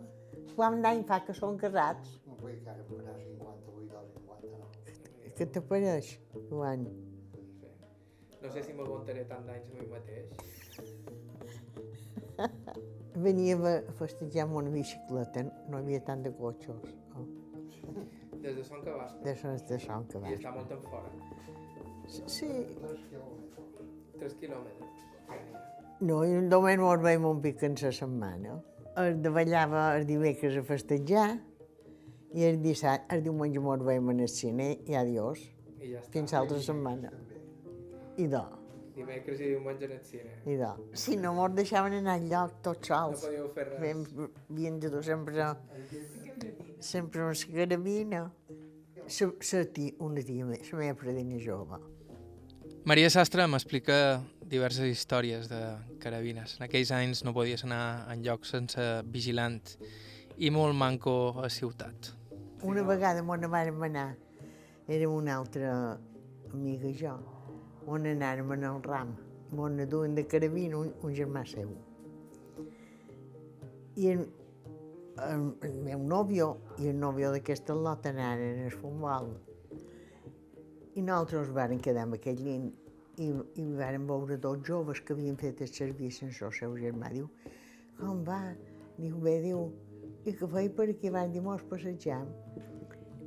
Quant 0.56 0.78
d'any 0.86 1.02
fa 1.10 1.20
que 1.28 1.34
són 1.36 1.58
casats? 1.60 2.14
No 2.28 2.38
vull 2.40 2.56
que 2.62 2.70
ara 2.72 2.84
farà 2.88 3.16
58 3.20 3.72
o 3.72 4.08
59. 4.14 5.34
Què 5.36 5.50
t'apareix, 5.58 6.14
Joan? 6.52 6.86
No 8.44 8.52
sé 8.54 8.64
si 8.64 8.76
m'aguantaré 8.78 9.26
tant 9.28 9.44
d'anys 9.50 9.68
a 9.74 9.76
mi 9.82 9.88
mateix. 9.92 10.28
Veníem 13.26 13.66
a 13.68 13.76
festejar 14.00 14.46
amb 14.46 14.62
una 14.62 14.72
bicicleta, 14.72 15.44
no 15.72 15.80
hi 15.80 15.84
havia 15.84 16.02
tant 16.08 16.24
de 16.24 16.32
cotxos. 16.40 16.94
No? 17.16 17.28
Des 18.46 18.56
de 18.56 18.64
Son 18.64 18.84
Cabasco. 18.86 19.24
De 19.26 19.34
sons 19.42 19.66
de 19.68 19.80
son 19.82 20.06
que 20.12 20.22
I 20.30 20.36
està 20.38 20.52
molt 20.54 20.72
en 20.72 20.82
fora. 20.86 21.10
Sí, 22.08 22.48
3 22.82 23.02
quilòmetres. 23.10 23.66
3 24.20 24.34
quilòmetres. 24.40 24.90
no, 26.02 26.24
i 26.26 26.34
només 26.42 26.78
mos 26.80 27.02
veiem 27.02 27.26
un 27.26 27.42
pic 27.42 27.64
en 27.64 27.76
la 27.82 27.92
setmana. 27.92 28.60
Es 29.02 29.18
davallava 29.22 29.96
el 29.98 30.06
dimecres 30.08 30.56
a 30.58 30.64
festejar 30.64 31.40
i 32.36 32.44
el 32.44 32.62
dissabte, 32.64 33.16
el 33.16 33.24
diumenge 33.24 33.60
mos 33.60 33.82
veiem 33.84 34.10
en 34.14 34.20
el 34.22 34.30
cine 34.30 34.70
i 34.86 34.96
adiós, 34.96 35.40
I 35.82 35.92
ja 35.94 36.00
està. 36.00 36.12
fins 36.14 36.32
l'altra 36.34 36.60
setmana. 36.60 37.12
I 38.18 38.28
do, 38.28 38.44
Dimecres 38.96 39.42
i 39.42 39.50
diumenge 39.50 39.86
en 39.86 39.92
el 39.92 40.04
cine. 40.08 40.32
i 40.46 40.56
do. 40.56 40.70
Si 40.94 41.18
no 41.18 41.34
mos 41.34 41.52
deixaven 41.56 41.94
anar 41.98 42.16
enlloc 42.22 42.62
tots 42.64 42.90
No 42.90 42.96
sols. 42.96 43.26
podíeu 43.26 43.50
fer 43.50 43.66
res. 43.68 43.82
Vam, 43.82 44.30
havíem 44.50 44.80
de 44.80 44.90
dur 44.90 45.04
sempre, 45.04 45.50
sempre 46.80 47.22
una 47.24 47.34
carabina. 47.54 48.32
La 48.98 49.66
tia, 49.66 49.94
una 50.00 50.22
tia, 50.22 50.46
la 50.46 50.78
meva 50.80 50.96
predina 50.96 51.38
jove. 51.44 51.78
Maria 52.86 53.10
Sastre 53.10 53.48
m'explica 53.50 53.96
diverses 54.46 54.86
històries 54.86 55.48
de 55.50 55.60
carabines. 56.04 56.52
En 56.60 56.68
aquells 56.68 56.92
anys 56.94 57.24
no 57.26 57.32
podies 57.34 57.64
anar 57.66 58.06
en 58.14 58.22
lloc 58.22 58.44
sense 58.46 58.84
vigilant 59.10 59.58
i 60.38 60.52
molt 60.54 60.78
manco 60.78 61.16
a 61.42 61.50
ciutat. 61.50 62.12
Una 62.62 62.84
vegada 62.86 63.24
m'on 63.26 63.48
vàrem 63.50 63.82
anar, 63.88 64.12
era 64.86 65.10
una 65.10 65.34
altra 65.40 65.72
amiga 66.54 66.92
i 66.92 66.94
jo, 67.00 67.16
on 67.90 68.06
anàrem 68.06 68.54
en 68.54 68.68
el 68.70 68.78
ram, 68.86 69.16
m'on 69.50 69.82
duen 69.90 70.14
de 70.14 70.28
carabina 70.30 70.78
un, 70.84 70.94
un 71.02 71.18
germà 71.18 71.42
seu. 71.50 71.74
I 73.98 74.14
el, 74.14 74.24
el, 75.26 75.50
el 75.72 75.82
meu 75.90 76.06
nòvio 76.06 76.54
i 76.78 76.94
el 76.94 77.02
nòvio 77.02 77.34
d'aquesta 77.34 77.74
lot 77.74 78.06
anaren 78.14 78.68
al 78.70 78.78
futbol. 78.78 79.34
I 80.96 81.02
nosaltres 81.04 81.50
vàrem 81.52 81.80
quedar 81.84 82.06
amb 82.08 82.16
aquell 82.16 82.40
nen 82.44 82.70
i, 83.20 83.26
i 83.60 83.64
vam 83.76 84.06
veure 84.08 84.38
dos 84.40 84.62
joves 84.68 85.02
que 85.04 85.12
havien 85.16 85.36
fet 85.40 85.60
el 85.66 85.72
servici 85.72 86.22
sense 86.22 86.46
el 86.48 86.54
seu 86.56 86.78
germà. 86.80 87.10
Diu, 87.12 87.28
com 88.00 88.22
va? 88.28 88.40
Diu, 88.96 89.18
bé, 89.20 89.34
diu, 89.44 89.66
i 90.24 90.32
què 90.32 90.48
feia 90.54 90.72
per 90.78 90.88
aquí? 90.94 91.12
Van 91.12 91.34
dir, 91.34 91.44
mos 91.44 91.66
passejam. 91.68 92.32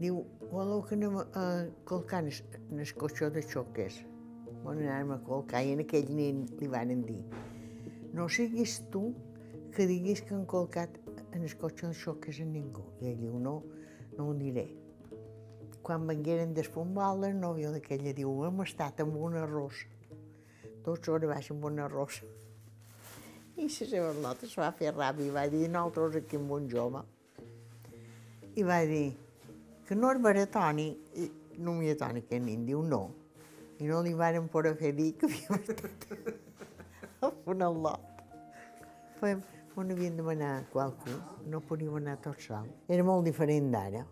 Diu, 0.01 0.23
voleu 0.49 0.81
que 0.89 0.97
anem 0.97 1.21
a 1.21 1.45
colcar 1.91 2.23
en 2.25 2.81
el 2.81 2.95
cotxó 2.97 3.29
de 3.35 3.45
xoques? 3.45 4.01
Bon, 4.65 4.73
anàvem 4.81 5.13
a 5.19 5.21
colcar 5.29 5.61
i 5.67 5.77
en 5.77 5.85
aquell 5.85 6.09
nen 6.15 6.47
li 6.59 6.73
van 6.73 6.97
dir, 7.05 7.21
no 8.17 8.31
siguis 8.33 8.81
tu 8.93 9.11
que 9.77 9.87
diguis 9.87 10.25
que 10.25 10.35
han 10.35 10.49
colcat 10.49 10.97
en 11.37 11.45
el 11.45 11.57
cotxe 11.61 11.93
de 11.93 11.95
xoques 11.95 12.41
a 12.41 12.49
ningú. 12.49 12.89
I 13.03 13.13
ell 13.13 13.25
diu, 13.27 13.37
no, 13.39 13.59
no 14.17 14.31
ho 14.31 14.37
diré. 14.41 14.71
Quan 15.83 16.07
vengueren 16.09 16.55
del 16.55 16.69
futbol, 16.69 17.25
el 17.29 17.37
nòvio 17.39 17.71
d'aquella 17.73 18.13
diu, 18.17 18.33
hem 18.49 18.65
estat 18.65 19.01
amb 19.05 19.17
un 19.17 19.39
arròs. 19.41 19.85
Tots 20.85 21.09
hores 21.13 21.31
baix 21.31 21.51
amb 21.55 21.65
un 21.71 21.81
arròs. 21.85 22.21
I 23.59 23.67
la 23.67 23.75
seva 23.75 24.13
nota 24.23 24.47
es 24.47 24.55
va 24.59 24.69
fer 24.79 24.93
ràbia 24.95 25.27
i 25.27 25.35
va 25.35 25.47
dir, 25.51 25.65
nosaltres 25.69 26.21
aquí 26.23 26.39
amb 26.39 26.53
un 26.59 26.69
jove. 26.71 27.03
I 28.59 28.67
va 28.67 28.83
dir, 28.87 29.09
que 29.89 29.97
no 29.97 30.13
és 30.15 30.21
baratoni, 30.23 30.89
i 31.17 31.31
no 31.65 31.75
m'hi 31.79 31.95
atoni 31.95 32.25
que 32.29 32.39
nin, 32.43 32.67
diu 32.69 32.83
no. 32.87 33.03
I 33.79 33.87
no 33.91 34.03
li 34.03 34.15
varen 34.19 34.49
poder 34.51 34.75
fer 34.79 34.93
dir 34.95 35.13
que 35.19 35.31
havíem 35.31 35.59
estat 35.63 36.07
a 37.23 37.33
un 37.55 37.65
al·lot. 37.67 38.23
Fem, 39.19 39.43
on 39.79 39.91
havien 39.95 40.17
de 40.19 40.25
anar 40.35 40.53
qualcú, 40.73 41.15
no 41.47 41.61
podíem 41.63 41.99
anar 42.01 42.17
tots 42.23 42.49
sols. 42.51 42.71
Era 42.91 43.05
molt 43.07 43.27
diferent 43.27 43.71
d'ara. 43.75 44.05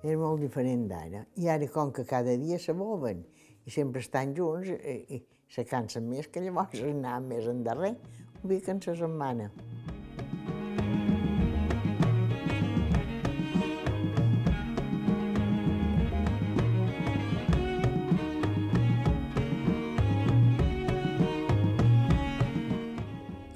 Era 0.00 0.16
molt 0.16 0.40
diferent 0.40 0.86
d'ara. 0.88 1.26
I 1.36 1.50
ara, 1.52 1.66
com 1.68 1.90
que 1.92 2.06
cada 2.08 2.32
dia 2.40 2.58
se 2.58 2.72
mouen 2.72 3.20
i 3.68 3.72
sempre 3.74 4.00
estan 4.00 4.32
junts, 4.36 4.70
i, 4.72 4.96
i 5.16 5.22
se 5.52 5.66
cansen 5.68 6.08
més 6.08 6.30
que 6.32 6.40
llavors 6.40 6.80
anar 6.88 7.18
més 7.24 7.48
endarrer, 7.50 7.96
un 8.40 8.48
que 8.56 8.72
en 8.72 8.80
sa 8.80 8.96
setmana. 8.96 9.50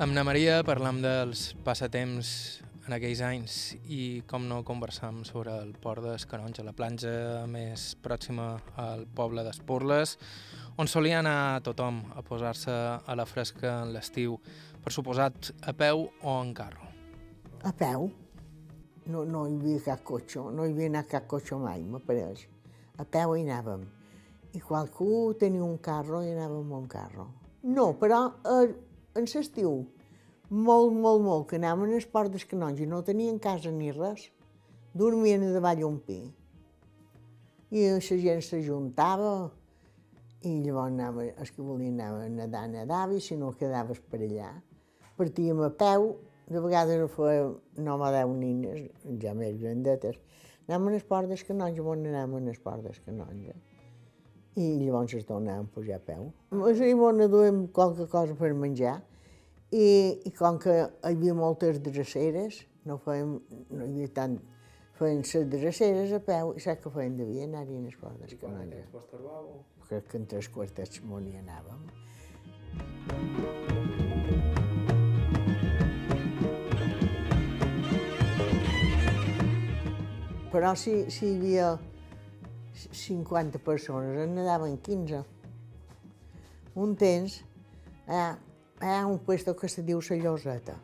Amb 0.04 0.12
na 0.12 0.26
Maria 0.26 0.58
parlam 0.68 0.98
dels 1.00 1.54
passatemps 1.64 2.34
en 2.84 2.92
aquells 2.92 3.20
anys 3.24 3.54
i 3.88 4.22
com 4.28 4.44
no 4.48 4.60
conversam 4.66 5.22
sobre 5.24 5.54
el 5.62 5.72
port 5.80 6.04
d'Escanonja, 6.04 6.64
la 6.66 6.74
platja 6.76 7.44
més 7.48 7.94
pròxima 8.04 8.48
al 8.80 9.06
poble 9.16 9.44
d'Esporles, 9.46 10.18
on 10.76 10.90
solia 10.90 11.20
anar 11.22 11.62
tothom 11.64 12.02
a 12.12 12.24
posar-se 12.26 12.74
a 13.00 13.16
la 13.16 13.24
fresca 13.28 13.78
en 13.84 13.94
l'estiu, 13.94 14.36
per 14.84 14.92
suposat 14.92 15.52
a 15.64 15.72
peu 15.72 16.04
o 16.20 16.36
en 16.42 16.52
carro. 16.56 16.90
A 17.64 17.72
peu. 17.72 18.10
No, 19.08 19.24
no 19.24 19.46
hi 19.48 19.56
havia 19.56 19.80
cap 19.86 20.04
cotxe, 20.04 20.42
no 20.52 20.64
hi 20.64 20.72
havia 20.74 20.90
anat 20.92 21.08
cap 21.12 21.28
cotxe 21.28 21.56
mai, 21.60 21.84
m'apareix. 21.88 22.46
A 23.00 23.04
peu 23.04 23.34
hi 23.36 23.44
anàvem. 23.46 23.84
I 24.54 24.60
qualcú 24.62 25.34
tenia 25.40 25.64
un 25.64 25.78
carro 25.82 26.20
i 26.22 26.32
anàvem 26.32 26.60
amb 26.62 26.76
un 26.82 26.86
carro. 26.88 27.28
No, 27.64 27.94
però 28.00 28.26
eh, 28.44 28.74
en 29.16 29.28
l'estiu, 29.28 29.80
molt, 30.50 30.92
molt, 30.92 31.22
molt, 31.24 31.48
que 31.50 31.58
anàvem 31.60 31.94
al 31.94 32.08
port 32.12 32.32
dels 32.32 32.46
canons 32.48 32.80
i 32.80 32.86
no 32.86 33.02
tenien 33.02 33.38
casa 33.38 33.72
ni 33.72 33.90
res, 33.92 34.28
dormien 34.94 35.42
a 35.42 35.52
davall 35.54 35.84
un 35.86 35.98
pi. 35.98 36.20
I 37.74 37.88
la 37.90 38.00
gent 38.00 38.42
s'ajuntava 38.44 39.34
i 40.44 40.60
llavors 40.60 40.92
anava, 40.92 41.24
els 41.24 41.50
que 41.50 41.64
volien 41.64 42.00
anar 42.00 42.26
a 42.26 42.28
nedar, 42.28 42.66
nedava, 42.68 43.16
i 43.16 43.20
si 43.24 43.36
no 43.40 43.52
quedaves 43.58 44.00
per 44.10 44.20
allà. 44.22 44.50
Partíem 45.16 45.62
a 45.64 45.70
peu, 45.70 46.10
de 46.50 46.60
vegades 46.60 47.00
ho 47.00 47.08
feia 47.08 47.46
no 47.86 47.96
me 47.98 48.10
deu 48.12 48.34
nines, 48.36 48.82
ja 49.22 49.32
més 49.38 49.56
grandetes. 49.60 50.18
Anàvem 50.68 50.98
al 50.98 51.06
port 51.08 51.30
dels 51.30 51.44
canons, 51.48 51.80
on 51.80 52.04
anàvem 52.10 52.50
al 52.52 52.60
port 52.64 52.84
dels 52.84 53.00
canons. 53.06 53.56
I 54.60 54.68
llavors 54.84 55.16
es 55.16 55.26
tornàvem 55.26 55.66
a 55.66 55.74
pujar 55.74 55.98
a 55.98 56.04
peu. 56.04 56.28
I 56.52 56.92
on 56.94 57.24
duem 57.32 57.64
qualque 57.74 58.06
cosa 58.12 58.36
per 58.38 58.52
menjar, 58.54 59.00
i, 59.72 59.86
i 60.24 60.30
com 60.36 60.58
que 60.62 60.74
hi 60.74 61.12
havia 61.12 61.34
moltes 61.34 61.80
dreceres, 61.84 62.62
no, 62.84 62.98
fèiem, 63.04 63.38
no 63.70 63.84
hi 63.84 63.90
havia 63.90 64.12
tant, 64.18 64.38
feien 64.98 65.22
les 65.24 65.48
dreceres 65.50 66.12
a 66.14 66.20
peu 66.22 66.52
i 66.54 66.62
saps 66.62 66.84
què 66.84 66.92
feien? 66.94 67.16
Devien 67.18 67.50
anar-hi 67.50 67.78
en 67.80 67.88
les 67.88 67.96
portes 67.98 68.36
canonges. 68.40 68.86
Crec 69.88 70.10
que 70.10 70.20
en 70.20 70.28
tres 70.30 70.48
quartets 70.52 71.02
m'ho 71.04 71.20
n'hi 71.20 71.36
anàvem. 71.40 71.82
Però 80.54 80.70
si, 80.78 81.10
si 81.10 81.26
hi 81.26 81.36
havia 81.36 81.68
50 82.74 83.58
persones, 83.58 84.20
en 84.22 84.36
nadaven 84.38 84.76
15. 84.86 85.24
Un 86.78 86.94
temps, 86.98 87.40
allà, 88.06 88.36
hi 88.84 89.00
ha 89.00 89.06
un 89.06 89.18
puesto 89.18 89.56
que 89.56 89.68
se 89.68 89.82
diu 89.82 90.00
la 90.04 90.16
Lloseta. 90.16 90.74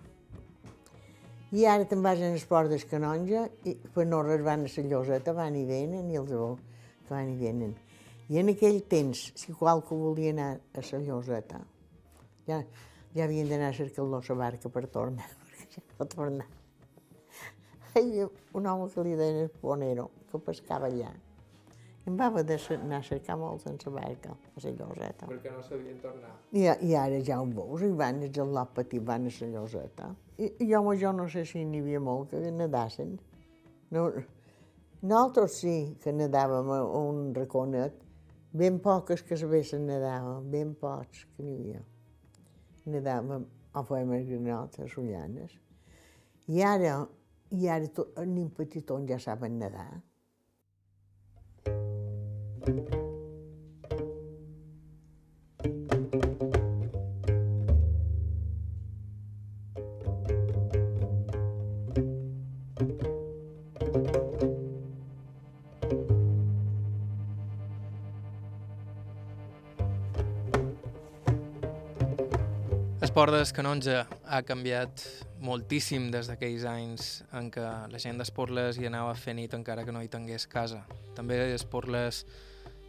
I 1.52 1.66
ara 1.68 1.84
te'n 1.84 2.00
vas 2.00 2.20
en 2.24 2.32
esport 2.38 2.70
del 2.72 2.84
canonja 2.88 3.42
i 3.68 3.74
per 3.94 4.06
no 4.06 4.22
res 4.24 4.40
van 4.46 4.64
a 4.64 4.70
la 4.72 4.84
Lloseta, 4.88 5.34
van 5.36 5.56
i 5.56 5.66
venen 5.68 6.08
i 6.08 6.16
els 6.16 6.30
veu 6.30 6.56
que 7.04 7.12
van 7.12 7.28
i 7.28 7.36
venen. 7.36 7.74
I 8.30 8.38
en 8.40 8.48
aquell 8.54 8.80
temps, 8.88 9.32
si 9.36 9.52
qualcú 9.52 9.98
volia 10.00 10.32
anar 10.32 10.48
a 10.72 10.80
la 10.80 11.00
Lloseta, 11.04 11.60
ja, 12.46 12.62
ja 13.12 13.24
havien 13.24 13.50
d'anar 13.50 13.68
a 13.68 13.76
cercar 13.76 14.06
la 14.08 14.22
barca 14.34 14.70
per 14.70 14.86
tornar, 14.86 15.28
perquè 15.44 15.68
ja 15.74 15.82
no 15.98 16.06
tornar. 16.06 16.48
Hi 17.92 18.00
havia 18.00 18.30
un 18.54 18.66
home 18.66 18.88
que 18.94 19.04
li 19.04 19.16
deien 19.16 19.42
el 19.44 19.50
Ponero, 19.50 20.10
que 20.30 20.38
pescava 20.38 20.86
allà. 20.86 21.12
Em 22.08 22.16
va 22.16 22.30
haver 22.30 22.46
d'anar 22.48 22.98
a 22.98 23.04
cercar 23.04 23.36
molt 23.36 23.66
en 23.68 23.76
la 23.84 23.92
barca, 23.92 24.32
a 24.32 24.62
la 24.64 24.70
Lloseta. 24.72 25.26
Perquè 25.28 25.52
no 25.52 25.62
sabien 25.62 25.98
tornar. 26.00 26.32
I, 26.52 26.64
I 26.88 26.94
ara 26.96 27.20
ja 27.26 27.40
ho 27.40 27.46
veus, 27.46 27.84
i 27.84 27.90
van 27.92 28.22
els 28.24 28.38
al 28.40 28.54
lot 28.56 28.72
petit, 28.74 29.02
van 29.04 29.28
a 29.28 29.32
la 29.40 29.48
lloseta. 29.52 30.08
I, 30.38 30.48
i 30.64 30.70
jo, 30.70 30.80
jo 30.96 31.12
no 31.12 31.28
sé 31.28 31.44
si 31.44 31.64
n'hi 31.64 31.82
havia 31.84 32.00
molt 32.00 32.30
que 32.30 32.40
nedassin. 32.56 33.18
No, 33.92 34.08
nosaltres 35.02 35.60
sí 35.60 35.76
que 36.00 36.12
nedàvem 36.16 36.72
a 36.72 36.80
un 37.02 37.34
raconet, 37.36 38.00
ben 38.52 38.80
poques 38.80 39.22
que 39.22 39.36
sabessin 39.36 39.86
nedar, 39.86 40.22
ben 40.42 40.74
pocs 40.74 41.26
que 41.36 41.44
n'hi 41.44 41.58
havia. 41.58 41.84
Nedàvem 42.90 43.44
a 43.76 43.84
fèiem 43.86 44.14
els 44.16 44.30
granots, 44.30 44.80
a 44.80 44.88
Sollanes. 44.88 45.58
I 46.48 46.64
ara, 46.64 46.96
i 47.52 47.68
ara 47.68 47.92
tot, 47.94 48.16
els 48.18 48.32
nens 48.32 48.56
petitons 48.56 49.06
ja 49.10 49.20
saben 49.20 49.60
nedar. 49.60 50.00
L'esport 73.00 73.32
del 73.32 73.48
canonge 73.56 73.94
ha 74.04 74.42
canviat 74.44 75.02
moltíssim 75.40 76.10
des 76.12 76.28
d'aquells 76.28 76.66
anys 76.68 77.08
en 77.32 77.48
què 77.48 77.64
la 77.88 77.98
gent 77.98 78.20
d'Esporles 78.20 78.76
hi 78.76 78.86
anava 78.90 79.14
a 79.14 79.18
fer 79.18 79.32
nit 79.34 79.56
encara 79.56 79.86
que 79.88 79.92
no 79.96 80.02
hi 80.04 80.12
tingués 80.12 80.44
casa. 80.44 80.84
També 81.16 81.40
Esporles 81.54 82.26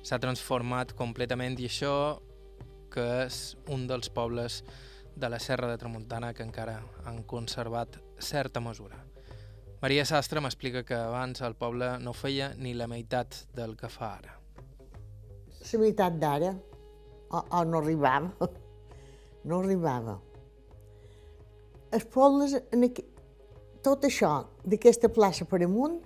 s'ha 0.01 0.19
transformat 0.19 0.95
completament 0.97 1.59
i 1.59 1.67
això 1.69 1.95
que 2.91 3.05
és 3.25 3.55
un 3.71 3.85
dels 3.87 4.09
pobles 4.11 4.61
de 5.15 5.29
la 5.29 5.39
Serra 5.39 5.69
de 5.69 5.77
Tramuntana 5.77 6.33
que 6.33 6.43
encara 6.43 6.81
han 7.05 7.23
conservat 7.23 7.97
certa 8.19 8.59
mesura. 8.59 8.97
Maria 9.81 10.05
Sastre 10.05 10.41
m'explica 10.41 10.83
que 10.85 10.97
abans 10.97 11.41
el 11.41 11.55
poble 11.57 11.95
no 11.99 12.13
feia 12.13 12.51
ni 12.57 12.73
la 12.77 12.87
meitat 12.87 13.45
del 13.57 13.75
que 13.77 13.89
fa 13.89 14.11
ara. 14.19 14.35
La 15.61 15.79
meitat 15.81 16.19
d'ara, 16.21 16.51
o, 17.31 17.39
o 17.39 17.63
no 17.65 17.81
arribava, 17.81 18.49
no 19.49 19.61
arribava. 19.61 20.19
Els 21.91 22.05
pobles, 22.13 22.55
en 22.71 22.87
aqu... 22.87 23.05
tot 23.83 24.05
això, 24.05 24.35
d'aquesta 24.63 25.09
plaça 25.09 25.47
per 25.49 25.63
amunt, 25.65 25.99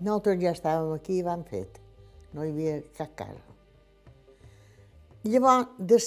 nosaltres 0.00 0.40
ja 0.40 0.54
estàvem 0.56 0.94
aquí 0.96 1.20
i 1.20 1.26
vam 1.26 1.44
fet. 1.44 1.85
No 2.34 2.44
hi 2.44 2.50
havia 2.50 2.80
cap 2.96 3.14
casa. 3.18 3.42
Llavors, 5.26 5.68
de, 5.78 5.98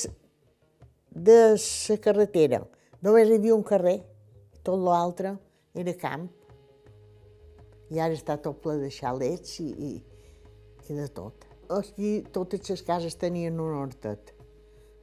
de 1.11 1.37
la 1.55 1.97
carretera, 2.03 2.61
només 3.03 3.29
hi 3.29 3.39
havia 3.39 3.55
un 3.55 3.63
carrer, 3.67 3.97
tot 4.63 4.79
l'altre 4.79 5.33
era 5.75 5.95
camp. 5.99 6.27
I 7.89 7.99
ara 7.99 8.13
està 8.13 8.37
tot 8.37 8.59
ple 8.63 8.77
de 8.79 8.91
xalets 8.93 9.59
i, 9.63 9.69
i, 9.89 9.91
i 10.89 10.97
de 10.97 11.07
tot. 11.13 11.45
aquí 11.69 12.23
totes 12.33 12.69
les 12.69 12.81
cases 12.81 13.15
tenien 13.15 13.59
un 13.59 13.75
hortet. 13.81 14.33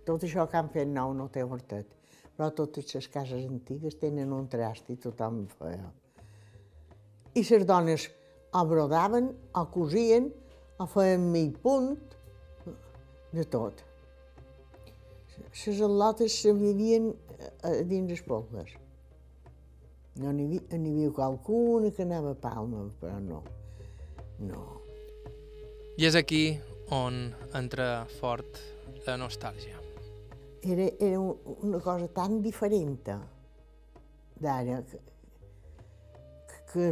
Tot 0.07 0.23
això 0.23 0.47
que 0.47 0.59
han 0.59 0.71
fet 0.71 0.89
nou 0.89 1.13
no 1.15 1.29
té 1.29 1.43
hortet, 1.43 1.87
però 2.37 2.51
totes 2.55 2.95
les 2.95 3.09
cases 3.09 3.45
antigues 3.47 3.99
tenen 3.99 4.33
un 4.33 4.49
trast 4.49 4.91
i 4.91 4.97
tothom 4.97 5.47
feia. 5.59 5.91
I 7.35 7.43
les 7.43 7.67
dones 7.67 8.09
o 8.55 8.65
brodaven, 8.65 9.33
o 9.55 9.65
cosien, 9.71 10.31
o 10.79 10.87
feien 10.87 11.31
mig 11.33 11.57
punt, 11.63 11.97
de 13.33 13.45
tot. 13.45 13.83
Les 15.67 15.81
al·lotes 15.85 16.33
se 16.43 16.53
vivien 16.57 17.11
a, 17.13 17.69
a 17.69 17.73
dins 17.89 18.11
els 18.13 18.23
pobles. 18.25 18.73
No 20.17 20.33
n'hi 20.33 20.47
havia, 20.47 20.63
havia 20.93 21.11
qualcuna 21.13 21.91
que 21.93 22.05
anava 22.07 22.33
a 22.33 22.39
Palma, 22.41 22.87
però 23.01 23.19
no. 23.21 23.43
No. 24.41 24.63
I 25.97 26.07
és 26.09 26.17
aquí 26.17 26.59
on 26.93 27.33
entra 27.57 28.05
fort 28.21 28.61
la 29.07 29.17
nostàlgia. 29.21 29.77
Era, 30.67 30.89
era 31.01 31.21
un- 31.21 31.37
una 31.63 31.81
cosa 31.81 32.09
tan 32.09 32.41
diferent 32.43 32.99
d'ara 34.41 34.81
que, 34.89 34.99
que, 36.73 36.89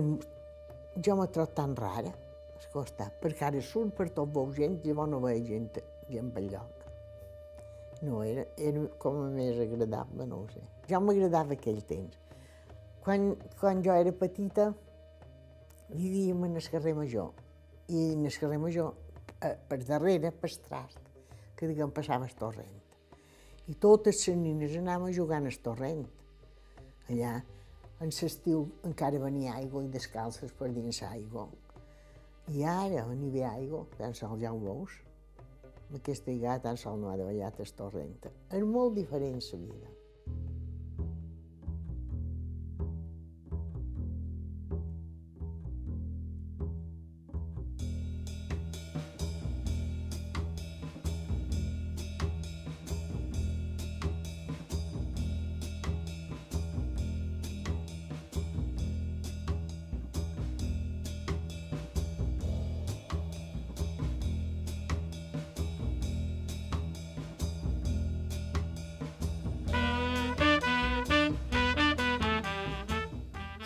jo 1.04 1.16
m'he 1.18 1.26
trobat 1.32 1.54
tan 1.56 1.74
rara 1.76 2.12
al 2.64 2.72
costat, 2.72 3.18
perquè 3.22 3.48
ara 3.48 3.60
surt 3.62 3.94
per 3.96 4.08
tot 4.16 4.32
veu 4.34 4.50
gent, 4.56 4.80
llavors 4.84 5.10
no 5.12 5.20
veig 5.24 5.46
gent, 5.48 5.68
gent 6.10 6.32
pel 6.34 6.50
lloc. 6.52 6.82
No, 8.04 8.22
era, 8.24 8.44
era 8.58 8.82
com 9.00 9.20
a 9.22 9.28
més 9.32 9.60
agradable, 9.60 10.26
no 10.28 10.42
ho 10.42 10.48
sé. 10.52 10.60
Jo 10.90 11.00
m'agradava 11.00 11.56
aquell 11.56 11.80
temps. 11.88 12.18
Quan, 13.04 13.32
quan 13.60 13.80
jo 13.84 13.94
era 13.94 14.12
petita, 14.16 14.70
vivíem 15.90 16.44
en 16.48 16.58
el 16.60 16.68
carrer 16.72 16.94
Major, 16.96 17.32
i 17.88 18.12
en 18.12 18.24
el 18.26 18.38
carrer 18.40 18.60
Major, 18.60 18.92
eh, 19.40 19.54
per 19.68 19.80
darrere, 19.84 20.32
per 20.32 20.52
trast, 20.68 21.00
que 21.56 21.68
diguem 21.70 21.92
passava 21.94 22.28
el 22.28 22.36
torrent. 22.38 22.80
I 23.68 23.76
totes 23.80 24.26
les 24.28 24.36
nines 24.36 24.76
anàvem 24.76 25.08
a 25.08 25.16
jugar 25.16 25.40
al 25.40 25.60
torrent. 25.64 26.04
Allà, 27.08 27.38
en 28.04 28.10
l'estiu 28.12 28.66
encara 28.84 29.20
venia 29.22 29.54
aigua 29.60 29.84
i 29.84 29.92
descalces 29.92 30.52
per 30.58 30.68
dins 30.72 31.00
l'aigua. 31.04 31.46
I 32.52 32.64
ara, 32.68 33.06
on 33.08 33.22
hi 33.24 33.30
ve 33.32 33.44
aigua, 33.48 33.86
tan 33.96 34.12
sols 34.12 34.42
ho 34.50 34.58
veus. 34.60 35.00
Amb 35.88 35.96
aquesta 35.96 36.32
igà 36.32 36.58
tan 36.60 36.76
sols 36.76 37.00
no 37.00 37.08
ha 37.08 37.16
de 37.16 37.24
ballar 37.24 37.52
el 37.64 37.72
torrent. 37.78 38.18
És 38.52 38.64
molt 38.68 38.94
diferent 38.98 39.40
la 39.40 39.60
vida. 39.62 39.94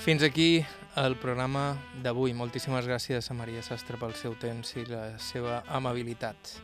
Fins 0.09 0.23
aquí 0.23 0.65
el 0.97 1.19
programa 1.21 1.77
d'avui. 2.01 2.33
Moltíssimes 2.33 2.87
gràcies 2.89 3.27
a 3.29 3.35
Maria 3.37 3.61
Sastre 3.61 3.99
pel 4.01 4.15
seu 4.17 4.33
temps 4.41 4.71
i 4.81 4.87
la 4.89 5.03
seva 5.21 5.59
amabilitat. 5.69 6.55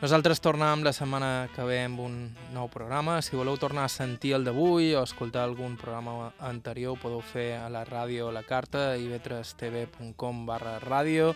Nosaltres 0.00 0.40
tornàvem 0.40 0.80
la 0.80 0.94
setmana 0.96 1.50
que 1.52 1.66
ve 1.68 1.82
amb 1.84 2.00
un 2.00 2.14
nou 2.54 2.70
programa. 2.72 3.18
Si 3.20 3.36
voleu 3.36 3.58
tornar 3.60 3.84
a 3.84 3.92
sentir 3.92 4.32
el 4.38 4.48
d'avui 4.48 4.94
o 4.96 5.02
escoltar 5.04 5.42
algun 5.44 5.76
programa 5.76 6.30
anterior, 6.40 6.96
podeu 6.96 7.20
fer 7.20 7.58
a 7.58 7.68
la 7.68 7.84
ràdio 7.84 8.30
la 8.32 8.40
carta 8.48 8.96
ivetrestv.com 8.96 10.46
barra 10.48 10.78
ràdio 10.80 11.34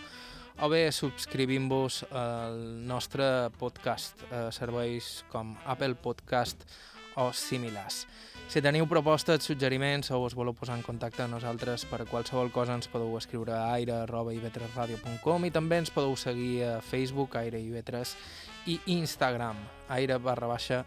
o 0.57 0.71
bé 0.73 0.87
subscrivint-vos 0.89 2.01
al 2.17 2.57
nostre 2.89 3.51
podcast 3.61 4.25
a 4.33 4.47
serveis 4.49 5.21
com 5.29 5.53
Apple 5.69 6.01
Podcast 6.01 6.65
o 7.13 7.29
similars. 7.29 8.07
Si 8.47 8.61
teniu 8.63 8.85
propostes, 8.87 9.43
suggeriments 9.43 10.07
o 10.15 10.21
us 10.23 10.31
voleu 10.31 10.53
posar 10.55 10.77
en 10.77 10.83
contacte 10.85 11.19
amb 11.19 11.35
nosaltres 11.35 11.83
per 11.89 12.05
qualsevol 12.07 12.47
cosa 12.55 12.77
ens 12.77 12.87
podeu 12.87 13.11
escriure 13.19 13.51
a 13.51 13.73
aire.ivetresradio.com 13.75 15.47
i 15.49 15.51
també 15.51 15.81
ens 15.81 15.91
podeu 15.91 16.15
seguir 16.15 16.63
a 16.63 16.77
Facebook, 16.79 17.35
Aire 17.35 17.59
i 17.59 17.67
Ivetres 17.67 18.15
i 18.71 18.79
Instagram, 18.95 19.59
aire 19.91 20.15
barra 20.23 20.47
baixa 20.47 20.85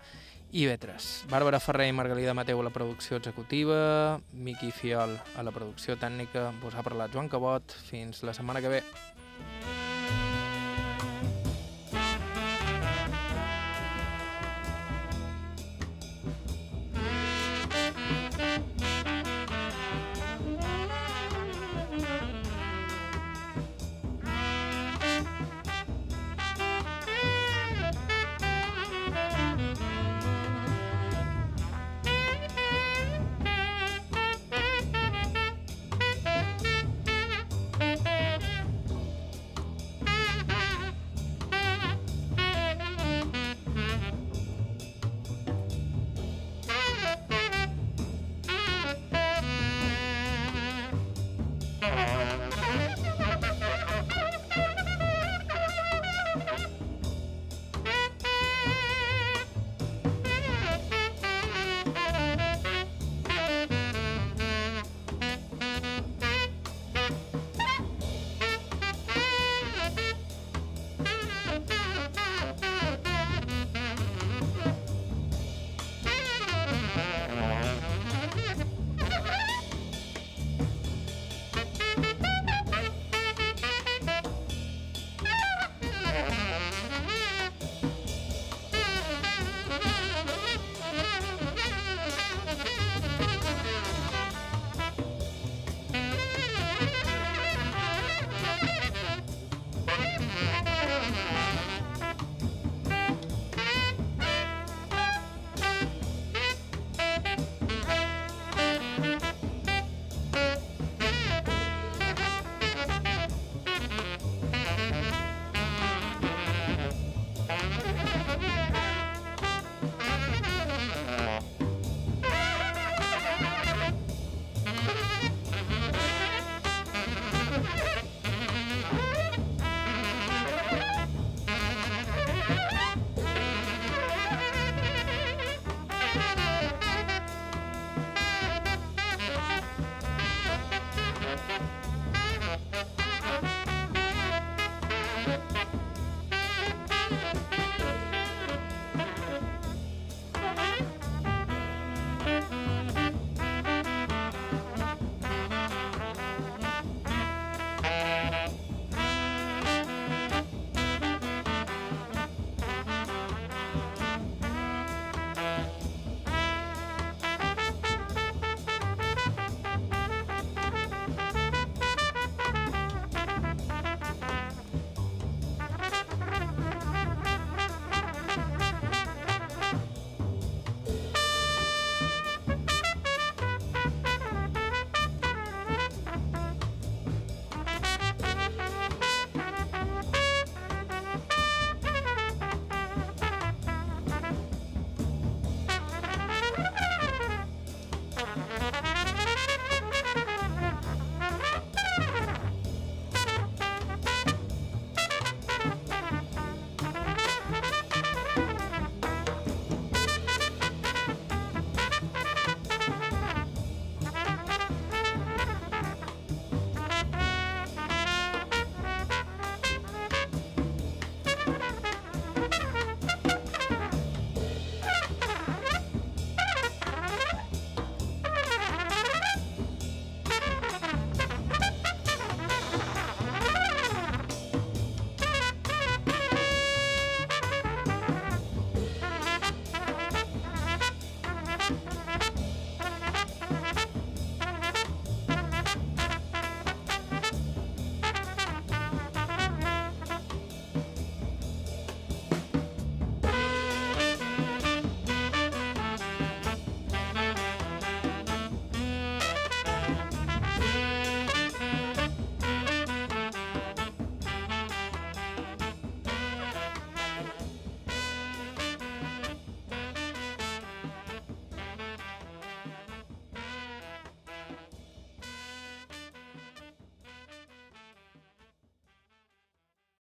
Ivetres. 0.57 1.27
Bàrbara 1.29 1.61
Ferrer 1.61 1.91
i 1.91 1.95
Margalida 1.95 2.33
Mateu 2.35 2.65
a 2.65 2.65
la 2.65 2.73
producció 2.73 3.21
executiva, 3.21 4.19
Miqui 4.33 4.73
Fiol 4.73 5.13
a 5.37 5.45
la 5.45 5.53
producció 5.53 6.01
tècnica, 6.01 6.49
vos 6.65 6.75
ha 6.75 6.83
parlat 6.83 7.13
Joan 7.13 7.29
Cabot. 7.29 7.77
Fins 7.93 8.25
la 8.25 8.33
setmana 8.33 8.65
que 8.65 8.73
ve. 8.73 8.83